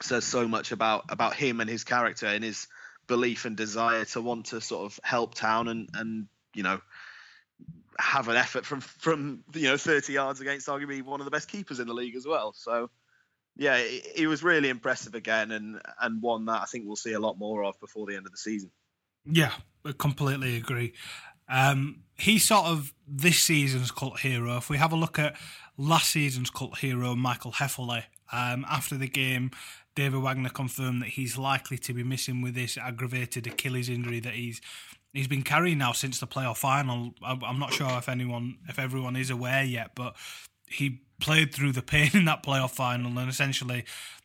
says 0.00 0.24
so 0.24 0.48
much 0.48 0.72
about 0.72 1.04
about 1.10 1.34
him 1.34 1.60
and 1.60 1.68
his 1.68 1.84
character 1.84 2.24
and 2.24 2.42
his 2.42 2.68
belief 3.06 3.44
and 3.44 3.54
desire 3.54 4.06
to 4.06 4.22
want 4.22 4.46
to 4.46 4.62
sort 4.62 4.90
of 4.90 4.98
help 5.02 5.34
town 5.34 5.68
and 5.68 5.90
and 5.92 6.26
you 6.54 6.62
know 6.62 6.80
have 7.98 8.28
an 8.28 8.36
effort 8.36 8.64
from 8.64 8.80
from 8.80 9.44
you 9.52 9.64
know 9.64 9.76
30 9.76 10.14
yards 10.14 10.40
against 10.40 10.68
arguably 10.68 11.02
one 11.02 11.20
of 11.20 11.26
the 11.26 11.30
best 11.30 11.50
keepers 11.50 11.80
in 11.80 11.86
the 11.86 11.92
league 11.92 12.16
as 12.16 12.26
well. 12.26 12.54
So 12.54 12.88
yeah, 13.58 13.76
he 14.16 14.26
was 14.26 14.42
really 14.42 14.70
impressive 14.70 15.14
again 15.14 15.50
and 15.50 15.82
and 16.00 16.22
one 16.22 16.46
that 16.46 16.62
I 16.62 16.64
think 16.64 16.86
we'll 16.86 16.96
see 16.96 17.12
a 17.12 17.20
lot 17.20 17.38
more 17.38 17.62
of 17.62 17.78
before 17.78 18.06
the 18.06 18.16
end 18.16 18.24
of 18.24 18.32
the 18.32 18.38
season. 18.38 18.70
Yeah, 19.26 19.52
I 19.84 19.92
completely 19.92 20.56
agree. 20.56 20.94
Um, 21.46 22.04
he's 22.16 22.46
sort 22.46 22.64
of 22.64 22.94
this 23.06 23.38
season's 23.38 23.90
cult 23.90 24.20
hero. 24.20 24.56
If 24.56 24.70
we 24.70 24.78
have 24.78 24.94
a 24.94 24.96
look 24.96 25.18
at 25.18 25.36
last 25.76 26.10
season's 26.10 26.48
cult 26.48 26.78
hero, 26.78 27.14
Michael 27.14 27.52
Hefele, 27.52 28.04
um, 28.32 28.64
after 28.68 28.96
the 28.96 29.08
game, 29.08 29.50
David 29.94 30.20
Wagner 30.20 30.48
confirmed 30.48 31.02
that 31.02 31.10
he's 31.10 31.38
likely 31.38 31.78
to 31.78 31.92
be 31.92 32.02
missing 32.02 32.42
with 32.42 32.54
this 32.54 32.76
aggravated 32.76 33.46
Achilles 33.46 33.88
injury 33.88 34.20
that 34.20 34.34
he's 34.34 34.60
he's 35.12 35.28
been 35.28 35.42
carrying 35.42 35.78
now 35.78 35.92
since 35.92 36.18
the 36.18 36.26
playoff 36.26 36.56
final. 36.56 37.14
I'm 37.22 37.58
not 37.58 37.72
sure 37.72 37.90
if 37.98 38.08
anyone, 38.08 38.58
if 38.68 38.78
everyone 38.78 39.16
is 39.16 39.30
aware 39.30 39.62
yet, 39.62 39.92
but 39.94 40.16
he 40.66 41.02
played 41.20 41.54
through 41.54 41.72
the 41.72 41.82
pain 41.82 42.10
in 42.14 42.24
that 42.24 42.42
playoff 42.42 42.72
final, 42.72 43.16
and 43.18 43.30
essentially, 43.30 43.84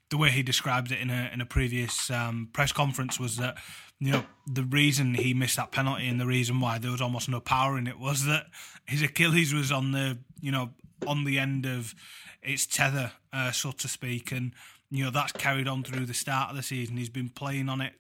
the 0.10 0.18
way 0.18 0.32
he 0.32 0.42
described 0.42 0.92
it 0.92 1.00
in 1.00 1.10
a 1.10 1.30
in 1.34 1.42
a 1.42 1.46
previous 1.46 2.10
um, 2.10 2.50
press 2.54 2.72
conference 2.72 3.20
was 3.20 3.38
that 3.38 3.58
you 4.00 4.12
know, 4.12 4.24
the 4.48 4.64
reason 4.64 5.14
he 5.14 5.34
missed 5.34 5.58
that 5.58 5.72
penalty 5.72 6.08
and 6.08 6.20
the 6.20 6.26
reason 6.26 6.60
why 6.62 6.78
there 6.78 6.92
was 6.92 7.02
almost 7.02 7.28
no 7.28 7.42
power 7.42 7.78
in 7.78 7.86
it 7.86 8.00
was 8.00 8.26
that 8.26 8.46
his 8.86 9.02
Achilles 9.02 9.54
was 9.54 9.72
on 9.72 9.92
the, 9.92 10.18
you 10.40 10.52
know, 10.52 10.70
on 11.08 11.24
the 11.24 11.40
end 11.40 11.66
of 11.66 11.96
its 12.42 12.66
tether, 12.66 13.12
uh, 13.34 13.52
so 13.52 13.72
to 13.72 13.88
speak, 13.88 14.32
and 14.32 14.54
you 14.90 15.04
know 15.04 15.12
that's 15.12 15.32
carried 15.32 15.68
on 15.68 15.84
through 15.84 16.06
the 16.06 16.14
start 16.14 16.50
of 16.50 16.56
the 16.56 16.64
season. 16.64 16.98
He's 16.98 17.10
been 17.10 17.30
playing 17.30 17.70
on 17.70 17.82
it 17.82 17.94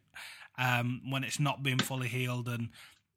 um, 0.57 1.01
when 1.09 1.23
it's 1.23 1.39
not 1.39 1.63
been 1.63 1.79
fully 1.79 2.07
healed, 2.07 2.47
and 2.47 2.69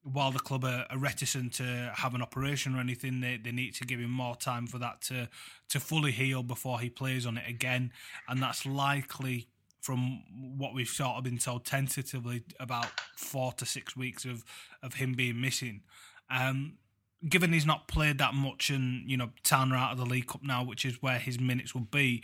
while 0.02 0.32
the 0.32 0.38
club 0.38 0.64
are, 0.64 0.86
are, 0.90 0.98
reticent 0.98 1.54
to 1.54 1.92
have 1.94 2.14
an 2.14 2.22
operation 2.22 2.74
or 2.74 2.80
anything, 2.80 3.20
they, 3.20 3.36
they 3.36 3.52
need 3.52 3.74
to 3.74 3.84
give 3.84 4.00
him 4.00 4.10
more 4.10 4.34
time 4.34 4.66
for 4.66 4.78
that 4.78 5.00
to 5.02 5.28
to 5.68 5.80
fully 5.80 6.12
heal 6.12 6.42
before 6.42 6.80
he 6.80 6.90
plays 6.90 7.26
on 7.26 7.36
it 7.36 7.48
again, 7.48 7.92
and 8.28 8.42
that's 8.42 8.66
likely 8.66 9.48
from 9.80 10.22
what 10.56 10.72
we've 10.74 10.88
sort 10.88 11.16
of 11.16 11.24
been 11.24 11.38
told 11.38 11.64
tentatively 11.64 12.44
about 12.60 12.86
four 13.16 13.52
to 13.52 13.66
six 13.66 13.96
weeks 13.96 14.24
of 14.24 14.44
of 14.82 14.94
him 14.94 15.12
being 15.14 15.40
missing. 15.40 15.82
Um, 16.30 16.78
given 17.28 17.52
he's 17.52 17.66
not 17.66 17.88
played 17.88 18.18
that 18.18 18.34
much 18.34 18.70
and 18.70 19.08
you 19.10 19.16
know 19.16 19.30
are 19.50 19.74
out 19.74 19.92
of 19.92 19.98
the 19.98 20.06
League 20.06 20.26
Cup 20.26 20.42
now, 20.42 20.64
which 20.64 20.84
is 20.84 21.02
where 21.02 21.18
his 21.18 21.38
minutes 21.38 21.74
will 21.74 21.82
be. 21.82 22.22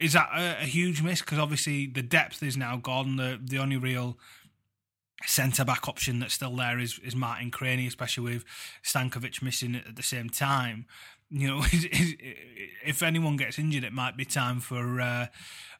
Is 0.00 0.14
that 0.14 0.30
a, 0.34 0.62
a 0.62 0.66
huge 0.66 1.02
miss? 1.02 1.20
Because 1.20 1.38
obviously 1.38 1.86
the 1.86 2.02
depth 2.02 2.42
is 2.42 2.56
now 2.56 2.76
gone. 2.76 3.16
The 3.16 3.40
the 3.42 3.58
only 3.58 3.76
real 3.76 4.18
centre 5.24 5.64
back 5.64 5.88
option 5.88 6.18
that's 6.18 6.34
still 6.34 6.56
there 6.56 6.78
is 6.78 6.98
is 7.00 7.14
Martin 7.14 7.50
Cranie, 7.50 7.86
especially 7.86 8.32
with 8.32 8.44
Stankovic 8.84 9.42
missing 9.42 9.76
at 9.76 9.96
the 9.96 10.02
same 10.02 10.28
time 10.28 10.86
you 11.32 11.48
know, 11.48 11.62
if 12.84 13.02
anyone 13.02 13.36
gets 13.36 13.58
injured, 13.58 13.84
it 13.84 13.92
might 13.92 14.16
be 14.16 14.24
time 14.24 14.60
for 14.60 15.00
uh, 15.00 15.26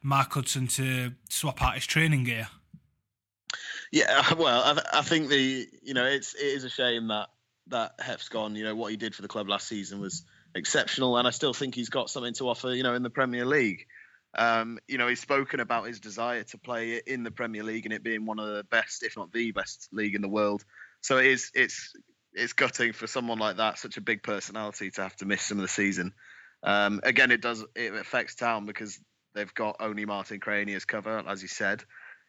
Mark 0.01 0.33
Hudson 0.33 0.67
to 0.67 1.11
swap 1.29 1.61
out 1.61 1.75
his 1.75 1.85
training 1.85 2.23
gear. 2.23 2.47
Yeah, 3.91 4.33
well, 4.33 4.63
I, 4.63 4.99
I, 4.99 5.01
think 5.03 5.29
the 5.29 5.67
you 5.83 5.93
know 5.93 6.05
it's 6.05 6.33
it 6.33 6.45
is 6.47 6.63
a 6.63 6.69
shame 6.69 7.07
that 7.09 7.29
that 7.67 7.93
Hef's 7.99 8.29
gone. 8.29 8.55
You 8.55 8.63
know 8.63 8.75
what 8.75 8.91
he 8.91 8.97
did 8.97 9.15
for 9.15 9.21
the 9.21 9.27
club 9.27 9.49
last 9.49 9.67
season 9.67 9.99
was 9.99 10.23
exceptional, 10.55 11.17
and 11.17 11.27
I 11.27 11.31
still 11.31 11.53
think 11.53 11.75
he's 11.75 11.89
got 11.89 12.09
something 12.09 12.33
to 12.35 12.49
offer. 12.49 12.73
You 12.73 12.83
know, 12.83 12.93
in 12.93 13.03
the 13.03 13.09
Premier 13.09 13.45
League. 13.45 13.85
Um, 14.35 14.79
you 14.87 14.97
know, 14.97 15.07
he's 15.07 15.19
spoken 15.19 15.59
about 15.59 15.85
his 15.85 15.99
desire 15.99 16.41
to 16.43 16.57
play 16.57 16.99
in 17.05 17.21
the 17.21 17.29
Premier 17.29 17.61
League 17.61 17.85
and 17.85 17.93
it 17.93 18.01
being 18.01 18.25
one 18.25 18.39
of 18.39 18.47
the 18.47 18.63
best, 18.63 19.03
if 19.03 19.15
not 19.15 19.31
the 19.31 19.51
best, 19.51 19.89
league 19.91 20.15
in 20.15 20.23
the 20.23 20.27
world. 20.27 20.65
So 21.01 21.19
it 21.19 21.27
is 21.27 21.51
it's 21.53 21.93
it's 22.33 22.53
gutting 22.53 22.93
for 22.93 23.07
someone 23.07 23.37
like 23.37 23.57
that, 23.57 23.77
such 23.77 23.97
a 23.97 24.01
big 24.01 24.23
personality, 24.23 24.89
to 24.91 25.03
have 25.03 25.15
to 25.17 25.25
miss 25.25 25.43
some 25.43 25.59
of 25.59 25.61
the 25.61 25.67
season. 25.67 26.13
Um, 26.63 27.01
again, 27.03 27.31
it 27.31 27.41
does 27.41 27.63
it 27.75 27.93
affects 27.93 28.35
Town 28.35 28.65
because 28.65 28.99
they've 29.35 29.53
got 29.53 29.77
only 29.79 30.05
Martin 30.05 30.39
Cranie 30.39 30.75
as 30.75 30.85
cover, 30.85 31.23
as 31.27 31.41
you 31.41 31.47
said. 31.47 31.83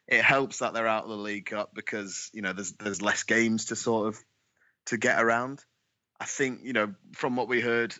It 0.06 0.22
helps 0.22 0.58
that 0.58 0.74
they're 0.74 0.86
out 0.86 1.04
of 1.04 1.10
the 1.10 1.16
League 1.16 1.46
Cup 1.46 1.70
because 1.74 2.30
you 2.34 2.42
know 2.42 2.52
there's 2.52 2.72
there's 2.72 3.00
less 3.00 3.22
games 3.22 3.66
to 3.66 3.76
sort 3.76 4.08
of 4.08 4.22
to 4.86 4.96
get 4.96 5.22
around. 5.22 5.64
I 6.20 6.26
think 6.26 6.60
you 6.62 6.72
know 6.72 6.94
from 7.12 7.36
what 7.36 7.48
we 7.48 7.60
heard 7.60 7.94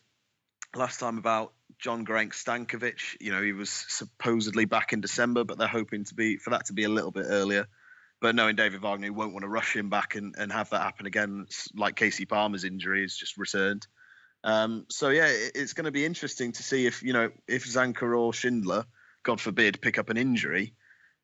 last 0.74 1.00
time 1.00 1.18
about 1.18 1.52
Jon 1.78 2.04
Gorenc 2.04 2.32
Stankovic, 2.32 3.16
you 3.20 3.32
know 3.32 3.42
he 3.42 3.52
was 3.52 3.70
supposedly 3.70 4.64
back 4.64 4.92
in 4.92 5.00
December, 5.00 5.44
but 5.44 5.58
they're 5.58 5.68
hoping 5.68 6.04
to 6.04 6.14
be 6.14 6.36
for 6.36 6.50
that 6.50 6.66
to 6.66 6.72
be 6.72 6.84
a 6.84 6.88
little 6.88 7.10
bit 7.10 7.26
earlier. 7.28 7.66
But 8.20 8.34
knowing 8.34 8.56
David 8.56 8.80
Wagner, 8.80 9.12
won't 9.12 9.32
want 9.32 9.42
to 9.42 9.48
rush 9.48 9.76
him 9.76 9.90
back 9.90 10.14
and, 10.14 10.34
and 10.38 10.50
have 10.50 10.70
that 10.70 10.80
happen 10.80 11.04
again, 11.04 11.46
like 11.74 11.96
Kasey 11.96 12.26
Palmer's 12.26 12.64
injury 12.64 13.02
has 13.02 13.14
just 13.14 13.36
returned. 13.36 13.86
Um, 14.44 14.86
so 14.88 15.08
yeah, 15.08 15.26
it, 15.26 15.52
it's 15.54 15.72
going 15.72 15.86
to 15.86 15.90
be 15.90 16.04
interesting 16.04 16.52
to 16.52 16.62
see 16.62 16.86
if 16.86 17.02
you 17.02 17.12
know 17.12 17.30
if 17.48 17.66
Zanka 17.66 18.16
or 18.16 18.32
Schindler, 18.32 18.84
God 19.24 19.40
forbid, 19.40 19.80
pick 19.80 19.98
up 19.98 20.10
an 20.10 20.16
injury. 20.16 20.74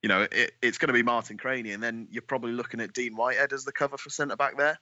You 0.03 0.09
know, 0.09 0.27
it, 0.33 0.53
it's 0.63 0.79
going 0.79 0.89
to 0.89 0.95
be 0.95 1.03
Martin 1.03 1.37
Cranie, 1.37 1.73
and 1.73 1.83
then 1.83 2.09
you're 2.11 2.23
probably 2.23 2.53
looking 2.53 2.81
at 2.81 2.95
Dean 2.95 3.15
Whitehead 3.15 3.53
as 3.53 3.65
the 3.65 3.73
cover 3.73 3.99
for 3.99 4.09
centre 4.09 4.37
back 4.37 4.57
there. 4.57 4.79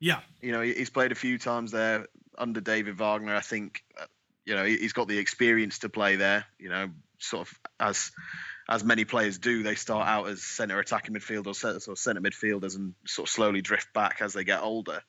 Yeah, 0.00 0.20
you 0.40 0.52
know, 0.52 0.60
he's 0.60 0.90
played 0.90 1.12
a 1.12 1.16
few 1.16 1.38
times 1.38 1.72
there 1.72 2.06
under 2.36 2.60
David 2.60 2.98
Wagner. 2.98 3.34
I 3.34 3.40
think, 3.40 3.82
uh, 4.00 4.06
you 4.44 4.54
know, 4.54 4.64
he's 4.64 4.92
got 4.92 5.08
the 5.08 5.18
experience 5.18 5.80
to 5.80 5.88
play 5.88 6.16
there. 6.16 6.44
You 6.58 6.68
know, 6.68 6.90
sort 7.18 7.48
of 7.48 7.58
as 7.80 8.10
as 8.68 8.84
many 8.84 9.04
players 9.04 9.38
do, 9.38 9.62
they 9.62 9.74
start 9.74 10.06
out 10.06 10.28
as 10.28 10.42
centre 10.42 10.78
attacking 10.78 11.14
midfielders 11.14 11.88
or 11.88 11.96
centre 11.96 12.20
midfielders 12.20 12.76
and 12.76 12.94
sort 13.06 13.28
of 13.28 13.32
slowly 13.32 13.62
drift 13.62 13.92
back 13.94 14.20
as 14.20 14.32
they 14.32 14.44
get 14.44 14.62
older. 14.62 15.02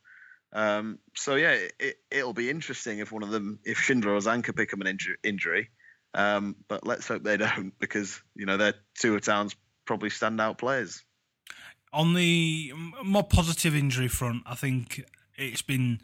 Um, 0.54 1.00
so 1.16 1.36
yeah, 1.36 1.58
it, 1.80 1.98
will 2.12 2.34
be 2.34 2.50
interesting 2.50 3.00
if 3.00 3.12
one 3.12 3.24
of 3.24 3.32
them, 3.32 3.60
if 3.66 3.80
Schindler 3.80 4.14
or 4.14 4.20
Zanka 4.20 4.56
pick 4.56 4.74
up 4.74 4.80
an 4.80 4.88
injury. 4.88 5.18
injury. 5.24 5.70
Um, 6.14 6.56
but 6.68 6.86
let's 6.86 7.08
hope 7.08 7.24
they 7.24 7.38
don't, 7.38 7.78
because 7.80 8.22
you 8.36 8.46
know 8.46 8.58
they're 8.58 8.76
two 9.00 9.16
of 9.16 9.22
Town's 9.22 9.56
probably 9.86 10.10
standout 10.10 10.58
players. 10.58 11.04
On 11.94 12.14
the 12.14 12.74
more 13.04 13.24
positive 13.24 13.76
injury 13.76 14.08
front, 14.08 14.44
I 14.46 14.56
think 14.56 15.04
it's 15.38 15.62
been 15.62 16.02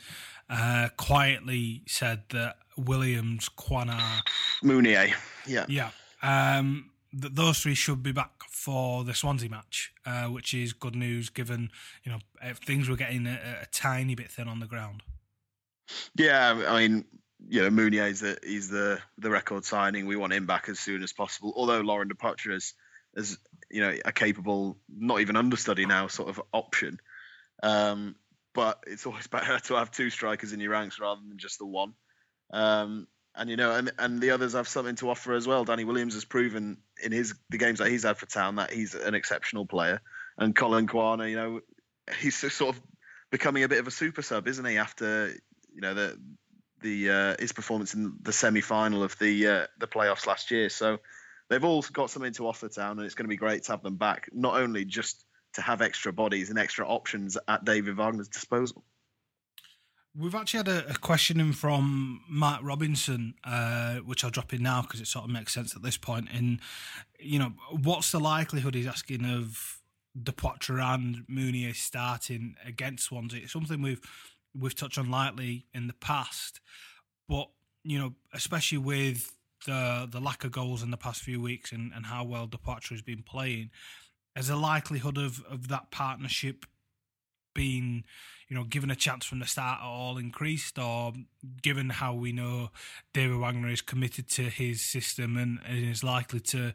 uh, 0.49 0.89
quietly 0.97 1.83
said 1.87 2.23
that 2.29 2.57
Williams, 2.77 3.49
Quaner, 3.49 4.21
Mounié, 4.63 5.13
yeah, 5.45 5.65
yeah, 5.67 5.89
um, 6.21 6.91
that 7.11 7.35
those 7.35 7.59
three 7.59 7.75
should 7.75 8.01
be 8.01 8.11
back 8.11 8.31
for 8.49 9.03
the 9.03 9.13
Swansea 9.13 9.49
match, 9.49 9.93
uh, 10.05 10.25
which 10.25 10.53
is 10.53 10.73
good 10.73 10.95
news 10.95 11.29
given 11.29 11.69
you 12.03 12.11
know 12.11 12.19
things 12.65 12.89
were 12.89 12.95
getting 12.95 13.27
a, 13.27 13.39
a, 13.61 13.65
tiny 13.71 14.15
bit 14.15 14.31
thin 14.31 14.47
on 14.47 14.59
the 14.59 14.65
ground. 14.65 15.03
Yeah, 16.15 16.63
I 16.67 16.87
mean, 16.87 17.05
you 17.47 17.61
know, 17.61 17.69
Mounié 17.69 18.09
is 18.09 18.21
the 18.21 18.37
he's 18.43 18.69
the 18.69 18.99
the 19.17 19.29
record 19.29 19.65
signing. 19.65 20.05
We 20.07 20.15
want 20.15 20.33
him 20.33 20.45
back 20.45 20.69
as 20.69 20.79
soon 20.79 21.03
as 21.03 21.13
possible. 21.13 21.53
Although 21.55 21.81
Laurent 21.81 22.11
Depoitre 22.11 22.53
is 22.53 22.73
as 23.15 23.37
you 23.69 23.81
know 23.81 23.93
a 24.05 24.11
capable, 24.11 24.77
not 24.89 25.21
even 25.21 25.35
understudy 25.35 25.85
now, 25.85 26.07
sort 26.07 26.29
of 26.29 26.41
option. 26.53 26.99
Um, 27.61 28.15
but 28.53 28.83
it's 28.87 29.05
always 29.07 29.27
better 29.27 29.59
to 29.59 29.75
have 29.75 29.91
two 29.91 30.09
strikers 30.09 30.53
in 30.53 30.59
your 30.59 30.71
ranks 30.71 30.99
rather 30.99 31.21
than 31.27 31.37
just 31.37 31.59
the 31.59 31.65
one. 31.65 31.93
Um, 32.51 33.07
and 33.35 33.49
you 33.49 33.55
know, 33.55 33.71
and, 33.71 33.91
and 33.97 34.21
the 34.21 34.31
others 34.31 34.53
have 34.53 34.67
something 34.67 34.95
to 34.97 35.09
offer 35.09 35.33
as 35.33 35.47
well. 35.47 35.65
Danny 35.65 35.85
Williams 35.85 36.13
has 36.13 36.25
proven 36.25 36.77
in 37.03 37.11
his 37.11 37.33
the 37.49 37.57
games 37.57 37.79
that 37.79 37.89
he's 37.89 38.03
had 38.03 38.17
for 38.17 38.27
Town 38.27 38.57
that 38.57 38.71
he's 38.71 38.93
an 38.93 39.15
exceptional 39.15 39.65
player, 39.65 40.01
and 40.37 40.55
Collin 40.55 40.87
Quaner, 40.87 41.29
you 41.29 41.35
know, 41.35 41.59
he's 42.19 42.35
sort 42.35 42.75
of 42.75 42.81
becoming 43.31 43.63
a 43.63 43.67
bit 43.67 43.79
of 43.79 43.87
a 43.87 43.91
super 43.91 44.21
sub, 44.21 44.47
isn't 44.47 44.65
he? 44.65 44.77
After 44.77 45.33
you 45.73 45.81
know 45.81 45.95
the 45.95 46.19
the 46.81 47.09
uh, 47.09 47.35
his 47.39 47.51
performance 47.51 47.95
in 47.95 48.13
the 48.21 48.33
semi 48.33 48.61
final 48.61 49.01
of 49.01 49.17
the 49.17 49.47
uh, 49.47 49.67
the 49.79 49.87
playoffs 49.87 50.27
last 50.27 50.51
year. 50.51 50.69
So 50.69 50.99
they've 51.53 51.63
all 51.63 51.83
got 51.93 52.09
something 52.09 52.33
to 52.33 52.47
offer 52.47 52.67
Town, 52.67 52.97
and 52.97 53.05
it's 53.05 53.13
going 53.13 53.25
to 53.25 53.29
be 53.29 53.37
great 53.37 53.63
to 53.63 53.73
have 53.73 53.83
them 53.83 53.95
back. 53.95 54.27
Not 54.33 54.59
only 54.59 54.85
just 54.85 55.25
to 55.53 55.61
have 55.61 55.83
extra 55.83 56.11
bodies 56.11 56.49
and 56.49 56.57
extra 56.57 56.85
options 56.87 57.37
at 57.47 57.63
David 57.63 57.95
Wagner's 57.95 58.27
disposal. 58.27 58.83
We've 60.15 60.33
actually 60.33 60.57
had 60.57 60.67
a, 60.67 60.91
a 60.91 60.97
question 60.97 61.39
in 61.39 61.53
from 61.53 62.21
Matt 62.27 62.63
Robinson, 62.63 63.35
uh, 63.43 63.97
which 63.97 64.23
I'll 64.23 64.31
drop 64.31 64.51
in 64.51 64.63
now 64.63 64.81
because 64.81 64.99
it 64.99 65.07
sort 65.07 65.25
of 65.25 65.31
makes 65.31 65.53
sense 65.53 65.75
at 65.75 65.83
this 65.83 65.97
point. 65.97 66.27
And 66.33 66.59
you 67.19 67.37
know, 67.37 67.53
what's 67.71 68.11
the 68.11 68.19
likelihood? 68.19 68.73
He's 68.73 68.87
asking 68.87 69.25
of 69.25 69.79
Depoitre 70.19 70.79
and 70.79 71.25
Mounié 71.27 71.75
starting 71.75 72.55
against 72.65 73.05
Swansea. 73.05 73.41
It's 73.43 73.53
something 73.53 73.81
we've 73.81 74.01
we've 74.55 74.75
touched 74.75 74.97
on 74.97 75.09
lightly 75.09 75.65
in 75.73 75.85
the 75.85 75.93
past, 75.93 76.61
but 77.29 77.49
you 77.83 77.99
know, 77.99 78.13
especially 78.33 78.79
with 78.79 79.35
the 79.65 80.07
the 80.09 80.19
lack 80.19 80.43
of 80.43 80.51
goals 80.51 80.83
in 80.83 80.91
the 80.91 80.97
past 80.97 81.21
few 81.21 81.41
weeks 81.41 81.71
and, 81.71 81.91
and 81.95 82.05
how 82.05 82.23
well 82.23 82.47
Depoitre 82.47 82.89
has 82.89 83.01
been 83.01 83.23
playing, 83.23 83.69
as 84.35 84.49
a 84.49 84.55
likelihood 84.55 85.17
of, 85.17 85.43
of 85.49 85.67
that 85.67 85.91
partnership 85.91 86.65
being, 87.53 88.03
you 88.47 88.55
know, 88.55 88.63
given 88.63 88.89
a 88.89 88.95
chance 88.95 89.25
from 89.25 89.39
the 89.39 89.45
start 89.45 89.79
at 89.79 89.85
all 89.85 90.17
increased, 90.17 90.79
or 90.79 91.13
given 91.61 91.89
how 91.89 92.13
we 92.13 92.31
know 92.31 92.69
David 93.13 93.37
Wagner 93.37 93.69
is 93.69 93.81
committed 93.81 94.27
to 94.31 94.43
his 94.43 94.81
system 94.81 95.37
and, 95.37 95.59
and 95.65 95.85
is 95.85 96.03
likely 96.03 96.39
to 96.39 96.73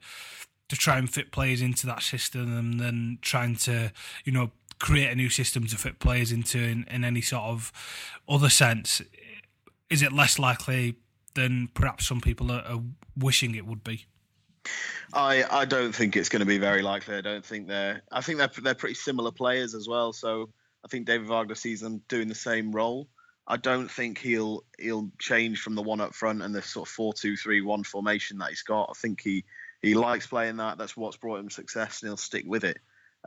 to 0.68 0.76
try 0.76 0.98
and 0.98 1.08
fit 1.08 1.32
players 1.32 1.62
into 1.62 1.86
that 1.86 2.02
system, 2.02 2.56
and 2.56 2.78
then 2.78 3.18
trying 3.22 3.56
to, 3.56 3.90
you 4.24 4.32
know, 4.32 4.50
create 4.78 5.10
a 5.10 5.14
new 5.14 5.30
system 5.30 5.66
to 5.66 5.76
fit 5.76 5.98
players 5.98 6.30
into 6.30 6.58
in, 6.58 6.84
in 6.90 7.04
any 7.04 7.22
sort 7.22 7.44
of 7.44 7.72
other 8.28 8.50
sense, 8.50 9.02
is 9.88 10.02
it 10.02 10.12
less 10.12 10.38
likely 10.38 10.96
than 11.38 11.68
perhaps 11.74 12.06
some 12.06 12.20
people 12.20 12.50
are, 12.50 12.62
are 12.62 12.82
wishing 13.16 13.54
it 13.54 13.66
would 13.66 13.84
be? 13.84 14.06
I 15.14 15.44
I 15.50 15.64
don't 15.64 15.94
think 15.94 16.16
it's 16.16 16.28
going 16.28 16.40
to 16.40 16.46
be 16.46 16.58
very 16.58 16.82
likely. 16.82 17.16
I 17.16 17.20
don't 17.20 17.44
think 17.44 17.68
they're. 17.68 18.02
I 18.12 18.20
think 18.20 18.38
they're 18.38 18.50
they're 18.62 18.74
pretty 18.74 18.94
similar 18.94 19.30
players 19.30 19.74
as 19.74 19.88
well. 19.88 20.12
So 20.12 20.50
I 20.84 20.88
think 20.88 21.06
David 21.06 21.28
Wagner 21.28 21.54
sees 21.54 21.80
them 21.80 22.02
doing 22.08 22.28
the 22.28 22.34
same 22.34 22.72
role. 22.72 23.08
I 23.46 23.56
don't 23.56 23.90
think 23.90 24.18
he'll 24.18 24.64
he'll 24.78 25.10
change 25.18 25.60
from 25.60 25.74
the 25.74 25.82
one 25.82 26.00
up 26.00 26.14
front 26.14 26.42
and 26.42 26.54
the 26.54 26.60
sort 26.60 26.88
of 26.88 26.92
four 26.92 27.14
two 27.14 27.36
three 27.36 27.62
one 27.62 27.84
formation 27.84 28.38
that 28.38 28.50
he's 28.50 28.62
got. 28.62 28.90
I 28.90 28.94
think 28.94 29.22
he 29.22 29.44
he 29.80 29.94
likes 29.94 30.26
playing 30.26 30.58
that. 30.58 30.76
That's 30.76 30.96
what's 30.96 31.16
brought 31.16 31.40
him 31.40 31.50
success, 31.50 32.02
and 32.02 32.10
he'll 32.10 32.18
stick 32.18 32.44
with 32.46 32.64
it. 32.64 32.78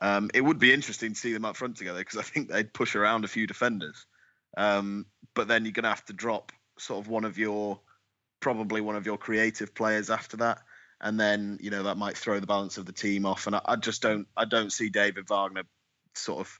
Um, 0.02 0.30
it 0.34 0.42
would 0.42 0.60
be 0.60 0.74
interesting 0.74 1.14
to 1.14 1.20
see 1.20 1.34
them 1.34 1.46
up 1.46 1.58
front 1.58 1.78
together 1.78 2.00
because 2.00 2.20
I 2.20 2.24
think 2.24 2.50
they'd 2.50 2.74
push 2.74 2.96
around 2.96 3.26
a 3.26 3.28
few 3.28 3.48
defenders. 3.48 4.06
Um, 4.58 5.06
but 5.34 5.48
then 5.48 5.66
you're 5.66 5.72
going 5.72 5.84
to 5.84 5.90
have 5.90 6.06
to 6.06 6.14
drop 6.14 6.52
sort 6.78 7.00
of 7.00 7.08
one 7.08 7.26
of 7.26 7.38
your 7.38 7.80
probably 8.42 8.82
one 8.82 8.98
of 8.98 9.06
your 9.06 9.18
creative 9.18 9.74
players 9.74 10.10
after 10.10 10.38
that 10.38 10.60
and 11.02 11.20
then 11.20 11.58
you 11.62 11.70
know 11.70 11.84
that 11.84 11.98
might 11.98 12.18
throw 12.18 12.40
the 12.40 12.48
balance 12.48 12.78
of 12.78 12.86
the 12.86 12.94
team 12.94 13.26
off. 13.26 13.48
And 13.48 13.56
I, 13.56 13.62
I 13.66 13.76
just 13.76 14.02
don't 14.02 14.28
I 14.38 14.46
don't 14.46 14.72
see 14.72 14.90
David 14.90 15.28
Wagner 15.28 15.64
sort 16.16 16.40
of 16.40 16.58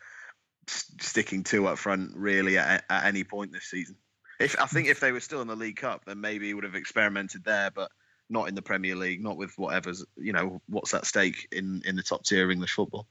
sticking 0.68 1.44
two 1.44 1.68
up 1.68 1.78
front 1.78 2.16
really 2.16 2.58
at, 2.58 2.84
at 2.90 3.06
any 3.06 3.24
point 3.24 3.52
this 3.52 3.66
season. 3.66 3.96
If 4.40 4.60
I 4.60 4.66
think 4.66 4.88
if 4.88 5.00
they 5.00 5.12
were 5.12 5.20
still 5.20 5.42
in 5.42 5.48
the 5.48 5.56
League 5.56 5.78
Cup, 5.78 6.06
then 6.06 6.20
maybe 6.20 6.48
he 6.48 6.54
would 6.54 6.64
have 6.64 6.76
experimented 6.76 7.44
there, 7.44 7.70
but 7.70 7.92
not 8.30 8.48
in 8.48 8.56
the 8.56 8.62
Premier 8.62 8.96
League, 8.96 9.22
not 9.22 9.38
with 9.38 9.54
whatever's 9.58 10.04
you 10.18 10.34
know 10.34 10.62
what's 10.68 10.94
at 10.94 11.06
stake 11.06 11.48
in 11.52 11.82
in 11.86 11.96
the 11.96 12.04
top 12.04 12.24
tier 12.24 12.46
of 12.46 12.52
English 12.52 12.74
football. 12.74 13.08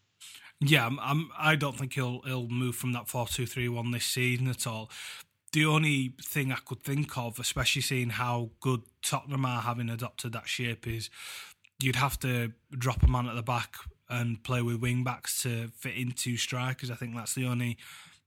Yeah, 0.62 0.84
I'm, 0.84 0.98
I'm, 1.00 1.30
I 1.38 1.56
do 1.56 1.66
not 1.66 1.76
think 1.76 1.94
he'll 1.94 2.20
he'll 2.22 2.48
move 2.48 2.74
from 2.74 2.92
that 2.92 3.08
four 3.08 3.26
two 3.28 3.46
three 3.46 3.68
one 3.68 3.92
this 3.92 4.04
season 4.04 4.48
at 4.48 4.66
all 4.66 4.90
the 5.52 5.66
only 5.66 6.14
thing 6.22 6.52
I 6.52 6.58
could 6.64 6.82
think 6.82 7.16
of, 7.18 7.38
especially 7.38 7.82
seeing 7.82 8.10
how 8.10 8.50
good 8.60 8.82
Tottenham 9.02 9.44
are 9.44 9.62
having 9.62 9.88
adopted 9.88 10.32
that 10.32 10.48
shape, 10.48 10.86
is 10.86 11.10
you'd 11.82 11.96
have 11.96 12.18
to 12.20 12.52
drop 12.70 13.02
a 13.02 13.08
man 13.08 13.26
at 13.26 13.34
the 13.34 13.42
back 13.42 13.74
and 14.08 14.42
play 14.42 14.62
with 14.62 14.80
wing 14.80 15.04
backs 15.04 15.42
to 15.42 15.68
fit 15.76 15.94
into 15.94 16.36
strikers. 16.36 16.90
I 16.90 16.94
think 16.94 17.16
that's 17.16 17.34
the 17.34 17.46
only 17.46 17.78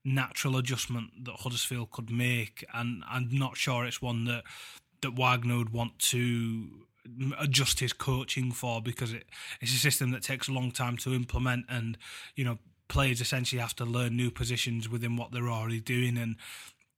natural 0.04 0.58
adjustment 0.58 1.26
that 1.26 1.36
Huddersfield 1.40 1.92
could 1.92 2.10
make, 2.10 2.66
and 2.74 3.04
I'm 3.08 3.30
not 3.32 3.58
sure 3.58 3.86
it's 3.86 4.02
one 4.02 4.26
that 4.26 4.44
that 5.02 5.18
Wagner 5.18 5.58
would 5.58 5.72
want 5.72 6.00
to 6.00 6.86
adjust 7.38 7.82
his 7.82 7.92
coaching 7.92 8.52
for 8.54 8.82
because 8.82 9.12
it, 9.12 9.26
it's 9.60 9.74
a 9.74 9.78
system 9.78 10.12
that 10.12 10.24
takes 10.24 10.48
a 10.48 10.54
long 10.54 10.72
time 10.72 10.98
to 10.98 11.14
implement, 11.14 11.66
and 11.70 11.98
you 12.36 12.44
know 12.44 12.58
players 12.90 13.22
essentially 13.22 13.62
have 13.62 13.76
to 13.76 13.86
learn 13.86 14.16
new 14.16 14.32
positions 14.32 14.90
within 14.90 15.16
what 15.16 15.32
they're 15.32 15.50
already 15.50 15.80
doing, 15.80 16.18
and 16.18 16.36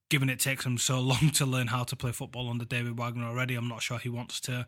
given 0.09 0.29
it 0.29 0.39
takes 0.39 0.65
him 0.65 0.77
so 0.77 0.99
long 1.01 1.31
to 1.31 1.45
learn 1.45 1.67
how 1.67 1.83
to 1.83 1.95
play 1.95 2.11
football 2.11 2.49
under 2.49 2.65
David 2.65 2.97
Wagner 2.97 3.25
already, 3.25 3.55
I'm 3.55 3.67
not 3.67 3.81
sure 3.81 3.97
he 3.97 4.09
wants 4.09 4.39
to, 4.41 4.65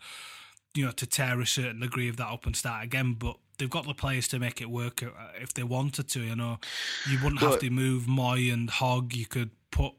you 0.74 0.86
know, 0.86 0.92
to 0.92 1.06
tear 1.06 1.40
a 1.40 1.46
certain 1.46 1.82
degree 1.82 2.10
of 2.10 2.18
that 2.18 2.28
up 2.28 2.46
and 2.46 2.56
start 2.56 2.84
again. 2.84 3.16
But 3.18 3.38
they've 3.58 3.70
got 3.70 3.86
the 3.86 3.94
players 3.94 4.28
to 4.30 4.40
make 4.40 4.62
it 4.62 4.70
work 4.70 5.04
uh, 5.04 5.10
if 5.42 5.54
they 5.54 5.64
wanted 5.64 6.08
to. 6.10 6.22
You 6.22 6.36
know, 6.36 6.60
you 7.10 7.20
wouldn't 7.24 7.42
have 7.42 7.60
to 7.60 7.70
move 7.70 8.04
Mooy 8.04 8.52
and 8.52 8.70
Hogg. 8.70 9.14
You 9.14 9.26
could 9.26 9.52
put 9.72 9.94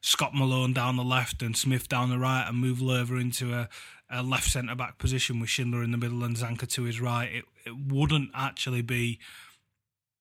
Scott 0.00 0.34
Malone 0.34 0.72
down 0.72 0.96
the 0.96 1.04
left 1.04 1.42
and 1.42 1.56
Smith 1.56 1.88
down 1.88 2.10
the 2.10 2.18
right, 2.18 2.46
and 2.48 2.58
move 2.58 2.78
Löwe 2.78 3.20
into 3.20 3.52
a, 3.54 3.68
a 4.10 4.22
left 4.22 4.50
centre 4.50 4.74
back 4.74 4.98
position 4.98 5.40
with 5.40 5.50
Schindler 5.50 5.82
in 5.82 5.90
the 5.90 5.98
middle 5.98 6.22
and 6.22 6.36
Zanka 6.36 6.68
to 6.68 6.84
his 6.84 7.00
right. 7.00 7.32
It 7.32 7.44
it 7.64 7.76
wouldn't 7.76 8.30
actually 8.32 8.82
be, 8.82 9.18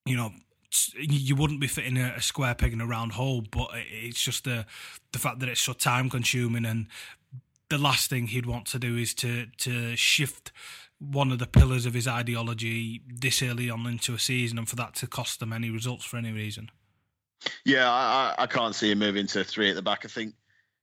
you 0.05 0.18
know, 0.18 0.32
you 0.97 1.36
wouldn't 1.36 1.59
be 1.59 1.67
fitting 1.67 1.97
a, 1.97 2.15
a, 2.17 2.21
square 2.21 2.55
peg 2.55 2.73
in 2.73 2.82
a 2.82 2.86
round 2.86 3.13
hole, 3.13 3.41
but 3.41 3.69
it's 3.73 4.21
just 4.21 4.43
the 4.43 4.65
the 5.11 5.19
fact 5.19 5.39
that 5.39 5.49
it's 5.49 5.61
so 5.61 5.73
time 5.73 6.09
consuming, 6.09 6.65
and 6.65 6.88
the 7.69 7.78
last 7.78 8.09
thing 8.09 8.28
he'd 8.28 8.45
want 8.45 8.65
to 8.67 8.80
do 8.80 8.97
is 8.97 9.13
to 9.15 9.47
to 9.57 9.95
shift 9.95 10.51
one 10.99 11.32
of 11.32 11.39
the 11.39 11.47
pillars 11.47 11.86
of 11.86 11.93
his 11.93 12.07
ideology 12.07 13.01
this 13.07 13.41
early 13.41 13.69
on 13.69 13.86
into 13.86 14.13
a 14.13 14.19
season, 14.19 14.57
and 14.57 14.69
for 14.69 14.76
that 14.76 14.95
to 14.95 15.07
cost 15.07 15.39
them 15.39 15.53
any 15.53 15.69
results 15.69 16.05
for 16.05 16.17
any 16.17 16.32
reason. 16.32 16.69
Yeah, 17.63 17.89
I, 17.89 18.36
I 18.38 18.47
can't 18.47 18.73
see 18.73 18.91
him 18.91 18.99
moving 18.99 19.28
to 19.28 19.43
three 19.43 19.69
at 19.69 19.76
the 19.76 19.82
back. 19.82 20.05
I 20.05 20.07
think 20.07 20.34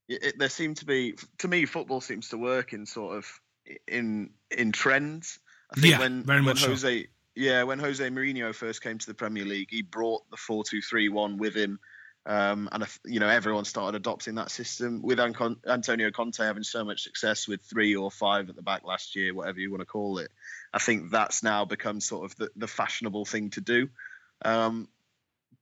it, 0.08 0.38
there 0.38 0.48
seem 0.48 0.74
to 0.74 0.84
be, 0.84 1.14
to 1.38 1.48
me, 1.48 1.64
football 1.64 2.00
seems 2.00 2.28
to 2.28 2.38
work 2.38 2.72
in 2.72 2.86
sort 2.86 3.16
of 3.16 3.40
in 3.88 4.30
in 4.50 4.72
trends. 4.72 5.38
I 5.74 5.80
think 5.80 5.92
yeah, 5.92 5.98
when, 5.98 6.24
very 6.24 6.40
when 6.40 6.46
much 6.46 6.64
Jose 6.64 7.06
yeah, 7.34 7.62
when 7.62 7.78
Jose 7.78 8.06
Mourinho 8.08 8.54
first 8.54 8.82
came 8.82 8.98
to 8.98 9.06
the 9.06 9.14
Premier 9.14 9.44
League, 9.44 9.68
he 9.70 9.82
brought 9.82 10.28
the 10.30 10.36
four-two-three-one 10.36 11.38
with 11.38 11.54
him, 11.54 11.78
um, 12.26 12.68
and 12.72 12.86
you 13.04 13.20
know 13.20 13.28
everyone 13.28 13.64
started 13.64 13.96
adopting 13.96 14.34
that 14.34 14.50
system. 14.50 15.00
With 15.02 15.18
Antonio 15.18 16.10
Conte 16.10 16.38
having 16.38 16.62
so 16.62 16.84
much 16.84 17.02
success 17.02 17.48
with 17.48 17.62
three 17.62 17.96
or 17.96 18.10
five 18.10 18.50
at 18.50 18.56
the 18.56 18.62
back 18.62 18.84
last 18.84 19.16
year, 19.16 19.34
whatever 19.34 19.60
you 19.60 19.70
want 19.70 19.80
to 19.80 19.86
call 19.86 20.18
it, 20.18 20.30
I 20.72 20.78
think 20.78 21.10
that's 21.10 21.42
now 21.42 21.64
become 21.64 22.00
sort 22.00 22.30
of 22.30 22.36
the, 22.36 22.50
the 22.54 22.68
fashionable 22.68 23.24
thing 23.24 23.50
to 23.50 23.60
do. 23.60 23.88
Um, 24.44 24.88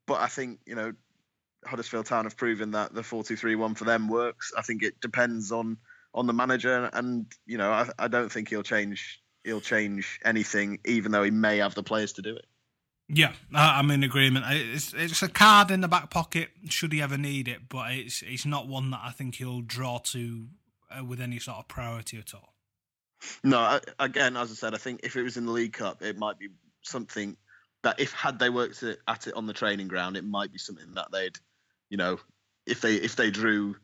but 0.07 0.21
I 0.21 0.27
think 0.27 0.61
you 0.67 0.75
know 0.75 0.93
Huddersfield 1.65 2.07
Town 2.07 2.25
have 2.25 2.37
proven 2.37 2.73
that 2.73 2.93
the 2.93 3.05
four-two-three-one 3.05 3.77
for 3.77 3.85
them 3.85 4.09
works. 4.09 4.53
I 4.57 4.63
think 4.63 4.83
it 4.83 5.01
depends 5.01 5.53
on 5.53 5.79
on 6.13 6.27
the 6.27 6.33
manager, 6.33 6.91
and 6.93 7.27
you 7.47 7.59
know 7.59 7.71
I, 7.71 7.89
I 7.97 8.09
don't 8.09 8.31
think 8.31 8.49
he'll 8.49 8.65
change 8.65 9.23
he'll 9.45 9.61
change 9.61 10.21
anything, 10.25 10.79
even 10.85 11.13
though 11.13 11.23
he 11.23 11.31
may 11.31 11.59
have 11.59 11.75
the 11.75 11.83
players 11.83 12.13
to 12.15 12.23
do 12.23 12.37
it. 12.37 12.47
Yeah, 13.13 13.33
I'm 13.53 13.91
in 13.91 14.05
agreement. 14.05 14.45
It's 14.49 14.95
it's 14.95 15.21
a 15.23 15.29
card 15.29 15.73
in 15.73 15.81
the 15.81 15.89
back 15.89 16.11
pocket 16.11 16.51
should 16.69 16.93
he 16.93 17.03
ever 17.03 17.19
need 17.19 17.49
it, 17.49 17.69
but 17.69 17.93
it's 17.93 18.23
it's 18.23 18.47
not 18.47 18.69
one 18.69 18.91
that 18.93 19.01
I 19.03 19.11
think 19.11 19.35
he'll 19.35 19.63
draw 19.63 19.99
to 19.99 20.47
uh, 20.97 21.05
with 21.05 21.21
any 21.21 21.41
sort 21.41 21.59
of 21.59 21.67
priority 21.67 22.19
at 22.19 22.35
all. 22.35 22.55
No, 23.43 23.81
again, 23.99 24.37
as 24.37 24.53
I 24.53 24.55
said, 24.55 24.75
I 24.75 24.79
think 24.79 25.01
if 25.03 25.17
it 25.17 25.23
was 25.23 25.37
in 25.37 25.45
the 25.45 25.53
League 25.53 25.73
Cup, 25.73 26.03
it 26.03 26.19
might 26.19 26.39
be 26.39 26.49
something 26.83 27.37
that 27.83 27.99
if 27.99 28.13
had 28.13 28.39
they 28.39 28.49
worked 28.49 28.83
at 28.83 29.27
it 29.27 29.35
on 29.35 29.47
the 29.47 29.53
training 29.53 29.89
ground, 29.89 30.17
it 30.17 30.25
might 30.25 30.53
be 30.53 30.59
something 30.59 30.95
that 30.95 31.11
they'd, 31.11 31.37
you 31.89 31.97
know, 31.97 32.19
if 32.65 32.81
they 32.81 32.95
if 32.95 33.17
they 33.17 33.31
drew 33.31 33.75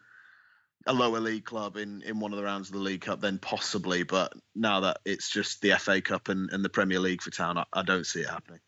a 0.87 0.93
lower 0.93 1.21
league 1.21 1.45
club 1.45 1.77
in, 1.77 2.03
in 2.03 2.21
one 2.21 2.33
of 2.33 2.39
the 2.39 2.45
rounds 2.45 2.69
of 2.69 2.75
the 2.75 2.81
League 2.81 3.01
Cup, 3.03 3.21
then 3.21 3.39
possibly. 3.39 4.03
But 4.03 4.33
now 4.55 4.81
that 4.81 4.99
it's 5.05 5.31
just 5.31 5.61
the 5.61 5.73
FA 5.79 6.01
Cup 6.01 6.29
and, 6.29 6.51
and 6.53 6.65
the 6.65 6.69
Premier 6.69 7.01
League 7.01 7.23
for 7.23 7.31
Town, 7.31 7.59
I, 7.59 7.65
I 7.73 7.83
don't 7.83 8.07
see 8.07 8.21
it 8.21 8.29
happening. 8.29 8.61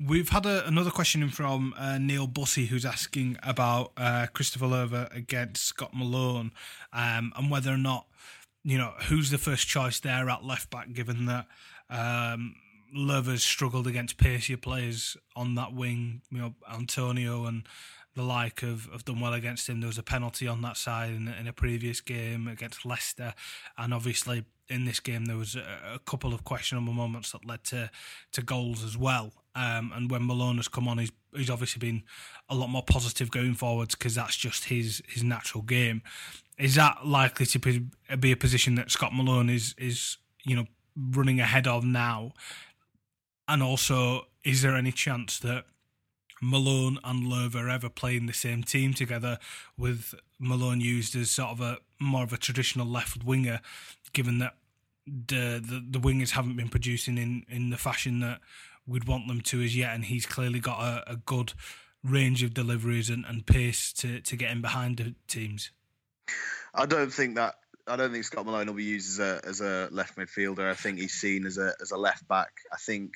We've 0.00 0.28
had 0.28 0.46
a, 0.46 0.66
another 0.66 0.90
question 0.90 1.28
from 1.30 1.74
uh, 1.76 1.98
Neil 1.98 2.28
Bussey 2.28 2.66
who's 2.66 2.84
asking 2.84 3.36
about 3.42 3.92
uh, 3.96 4.26
Christopher 4.32 4.66
Löwe 4.66 5.14
against 5.14 5.64
Scott 5.64 5.90
Malone 5.92 6.52
um, 6.92 7.32
and 7.36 7.50
whether 7.50 7.72
or 7.72 7.78
not, 7.78 8.06
you 8.62 8.78
know, 8.78 8.92
who's 9.08 9.30
the 9.30 9.38
first 9.38 9.66
choice 9.66 9.98
there 9.98 10.30
at 10.30 10.44
left 10.44 10.70
back, 10.70 10.92
given 10.92 11.26
that 11.26 11.46
um, 11.90 12.54
Löwe's 12.96 13.42
struggled 13.42 13.86
against 13.86 14.18
pacier 14.18 14.56
players 14.56 15.16
on 15.34 15.54
that 15.56 15.72
wing, 15.72 16.22
you 16.30 16.38
know, 16.38 16.54
Antonio 16.72 17.46
and 17.46 17.64
the 18.18 18.24
like 18.24 18.60
have, 18.60 18.88
have 18.90 19.04
done 19.04 19.20
well 19.20 19.32
against 19.32 19.68
him. 19.68 19.80
There 19.80 19.86
was 19.86 19.96
a 19.96 20.02
penalty 20.02 20.48
on 20.48 20.60
that 20.62 20.76
side 20.76 21.10
in, 21.10 21.28
in 21.28 21.46
a 21.46 21.52
previous 21.52 22.00
game 22.00 22.48
against 22.48 22.84
Leicester, 22.84 23.32
and 23.78 23.94
obviously 23.94 24.44
in 24.68 24.84
this 24.84 25.00
game 25.00 25.26
there 25.26 25.36
was 25.36 25.54
a, 25.54 25.94
a 25.94 25.98
couple 26.00 26.34
of 26.34 26.44
questionable 26.44 26.92
moments 26.92 27.30
that 27.32 27.46
led 27.46 27.62
to 27.64 27.90
to 28.32 28.42
goals 28.42 28.82
as 28.82 28.98
well. 28.98 29.32
Um, 29.54 29.92
and 29.94 30.10
when 30.10 30.26
Malone 30.26 30.56
has 30.56 30.66
come 30.66 30.88
on, 30.88 30.98
he's 30.98 31.12
he's 31.34 31.48
obviously 31.48 31.78
been 31.78 32.02
a 32.50 32.56
lot 32.56 32.68
more 32.68 32.82
positive 32.82 33.30
going 33.30 33.54
forwards 33.54 33.94
because 33.94 34.16
that's 34.16 34.36
just 34.36 34.64
his 34.64 35.00
his 35.06 35.22
natural 35.22 35.62
game. 35.62 36.02
Is 36.58 36.74
that 36.74 37.06
likely 37.06 37.46
to 37.46 37.58
be, 37.60 37.86
be 38.18 38.32
a 38.32 38.36
position 38.36 38.74
that 38.74 38.90
Scott 38.90 39.14
Malone 39.14 39.48
is 39.48 39.76
is 39.78 40.16
you 40.44 40.56
know 40.56 40.66
running 40.96 41.38
ahead 41.38 41.68
of 41.68 41.84
now? 41.84 42.32
And 43.46 43.62
also, 43.62 44.26
is 44.44 44.60
there 44.62 44.76
any 44.76 44.92
chance 44.92 45.38
that 45.38 45.64
Malone 46.40 46.98
and 47.04 47.32
are 47.54 47.68
ever 47.68 47.88
playing 47.88 48.26
the 48.26 48.32
same 48.32 48.62
team 48.62 48.94
together, 48.94 49.38
with 49.76 50.14
Malone 50.38 50.80
used 50.80 51.16
as 51.16 51.30
sort 51.30 51.50
of 51.50 51.60
a 51.60 51.78
more 52.00 52.24
of 52.24 52.32
a 52.32 52.36
traditional 52.36 52.86
left 52.86 53.24
winger, 53.24 53.60
given 54.12 54.38
that 54.38 54.56
the, 55.06 55.62
the 55.64 55.84
the 55.90 56.00
wingers 56.00 56.30
haven't 56.30 56.56
been 56.56 56.68
producing 56.68 57.18
in 57.18 57.44
in 57.48 57.70
the 57.70 57.76
fashion 57.76 58.20
that 58.20 58.40
we'd 58.86 59.06
want 59.06 59.28
them 59.28 59.40
to 59.42 59.62
as 59.62 59.76
yet, 59.76 59.94
and 59.94 60.06
he's 60.06 60.26
clearly 60.26 60.60
got 60.60 60.80
a, 60.80 61.12
a 61.12 61.16
good 61.16 61.52
range 62.04 62.42
of 62.42 62.54
deliveries 62.54 63.10
and, 63.10 63.24
and 63.26 63.46
pace 63.46 63.92
to, 63.92 64.20
to 64.20 64.36
get 64.36 64.50
in 64.50 64.62
behind 64.62 64.96
the 64.98 65.14
teams. 65.26 65.70
I 66.74 66.86
don't 66.86 67.12
think 67.12 67.36
that 67.36 67.56
I 67.86 67.96
don't 67.96 68.12
think 68.12 68.24
Scott 68.24 68.46
Malone 68.46 68.66
will 68.66 68.74
be 68.74 68.84
used 68.84 69.18
as 69.18 69.20
a 69.20 69.40
as 69.44 69.60
a 69.60 69.88
left 69.90 70.16
midfielder. 70.16 70.70
I 70.70 70.74
think 70.74 70.98
he's 70.98 71.14
seen 71.14 71.46
as 71.46 71.58
a 71.58 71.72
as 71.80 71.90
a 71.90 71.96
left 71.96 72.26
back. 72.28 72.52
I 72.72 72.76
think 72.76 73.14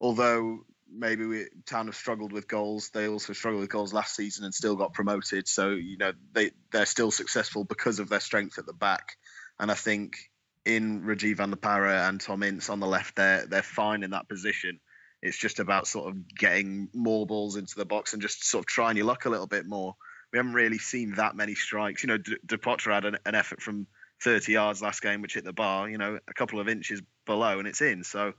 although 0.00 0.64
maybe 0.96 1.26
we 1.26 1.46
Town 1.66 1.86
have 1.86 1.96
struggled 1.96 2.32
with 2.32 2.48
goals, 2.48 2.90
they 2.90 3.08
also 3.08 3.32
struggled 3.32 3.60
with 3.60 3.70
goals 3.70 3.92
last 3.92 4.14
season 4.14 4.44
and 4.44 4.54
still 4.54 4.76
got 4.76 4.94
promoted. 4.94 5.48
So 5.48 5.70
you 5.70 5.98
know 5.98 6.12
they 6.32 6.52
they're 6.72 6.86
still 6.86 7.10
successful 7.10 7.64
because 7.64 7.98
of 7.98 8.08
their 8.08 8.20
strength 8.20 8.58
at 8.58 8.66
the 8.66 8.72
back. 8.72 9.16
And 9.58 9.70
I 9.70 9.74
think 9.74 10.16
in 10.64 11.02
Rajiv 11.02 11.60
Parra 11.60 12.08
and 12.08 12.20
Tom 12.20 12.42
Ince 12.42 12.70
on 12.70 12.80
the 12.80 12.86
left, 12.86 13.16
they're 13.16 13.46
they're 13.46 13.62
fine 13.62 14.02
in 14.02 14.10
that 14.10 14.28
position. 14.28 14.80
It's 15.22 15.38
just 15.38 15.58
about 15.58 15.86
sort 15.86 16.08
of 16.08 16.36
getting 16.36 16.88
more 16.92 17.26
balls 17.26 17.56
into 17.56 17.76
the 17.76 17.86
box 17.86 18.12
and 18.12 18.20
just 18.20 18.44
sort 18.44 18.62
of 18.62 18.66
trying 18.66 18.96
your 18.96 19.06
luck 19.06 19.24
a 19.24 19.30
little 19.30 19.46
bit 19.46 19.66
more. 19.66 19.94
We 20.32 20.38
haven't 20.38 20.52
really 20.52 20.78
seen 20.78 21.14
that 21.14 21.34
many 21.34 21.54
strikes. 21.54 22.02
You 22.02 22.08
know, 22.08 22.18
Depoitre 22.46 22.92
had 22.92 23.04
an, 23.06 23.18
an 23.24 23.34
effort 23.34 23.62
from 23.62 23.86
30 24.22 24.52
yards 24.52 24.82
last 24.82 25.00
game, 25.00 25.22
which 25.22 25.34
hit 25.34 25.44
the 25.44 25.52
bar. 25.52 25.88
You 25.88 25.96
know, 25.96 26.18
a 26.28 26.34
couple 26.34 26.60
of 26.60 26.68
inches 26.68 27.00
below, 27.24 27.58
and 27.58 27.66
it's 27.68 27.80
in. 27.80 28.04
So 28.04 28.34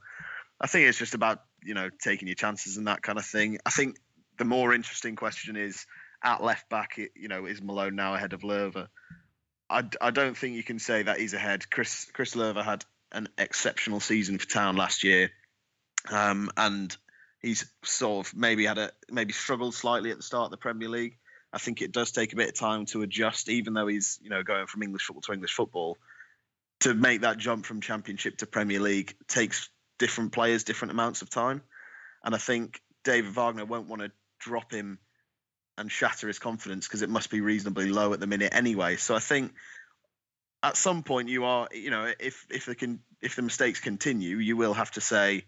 I 0.60 0.66
think 0.66 0.88
it's 0.88 0.98
just 0.98 1.14
about 1.14 1.40
you 1.66 1.74
know 1.74 1.90
taking 2.02 2.28
your 2.28 2.34
chances 2.34 2.76
and 2.76 2.86
that 2.86 3.02
kind 3.02 3.18
of 3.18 3.26
thing. 3.26 3.58
I 3.66 3.70
think 3.70 3.96
the 4.38 4.44
more 4.44 4.72
interesting 4.72 5.16
question 5.16 5.56
is 5.56 5.86
at 6.22 6.42
left 6.42 6.68
back. 6.68 6.98
You 7.14 7.28
know, 7.28 7.46
is 7.46 7.62
Malone 7.62 7.96
now 7.96 8.14
ahead 8.14 8.32
of 8.32 8.40
Löwe? 8.40 8.86
I, 9.68 9.84
I 10.00 10.10
don't 10.10 10.36
think 10.36 10.54
you 10.54 10.62
can 10.62 10.78
say 10.78 11.02
that 11.02 11.18
he's 11.18 11.34
ahead. 11.34 11.68
Chris 11.70 12.06
Chris 12.12 12.34
Löwe 12.34 12.62
had 12.62 12.84
an 13.12 13.28
exceptional 13.38 14.00
season 14.00 14.38
for 14.38 14.46
Town 14.46 14.76
last 14.76 15.04
year, 15.04 15.30
um, 16.10 16.50
and 16.56 16.96
he's 17.40 17.66
sort 17.84 18.26
of 18.26 18.36
maybe 18.36 18.66
had 18.66 18.78
a 18.78 18.92
maybe 19.10 19.32
struggled 19.32 19.74
slightly 19.74 20.10
at 20.10 20.16
the 20.16 20.22
start 20.22 20.46
of 20.46 20.50
the 20.50 20.56
Premier 20.56 20.88
League. 20.88 21.18
I 21.52 21.58
think 21.58 21.80
it 21.80 21.92
does 21.92 22.12
take 22.12 22.32
a 22.32 22.36
bit 22.36 22.48
of 22.48 22.54
time 22.54 22.86
to 22.86 23.02
adjust, 23.02 23.48
even 23.48 23.74
though 23.74 23.86
he's 23.86 24.18
you 24.22 24.30
know 24.30 24.42
going 24.42 24.66
from 24.66 24.82
English 24.82 25.02
football 25.02 25.22
to 25.22 25.32
English 25.32 25.54
football. 25.54 25.98
To 26.80 26.92
make 26.92 27.22
that 27.22 27.38
jump 27.38 27.64
from 27.64 27.80
Championship 27.80 28.36
to 28.38 28.46
Premier 28.46 28.80
League 28.80 29.16
takes 29.28 29.70
different 29.98 30.32
players 30.32 30.64
different 30.64 30.92
amounts 30.92 31.22
of 31.22 31.30
time, 31.30 31.62
and 32.24 32.34
I 32.34 32.38
think 32.38 32.80
David 33.04 33.32
Wagner 33.32 33.64
won't 33.64 33.88
want 33.88 34.02
to 34.02 34.10
drop 34.38 34.72
him 34.72 34.98
and 35.78 35.90
shatter 35.90 36.26
his 36.26 36.38
confidence 36.38 36.86
because 36.86 37.02
it 37.02 37.10
must 37.10 37.30
be 37.30 37.40
reasonably 37.40 37.90
low 37.90 38.12
at 38.12 38.20
the 38.20 38.26
minute 38.26 38.54
anyway. 38.54 38.96
So 38.96 39.14
I 39.14 39.18
think 39.18 39.52
at 40.62 40.76
some 40.76 41.02
point 41.02 41.28
you 41.28 41.44
are, 41.44 41.68
you 41.72 41.90
know, 41.90 42.12
if 42.18 42.46
if 42.50 42.66
the 42.66 42.74
can 42.74 43.00
if 43.20 43.36
the 43.36 43.42
mistakes 43.42 43.80
continue, 43.80 44.38
you 44.38 44.56
will 44.56 44.74
have 44.74 44.90
to 44.92 45.00
say, 45.00 45.44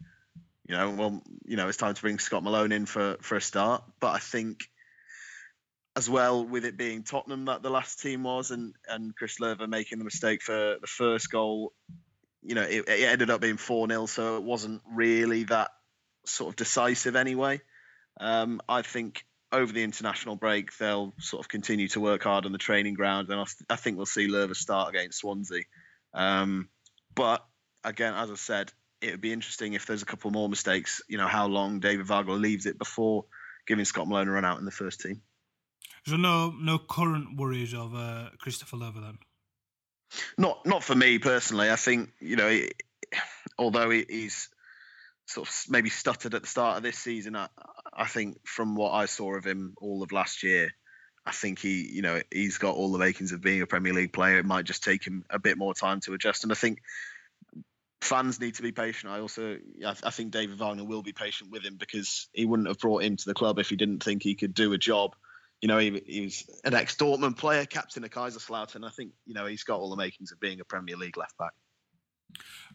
you 0.66 0.76
know, 0.76 0.90
well, 0.90 1.22
you 1.44 1.57
know, 1.57 1.68
it's 1.68 1.78
time 1.78 1.94
to 1.94 2.03
bring 2.03 2.18
Scott 2.18 2.42
Malone 2.42 2.72
in 2.72 2.86
for 2.86 3.16
for 3.20 3.36
a 3.36 3.40
start. 3.40 3.82
But 4.01 4.14
I 4.14 4.18
think 4.18 4.68
as 5.96 6.09
well 6.09 6.44
with 6.44 6.64
it 6.64 6.76
being 6.76 7.03
Tottenham 7.03 7.46
that 7.46 7.62
the 7.62 7.70
last 7.70 8.01
team 8.01 8.22
was 8.22 8.51
and 8.51 8.74
and 8.86 9.16
Chris 9.16 9.38
Löwe 9.38 9.68
making 9.68 9.99
the 9.99 10.05
mistake 10.05 10.42
for 10.42 10.76
the 10.80 10.86
first 10.86 11.30
goal, 11.30 11.72
you 12.43 12.55
know, 12.55 12.62
it, 12.62 12.89
it 12.89 13.09
ended 13.09 13.30
up 13.30 13.41
being 13.41 13.57
4 13.57 13.89
0, 13.89 14.07
so 14.07 14.36
it 14.36 14.43
wasn't 14.43 14.82
really 14.93 15.45
that 15.45 15.70
sort 16.26 16.51
of 16.51 16.57
decisive 16.57 17.16
anyway. 17.16 17.61
Um, 18.20 18.61
I 18.68 18.82
think 18.82 19.24
over 19.51 19.72
the 19.72 19.82
international 19.82 20.36
break, 20.36 20.76
they'll 20.76 21.14
sort 21.18 21.41
of 21.41 21.49
continue 21.49 21.89
to 21.89 22.01
work 22.01 22.24
hard 22.24 22.47
on 22.47 22.53
the 22.53 22.59
training 22.59 22.95
ground, 22.95 23.28
and 23.30 23.47
I 23.68 23.76
think 23.76 23.97
we'll 23.97 24.07
see 24.07 24.28
Löwe 24.28 24.55
start 24.55 24.91
against 24.91 25.20
Swansea. 25.20 25.62
Um, 26.14 26.68
but 27.14 27.45
again, 27.84 28.14
as 28.14 28.30
I 28.30 28.34
said, 28.34 28.72
it 29.01 29.12
would 29.12 29.20
be 29.20 29.32
interesting 29.32 29.74
if 29.74 29.86
there's 29.86 30.03
a 30.03 30.07
couple 30.07 30.30
more 30.30 30.49
mistakes. 30.49 31.03
You 31.09 31.18
know, 31.18 31.28
how 31.28 31.47
long 31.47 31.80
David 31.80 32.07
Wagner 32.07 32.34
leaves 32.34 32.66
it 32.66 32.78
before 32.78 33.24
giving 33.66 33.84
Scott 33.84 34.09
Malone 34.09 34.28
a 34.28 34.32
run 34.32 34.45
out 34.45 34.59
in 34.59 34.64
the 34.64 34.70
first 34.70 35.01
team. 35.01 35.22
So 36.07 36.16
no, 36.16 36.51
no 36.59 36.78
current 36.78 37.36
worries 37.36 37.74
of 37.74 37.95
uh, 37.95 38.30
Christopher 38.39 38.76
Löwe 38.76 39.01
then. 39.01 39.18
Not, 40.37 40.65
not 40.67 40.83
for 40.83 40.95
me 40.95 41.19
personally. 41.19 41.71
I 41.71 41.77
think 41.77 42.11
you 42.21 42.37
know, 42.37 42.49
he, 42.49 42.71
although 43.59 43.91
he's 43.91 44.49
sort 45.27 45.49
of 45.49 45.55
maybe 45.69 45.91
stuttered 45.91 46.35
at 46.35 46.43
the 46.43 46.49
start 46.49 46.79
of 46.79 46.83
this 46.83 46.99
season, 46.99 47.37
I, 47.37 47.49
I 47.93 48.07
think 48.07 48.47
from 48.47 48.75
what 48.75 48.93
I 48.93 49.07
saw 49.07 49.35
of 49.37 49.45
him 49.45 49.75
all 49.81 50.03
of 50.03 50.13
last 50.13 50.43
year, 50.43 50.71
I 51.27 51.33
think 51.33 51.59
he, 51.59 51.87
you 51.93 52.01
know, 52.01 52.23
he's 52.33 52.57
got 52.59 52.75
all 52.75 52.91
the 52.91 52.99
makings 52.99 53.33
of 53.33 53.43
being 53.43 53.61
a 53.61 53.67
Premier 53.67 53.93
League 53.93 54.13
player. 54.13 54.39
It 54.39 54.47
might 54.47 54.65
just 54.65 54.83
take 54.83 55.07
him 55.07 55.25
a 55.29 55.39
bit 55.39 55.59
more 55.59 55.75
time 55.75 56.01
to 56.01 56.15
adjust, 56.15 56.45
and 56.45 56.53
I 56.53 56.55
think 56.55 56.81
fans 58.01 58.41
need 58.41 58.55
to 58.55 58.63
be 58.63 58.73
patient. 58.73 59.13
I 59.13 59.21
also, 59.21 59.59
I 59.85 60.11
think 60.11 60.31
David 60.31 60.59
Wagner 60.59 60.85
will 60.85 61.03
be 61.03 61.13
patient 61.13 61.51
with 61.51 61.65
him 61.65 61.77
because 61.77 62.29
he 62.33 62.47
wouldn't 62.47 62.69
have 62.69 62.79
brought 62.79 63.03
him 63.03 63.17
to 63.17 63.25
the 63.27 63.35
club 63.35 63.59
if 63.59 63.69
he 63.69 63.77
didn't 63.77 64.03
think 64.03 64.23
he 64.23 64.35
could 64.35 64.55
do 64.55 64.73
a 64.73 64.79
job. 64.79 65.15
You 65.61 65.69
know, 65.69 65.79
he, 65.79 66.03
he 66.07 66.21
was 66.23 66.45
an 66.65 66.75
ex 66.75 66.95
Dortmund 66.95 67.37
player, 67.37 67.65
captain 67.65 68.05
of 68.05 68.11
Kaiserslautern. 68.11 68.87
I 68.87 68.91
think 68.91 69.13
you 69.27 69.35
know 69.35 69.47
he's 69.47 69.65
got 69.65 69.81
all 69.81 69.91
the 69.91 69.97
makings 69.97 70.31
of 70.33 70.41
being 70.41 70.61
a 70.61 70.65
Premier 70.65 70.97
League 70.97 71.17
left 71.17 71.37
back. 71.39 71.53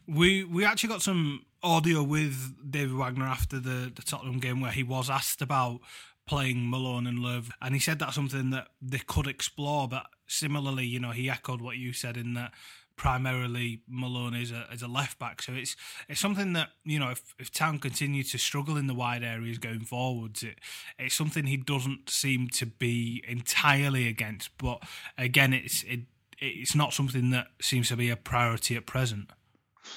We 0.06 0.44
we 0.44 0.64
actually 0.64 0.90
got 0.90 1.02
some 1.02 1.46
audio 1.62 2.02
with 2.02 2.54
David 2.70 2.94
Wagner 2.94 3.24
after 3.24 3.58
the, 3.58 3.90
the 3.94 4.02
Tottenham 4.02 4.38
game 4.38 4.60
where 4.60 4.72
he 4.72 4.82
was 4.82 5.08
asked 5.08 5.40
about 5.40 5.80
playing 6.26 6.68
Malone 6.68 7.06
and 7.06 7.18
Löwe, 7.18 7.50
and 7.62 7.74
he 7.74 7.80
said 7.80 7.98
that's 7.98 8.14
something 8.14 8.50
that 8.50 8.68
they 8.82 8.98
could 8.98 9.26
explore. 9.26 9.88
But 9.88 10.06
similarly, 10.26 10.84
you 10.84 11.00
know, 11.00 11.12
he 11.12 11.30
echoed 11.30 11.62
what 11.62 11.76
you 11.76 11.92
said 11.92 12.16
in 12.16 12.34
that 12.34 12.52
primarily 12.96 13.82
Malone 13.88 14.34
is 14.34 14.50
a 14.50 14.66
a 14.82 14.88
left 14.88 15.18
back. 15.18 15.42
So 15.42 15.52
it's 15.52 15.76
it's 16.08 16.20
something 16.20 16.52
that 16.54 16.68
you 16.84 16.98
know 16.98 17.10
if 17.10 17.34
if 17.38 17.52
Town 17.52 17.78
continue 17.78 18.22
to 18.24 18.38
struggle 18.38 18.76
in 18.76 18.86
the 18.86 18.94
wide 18.94 19.22
areas 19.22 19.58
going 19.58 19.80
forwards, 19.80 20.42
it 20.42 20.58
it's 20.98 21.14
something 21.14 21.46
he 21.46 21.56
doesn't 21.56 22.10
seem 22.10 22.48
to 22.50 22.66
be 22.66 23.24
entirely 23.26 24.08
against. 24.08 24.56
But 24.58 24.82
again, 25.18 25.52
it's 25.52 25.82
it 25.84 26.00
it's 26.38 26.74
not 26.74 26.92
something 26.92 27.30
that 27.30 27.48
seems 27.60 27.88
to 27.88 27.96
be 27.96 28.10
a 28.10 28.16
priority 28.16 28.76
at 28.76 28.86
present. 28.86 29.30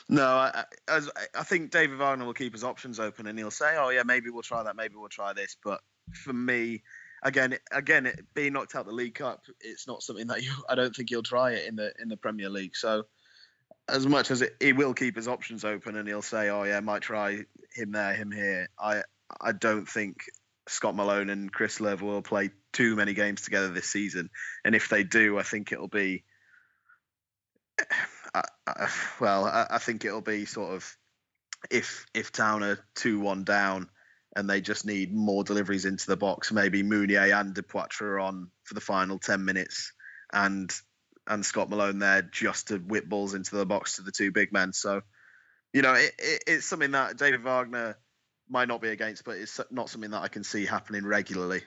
No, 0.09 0.25
I, 0.25 0.65
I, 0.87 1.01
I 1.33 1.43
think 1.43 1.71
David 1.71 1.97
Wagner 1.97 2.25
will 2.25 2.33
keep 2.33 2.53
his 2.53 2.63
options 2.63 2.99
open, 2.99 3.27
and 3.27 3.37
he'll 3.39 3.51
say, 3.51 3.75
"Oh 3.77 3.89
yeah, 3.89 4.03
maybe 4.03 4.29
we'll 4.29 4.43
try 4.43 4.63
that, 4.63 4.75
maybe 4.75 4.95
we'll 4.95 5.09
try 5.09 5.33
this." 5.33 5.55
But 5.63 5.81
for 6.13 6.33
me, 6.33 6.83
again, 7.21 7.57
again, 7.71 8.11
being 8.33 8.53
knocked 8.53 8.75
out 8.75 8.85
the 8.85 8.91
League 8.91 9.15
Cup, 9.15 9.43
it's 9.61 9.87
not 9.87 10.03
something 10.03 10.27
that 10.27 10.43
you. 10.43 10.51
I 10.69 10.75
don't 10.75 10.95
think 10.95 11.09
he'll 11.09 11.23
try 11.23 11.51
it 11.51 11.67
in 11.67 11.75
the 11.75 11.93
in 11.99 12.09
the 12.09 12.17
Premier 12.17 12.49
League. 12.49 12.75
So, 12.75 13.03
as 13.87 14.05
much 14.05 14.31
as 14.31 14.41
it, 14.41 14.55
he 14.59 14.73
will 14.73 14.93
keep 14.93 15.15
his 15.15 15.27
options 15.27 15.65
open, 15.65 15.95
and 15.95 16.07
he'll 16.07 16.21
say, 16.21 16.49
"Oh 16.49 16.63
yeah, 16.63 16.77
I 16.77 16.81
might 16.81 17.01
try 17.01 17.43
him 17.73 17.91
there, 17.91 18.13
him 18.13 18.31
here," 18.31 18.69
I 18.79 19.03
I 19.41 19.51
don't 19.51 19.87
think 19.87 20.23
Scott 20.67 20.95
Malone 20.95 21.29
and 21.29 21.51
Chris 21.51 21.79
Löwe 21.79 22.01
will 22.01 22.21
play 22.21 22.51
too 22.73 22.95
many 22.95 23.13
games 23.13 23.41
together 23.41 23.69
this 23.69 23.89
season. 23.89 24.29
And 24.63 24.75
if 24.75 24.89
they 24.89 25.03
do, 25.03 25.37
I 25.37 25.43
think 25.43 25.71
it'll 25.71 25.87
be 25.87 26.23
I, 28.33 28.43
I, 28.67 28.89
well, 29.19 29.45
I, 29.45 29.67
I, 29.71 29.77
think 29.77 30.05
it'll 30.05 30.21
be 30.21 30.45
sort 30.45 30.75
of 30.75 30.97
if 31.71 32.05
if 32.13 32.31
Town 32.31 32.63
are 32.63 32.79
two 32.93 33.19
one 33.19 33.43
down 33.43 33.89
and 34.35 34.49
they 34.49 34.61
just 34.61 34.85
need 34.85 35.13
more 35.13 35.43
deliveries 35.43 35.85
into 35.85 36.07
the 36.07 36.17
box. 36.17 36.51
Maybe 36.51 36.83
Mounié 36.83 37.39
and 37.39 37.53
De 37.53 37.61
Depoitre 37.61 38.19
on 38.19 38.51
for 38.63 38.73
the 38.73 38.81
final 38.81 39.19
ten 39.19 39.45
minutes, 39.45 39.93
and 40.31 40.71
and 41.27 41.45
Scott 41.45 41.69
Malone 41.69 41.99
there 41.99 42.21
just 42.21 42.69
to 42.69 42.77
whip 42.77 43.07
balls 43.07 43.33
into 43.33 43.55
the 43.55 43.65
box 43.65 43.95
to 43.95 44.01
the 44.01 44.11
two 44.11 44.31
big 44.31 44.53
men. 44.53 44.73
So, 44.73 45.01
you 45.73 45.81
know, 45.81 45.93
it, 45.93 46.13
it, 46.17 46.43
it's 46.47 46.65
something 46.65 46.91
that 46.91 47.17
David 47.17 47.43
Wagner 47.43 47.97
might 48.49 48.69
not 48.69 48.81
be 48.81 48.89
against, 48.89 49.25
but 49.25 49.37
it's 49.37 49.59
not 49.69 49.89
something 49.89 50.11
that 50.11 50.21
I 50.21 50.29
can 50.29 50.43
see 50.43 50.65
happening 50.65 51.05
regularly. 51.05 51.63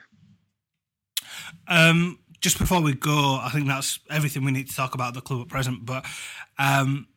Um, 1.67 2.17
just 2.39 2.57
before 2.57 2.81
we 2.81 2.95
go, 2.95 3.39
I 3.39 3.49
think 3.53 3.67
that's 3.67 3.99
everything 4.09 4.43
we 4.43 4.51
need 4.51 4.69
to 4.69 4.75
talk 4.75 4.95
about 4.95 5.13
the 5.13 5.21
club 5.21 5.41
at 5.41 5.47
present. 5.47 5.85
But 5.85 6.05
um, 6.57 7.07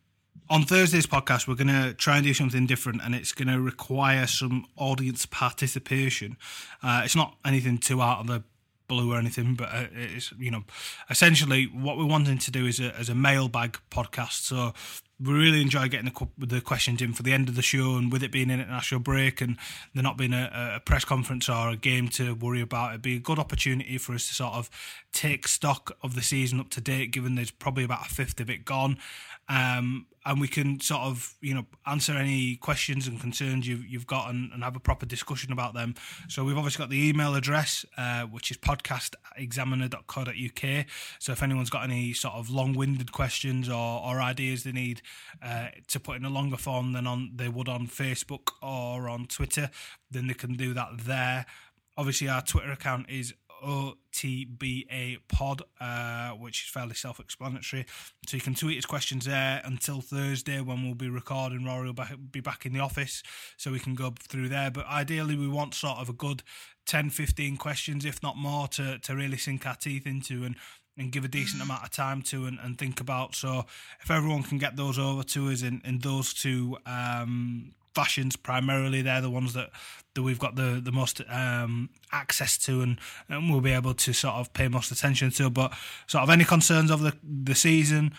on 0.50 0.64
Thursday's 0.64 1.06
podcast, 1.06 1.48
we're 1.48 1.54
going 1.54 1.68
to 1.68 1.94
try 1.94 2.16
and 2.16 2.24
do 2.24 2.34
something 2.34 2.66
different, 2.66 3.00
and 3.02 3.14
it's 3.14 3.32
going 3.32 3.48
to 3.48 3.60
require 3.60 4.26
some 4.26 4.66
audience 4.76 5.26
participation. 5.26 6.36
Uh, 6.82 7.02
it's 7.04 7.16
not 7.16 7.36
anything 7.44 7.78
too 7.78 8.02
out 8.02 8.20
of 8.20 8.26
the 8.26 8.42
blue 8.88 9.12
or 9.12 9.18
anything, 9.18 9.54
but 9.54 9.68
uh, 9.70 9.86
it's 9.92 10.32
you 10.38 10.50
know, 10.50 10.64
essentially 11.08 11.64
what 11.64 11.96
we're 11.96 12.04
wanting 12.06 12.38
to 12.38 12.50
do 12.50 12.66
is 12.66 12.80
a, 12.80 12.94
as 12.96 13.08
a 13.08 13.14
mailbag 13.14 13.78
podcast. 13.90 14.42
So 14.42 14.74
we 15.20 15.32
really 15.32 15.62
enjoy 15.62 15.88
getting 15.88 16.12
the, 16.12 16.46
the, 16.46 16.60
questions 16.60 17.00
in 17.00 17.12
for 17.12 17.22
the 17.22 17.32
end 17.32 17.48
of 17.48 17.54
the 17.54 17.62
show, 17.62 17.96
and 17.96 18.12
with 18.12 18.22
it 18.22 18.32
being 18.32 18.50
an 18.50 18.60
international 18.60 19.00
break 19.00 19.40
and 19.40 19.56
there 19.94 20.02
not 20.02 20.18
being 20.18 20.32
a, 20.32 20.76
a, 20.76 20.80
press 20.80 21.04
conference 21.04 21.48
or 21.48 21.70
a 21.70 21.76
game 21.76 22.08
to 22.08 22.34
worry 22.34 22.60
about, 22.60 22.90
it'd 22.90 23.02
be 23.02 23.16
a 23.16 23.20
good 23.20 23.38
opportunity 23.38 23.96
for 23.96 24.14
us 24.14 24.28
to 24.28 24.34
sort 24.34 24.54
of 24.54 24.68
take 25.12 25.46
stock 25.46 25.96
of 26.02 26.14
the 26.14 26.22
season 26.22 26.60
up 26.60 26.68
to 26.70 26.80
date, 26.80 27.12
given 27.12 27.36
there's 27.36 27.52
probably 27.52 27.84
about 27.84 28.06
a 28.06 28.14
fifth 28.14 28.40
of 28.40 28.50
it 28.50 28.64
gone. 28.64 28.98
Um, 29.48 30.06
and 30.26 30.40
we 30.40 30.48
can 30.48 30.80
sort 30.80 31.02
of 31.02 31.34
you 31.40 31.54
know 31.54 31.66
answer 31.86 32.14
any 32.14 32.56
questions 32.56 33.06
and 33.06 33.20
concerns 33.20 33.68
you've, 33.68 33.86
you've 33.86 34.06
got 34.06 34.30
and, 34.30 34.50
and 34.52 34.64
have 34.64 34.76
a 34.76 34.80
proper 34.80 35.04
discussion 35.06 35.52
about 35.52 35.74
them. 35.74 35.94
So 36.28 36.44
we've 36.44 36.56
obviously 36.56 36.82
got 36.82 36.90
the 36.90 37.08
email 37.08 37.34
address 37.34 37.84
uh, 37.98 38.22
which 38.22 38.50
is 38.50 38.56
podcastexaminer.co.uk 38.56 40.86
so 41.18 41.32
if 41.32 41.42
anyone's 41.42 41.70
got 41.70 41.84
any 41.84 42.12
sort 42.12 42.34
of 42.34 42.50
long-winded 42.50 43.12
questions 43.12 43.68
or, 43.68 44.02
or 44.02 44.20
ideas 44.20 44.64
they 44.64 44.72
need 44.72 45.02
uh, 45.42 45.68
to 45.88 46.00
put 46.00 46.16
in 46.16 46.24
a 46.24 46.30
longer 46.30 46.56
form 46.56 46.92
than 46.92 47.06
on 47.06 47.30
they 47.34 47.48
would 47.48 47.68
on 47.68 47.86
facebook 47.86 48.50
or 48.62 49.08
on 49.08 49.26
twitter 49.26 49.70
then 50.10 50.26
they 50.26 50.34
can 50.34 50.54
do 50.54 50.74
that 50.74 50.88
there. 50.98 51.46
Obviously 51.96 52.28
our 52.28 52.42
twitter 52.42 52.72
account 52.72 53.08
is 53.10 53.34
OTBA 53.64 55.18
pod, 55.28 55.62
uh, 55.80 56.30
which 56.30 56.64
is 56.64 56.68
fairly 56.68 56.94
self 56.94 57.18
explanatory. 57.18 57.86
So 58.26 58.36
you 58.36 58.42
can 58.42 58.54
tweet 58.54 58.76
his 58.76 58.86
questions 58.86 59.24
there 59.24 59.62
until 59.64 60.00
Thursday 60.00 60.60
when 60.60 60.84
we'll 60.84 60.94
be 60.94 61.08
recording. 61.08 61.64
Rory 61.64 61.90
will 61.90 62.04
be 62.30 62.40
back 62.40 62.66
in 62.66 62.72
the 62.72 62.80
office 62.80 63.22
so 63.56 63.72
we 63.72 63.80
can 63.80 63.94
go 63.94 64.14
through 64.20 64.48
there. 64.48 64.70
But 64.70 64.86
ideally, 64.86 65.36
we 65.36 65.48
want 65.48 65.74
sort 65.74 65.98
of 65.98 66.08
a 66.08 66.12
good 66.12 66.42
10 66.86 67.10
15 67.10 67.56
questions, 67.56 68.04
if 68.04 68.22
not 68.22 68.36
more, 68.36 68.68
to, 68.68 68.98
to 68.98 69.14
really 69.14 69.38
sink 69.38 69.66
our 69.66 69.76
teeth 69.76 70.06
into 70.06 70.44
and 70.44 70.56
and 70.96 71.10
give 71.10 71.24
a 71.24 71.28
decent 71.28 71.60
amount 71.60 71.82
of 71.82 71.90
time 71.90 72.22
to 72.22 72.46
and, 72.46 72.58
and 72.62 72.78
think 72.78 73.00
about. 73.00 73.34
So 73.34 73.66
if 74.00 74.10
everyone 74.10 74.44
can 74.44 74.58
get 74.58 74.76
those 74.76 74.98
over 74.98 75.24
to 75.24 75.50
us 75.50 75.62
in, 75.62 75.82
in 75.84 75.98
those 75.98 76.32
two 76.32 76.78
um, 76.86 77.74
fashions 77.94 78.36
primarily. 78.36 79.02
They're 79.02 79.20
the 79.20 79.30
ones 79.30 79.54
that, 79.54 79.70
that 80.14 80.22
we've 80.22 80.38
got 80.38 80.56
the 80.56 80.80
the 80.82 80.92
most 80.92 81.20
um, 81.28 81.90
access 82.12 82.58
to, 82.58 82.82
and, 82.82 82.98
and 83.28 83.50
we'll 83.50 83.60
be 83.60 83.72
able 83.72 83.94
to 83.94 84.12
sort 84.12 84.34
of 84.34 84.52
pay 84.52 84.68
most 84.68 84.90
attention 84.90 85.30
to. 85.32 85.50
But 85.50 85.72
sort 86.06 86.24
of 86.24 86.30
any 86.30 86.44
concerns 86.44 86.90
of 86.90 87.00
the 87.00 87.16
the 87.22 87.54
season. 87.54 88.12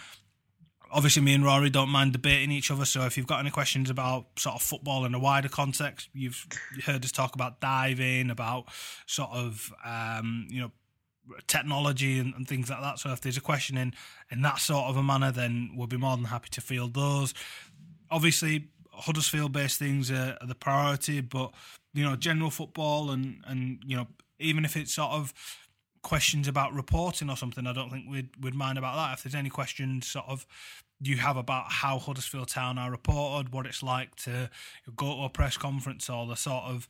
Obviously, 0.91 1.23
me 1.23 1.33
and 1.33 1.43
Rory 1.43 1.69
don't 1.69 1.89
mind 1.89 2.13
debating 2.13 2.51
each 2.51 2.71
other. 2.71 2.85
So, 2.85 3.05
if 3.05 3.17
you've 3.17 3.27
got 3.27 3.41
any 3.41 3.49
questions 3.49 3.89
about 3.89 4.27
sort 4.37 4.55
of 4.55 4.61
football 4.61 5.03
in 5.03 5.13
a 5.13 5.19
wider 5.19 5.49
context, 5.49 6.07
you've 6.13 6.45
heard 6.85 7.03
us 7.03 7.11
talk 7.11 7.35
about 7.35 7.59
diving, 7.59 8.29
about 8.29 8.65
sort 9.05 9.31
of 9.31 9.73
um, 9.83 10.47
you 10.49 10.61
know 10.61 10.71
technology 11.47 12.19
and, 12.19 12.33
and, 12.35 12.47
things 12.47 12.69
like 12.69 12.81
that. 12.81 12.99
So 12.99 13.11
if 13.11 13.21
there's 13.21 13.37
a 13.37 13.41
question 13.41 13.77
in 13.77 13.93
in 14.31 14.41
that 14.43 14.59
sort 14.59 14.85
of 14.85 14.97
a 14.97 15.03
manner, 15.03 15.31
then 15.31 15.71
we'll 15.75 15.87
be 15.87 15.97
more 15.97 16.15
than 16.15 16.25
happy 16.25 16.49
to 16.51 16.61
field 16.61 16.93
those. 16.93 17.33
Obviously, 18.11 18.69
Huddersfield 18.97 19.51
based 19.51 19.79
things 19.79 20.11
are, 20.11 20.37
are, 20.41 20.47
the 20.47 20.55
priority, 20.55 21.21
but 21.21 21.51
you 21.93 22.03
know, 22.03 22.15
general 22.15 22.49
football 22.49 23.11
and 23.11 23.43
and 23.47 23.79
you 23.85 23.95
know, 23.95 24.07
even 24.39 24.65
if 24.65 24.75
it's 24.75 24.93
sort 24.93 25.11
of 25.11 25.33
questions 26.01 26.47
about 26.47 26.73
reporting 26.73 27.29
or 27.29 27.37
something, 27.37 27.65
I 27.65 27.73
don't 27.73 27.89
think 27.89 28.05
we'd 28.09 28.29
we'd 28.41 28.55
mind 28.55 28.77
about 28.77 28.95
that. 28.95 29.17
If 29.17 29.23
there's 29.23 29.35
any 29.35 29.49
questions 29.49 30.07
sort 30.07 30.25
of 30.27 30.45
you 31.01 31.17
have 31.17 31.37
about 31.37 31.65
how 31.69 31.99
Huddersfield 31.99 32.47
Town 32.47 32.77
are 32.77 32.89
reported, 32.89 33.51
what 33.51 33.65
it's 33.65 33.83
like 33.83 34.15
to 34.15 34.49
go 34.95 35.17
to 35.17 35.23
a 35.23 35.29
press 35.29 35.57
conference 35.57 36.09
or 36.09 36.25
the 36.25 36.35
sort 36.35 36.63
of 36.63 36.87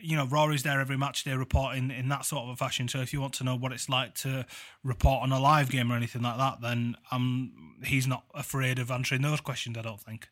you 0.00 0.16
know, 0.16 0.26
Rory's 0.26 0.62
there 0.62 0.80
every 0.80 0.98
match 0.98 1.24
day 1.24 1.34
reporting 1.34 1.90
in 1.90 2.08
that 2.08 2.24
sort 2.24 2.44
of 2.44 2.50
a 2.50 2.56
fashion. 2.56 2.88
So 2.88 3.00
if 3.00 3.12
you 3.12 3.20
want 3.20 3.34
to 3.34 3.44
know 3.44 3.56
what 3.56 3.72
it's 3.72 3.88
like 3.88 4.14
to 4.16 4.44
report 4.84 5.22
on 5.22 5.32
a 5.32 5.40
live 5.40 5.70
game 5.70 5.90
or 5.90 5.96
anything 5.96 6.22
like 6.22 6.36
that, 6.36 6.60
then 6.60 6.96
um, 7.10 7.76
he's 7.84 8.06
not 8.06 8.24
afraid 8.34 8.78
of 8.78 8.90
answering 8.90 9.22
those 9.22 9.40
questions. 9.40 9.78
I 9.78 9.82
don't 9.82 10.00
think. 10.00 10.28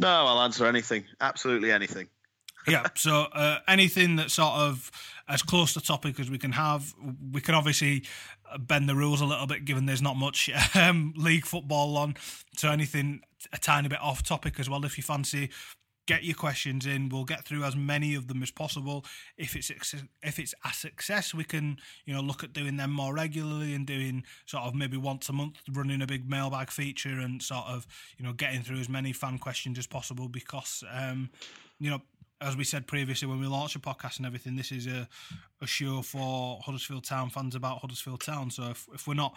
No, 0.00 0.08
I'll 0.08 0.40
answer 0.40 0.66
anything. 0.66 1.04
Absolutely 1.20 1.70
anything. 1.70 2.08
yeah. 2.66 2.86
So 2.96 3.26
uh, 3.32 3.58
anything 3.68 4.16
that's 4.16 4.34
sort 4.34 4.54
of 4.54 4.90
as 5.28 5.42
close 5.42 5.74
to 5.74 5.80
topic 5.80 6.18
as 6.18 6.30
we 6.30 6.38
can 6.38 6.52
have. 6.52 6.92
We 7.32 7.40
can 7.40 7.54
obviously 7.54 8.04
bend 8.58 8.88
the 8.88 8.96
rules 8.96 9.20
a 9.20 9.24
little 9.26 9.46
bit, 9.46 9.64
given 9.64 9.86
there's 9.86 10.02
not 10.02 10.16
much 10.16 10.50
um, 10.74 11.14
league 11.16 11.46
football 11.46 11.96
on. 11.96 12.16
So 12.56 12.70
anything 12.70 13.20
a 13.52 13.58
tiny 13.58 13.88
bit 13.88 14.00
off 14.00 14.22
topic 14.22 14.58
as 14.58 14.68
well, 14.68 14.84
if 14.84 14.96
you 14.96 15.04
fancy 15.04 15.50
get 16.10 16.24
your 16.24 16.34
questions 16.34 16.86
in. 16.86 17.08
We'll 17.08 17.24
get 17.24 17.44
through 17.44 17.62
as 17.62 17.76
many 17.76 18.16
of 18.16 18.26
them 18.26 18.42
as 18.42 18.50
possible. 18.50 19.04
If 19.36 19.54
it's 19.54 19.70
if 19.70 20.38
it's 20.40 20.54
a 20.64 20.72
success, 20.72 21.32
we 21.32 21.44
can 21.44 21.76
you 22.04 22.12
know 22.12 22.20
look 22.20 22.42
at 22.42 22.52
doing 22.52 22.76
them 22.76 22.90
more 22.90 23.14
regularly 23.14 23.74
and 23.74 23.86
doing 23.86 24.24
sort 24.44 24.64
of 24.64 24.74
maybe 24.74 24.96
once 24.96 25.28
a 25.28 25.32
month, 25.32 25.58
running 25.70 26.02
a 26.02 26.08
big 26.08 26.28
mailbag 26.28 26.70
feature 26.70 27.20
and 27.20 27.40
sort 27.40 27.66
of 27.66 27.86
you 28.18 28.24
know 28.24 28.32
getting 28.32 28.62
through 28.62 28.80
as 28.80 28.88
many 28.88 29.12
fan 29.12 29.38
questions 29.38 29.78
as 29.78 29.86
possible 29.86 30.28
because 30.28 30.82
um, 30.92 31.30
you 31.78 31.90
know. 31.90 32.00
As 32.42 32.56
we 32.56 32.64
said 32.64 32.86
previously, 32.86 33.28
when 33.28 33.38
we 33.38 33.46
launched 33.46 33.76
a 33.76 33.80
podcast 33.80 34.16
and 34.16 34.24
everything, 34.24 34.56
this 34.56 34.72
is 34.72 34.86
a, 34.86 35.06
a 35.60 35.66
show 35.66 36.00
for 36.00 36.58
Huddersfield 36.64 37.04
Town 37.04 37.28
fans 37.28 37.54
about 37.54 37.80
Huddersfield 37.80 38.22
Town. 38.22 38.50
So 38.50 38.70
if, 38.70 38.88
if 38.94 39.06
we're 39.06 39.12
not 39.12 39.36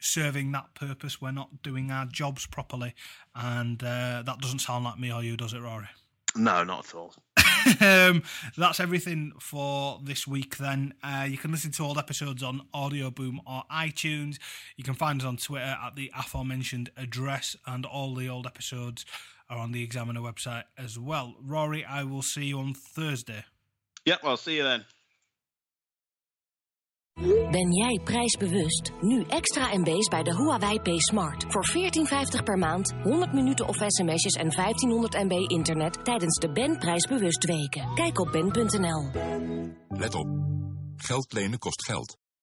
serving 0.00 0.52
that 0.52 0.74
purpose, 0.74 1.18
we're 1.18 1.30
not 1.30 1.62
doing 1.62 1.90
our 1.90 2.04
jobs 2.04 2.46
properly. 2.46 2.92
And 3.34 3.82
uh, 3.82 4.22
that 4.26 4.40
doesn't 4.40 4.58
sound 4.58 4.84
like 4.84 4.98
me 4.98 5.10
or 5.10 5.22
you, 5.22 5.38
does 5.38 5.54
it, 5.54 5.62
Rory? 5.62 5.88
No, 6.36 6.64
not 6.64 6.86
at 6.86 6.94
all. 6.94 7.14
um, 7.80 8.22
that's 8.56 8.80
everything 8.80 9.32
for 9.38 10.00
this 10.02 10.26
week. 10.26 10.56
Then 10.56 10.94
uh, 11.02 11.26
you 11.28 11.38
can 11.38 11.50
listen 11.50 11.70
to 11.72 11.84
all 11.84 11.98
episodes 11.98 12.42
on 12.42 12.62
Audio 12.72 13.10
Boom 13.10 13.40
or 13.46 13.62
iTunes. 13.70 14.38
You 14.76 14.84
can 14.84 14.94
find 14.94 15.20
us 15.20 15.26
on 15.26 15.36
Twitter 15.36 15.76
at 15.84 15.94
the 15.94 16.10
aforementioned 16.16 16.90
address, 16.96 17.56
and 17.66 17.84
all 17.84 18.14
the 18.14 18.28
old 18.28 18.46
episodes 18.46 19.04
are 19.50 19.58
on 19.58 19.72
the 19.72 19.82
Examiner 19.82 20.20
website 20.20 20.64
as 20.78 20.98
well. 20.98 21.34
Rory, 21.40 21.84
I 21.84 22.04
will 22.04 22.22
see 22.22 22.46
you 22.46 22.58
on 22.58 22.74
Thursday. 22.74 23.44
Yep, 24.06 24.20
I'll 24.24 24.36
see 24.36 24.56
you 24.56 24.62
then. 24.62 24.84
Ben 27.50 27.72
jij 27.72 28.00
prijsbewust? 28.04 28.92
Nu 29.00 29.24
extra 29.28 29.68
MB's 29.78 30.08
bij 30.08 30.22
de 30.22 30.34
Huawei 30.36 30.80
P 30.80 30.88
Smart. 31.00 31.44
Voor 31.48 31.66
14,50 32.38 32.44
per 32.44 32.58
maand, 32.58 32.92
100 33.02 33.32
minuten 33.32 33.68
of 33.68 33.76
sms'jes 33.76 34.34
en 34.34 34.50
1500 34.50 35.12
MB 35.12 35.50
internet 35.50 36.04
tijdens 36.04 36.38
de 36.38 36.52
Ben 36.52 36.78
Prijsbewust 36.78 37.44
weken. 37.44 37.94
Kijk 37.94 38.20
op 38.20 38.32
ben.nl. 38.32 39.10
Let 39.88 40.14
op. 40.14 40.26
Geld 40.96 41.32
lenen 41.32 41.58
kost 41.58 41.84
geld. 41.84 42.21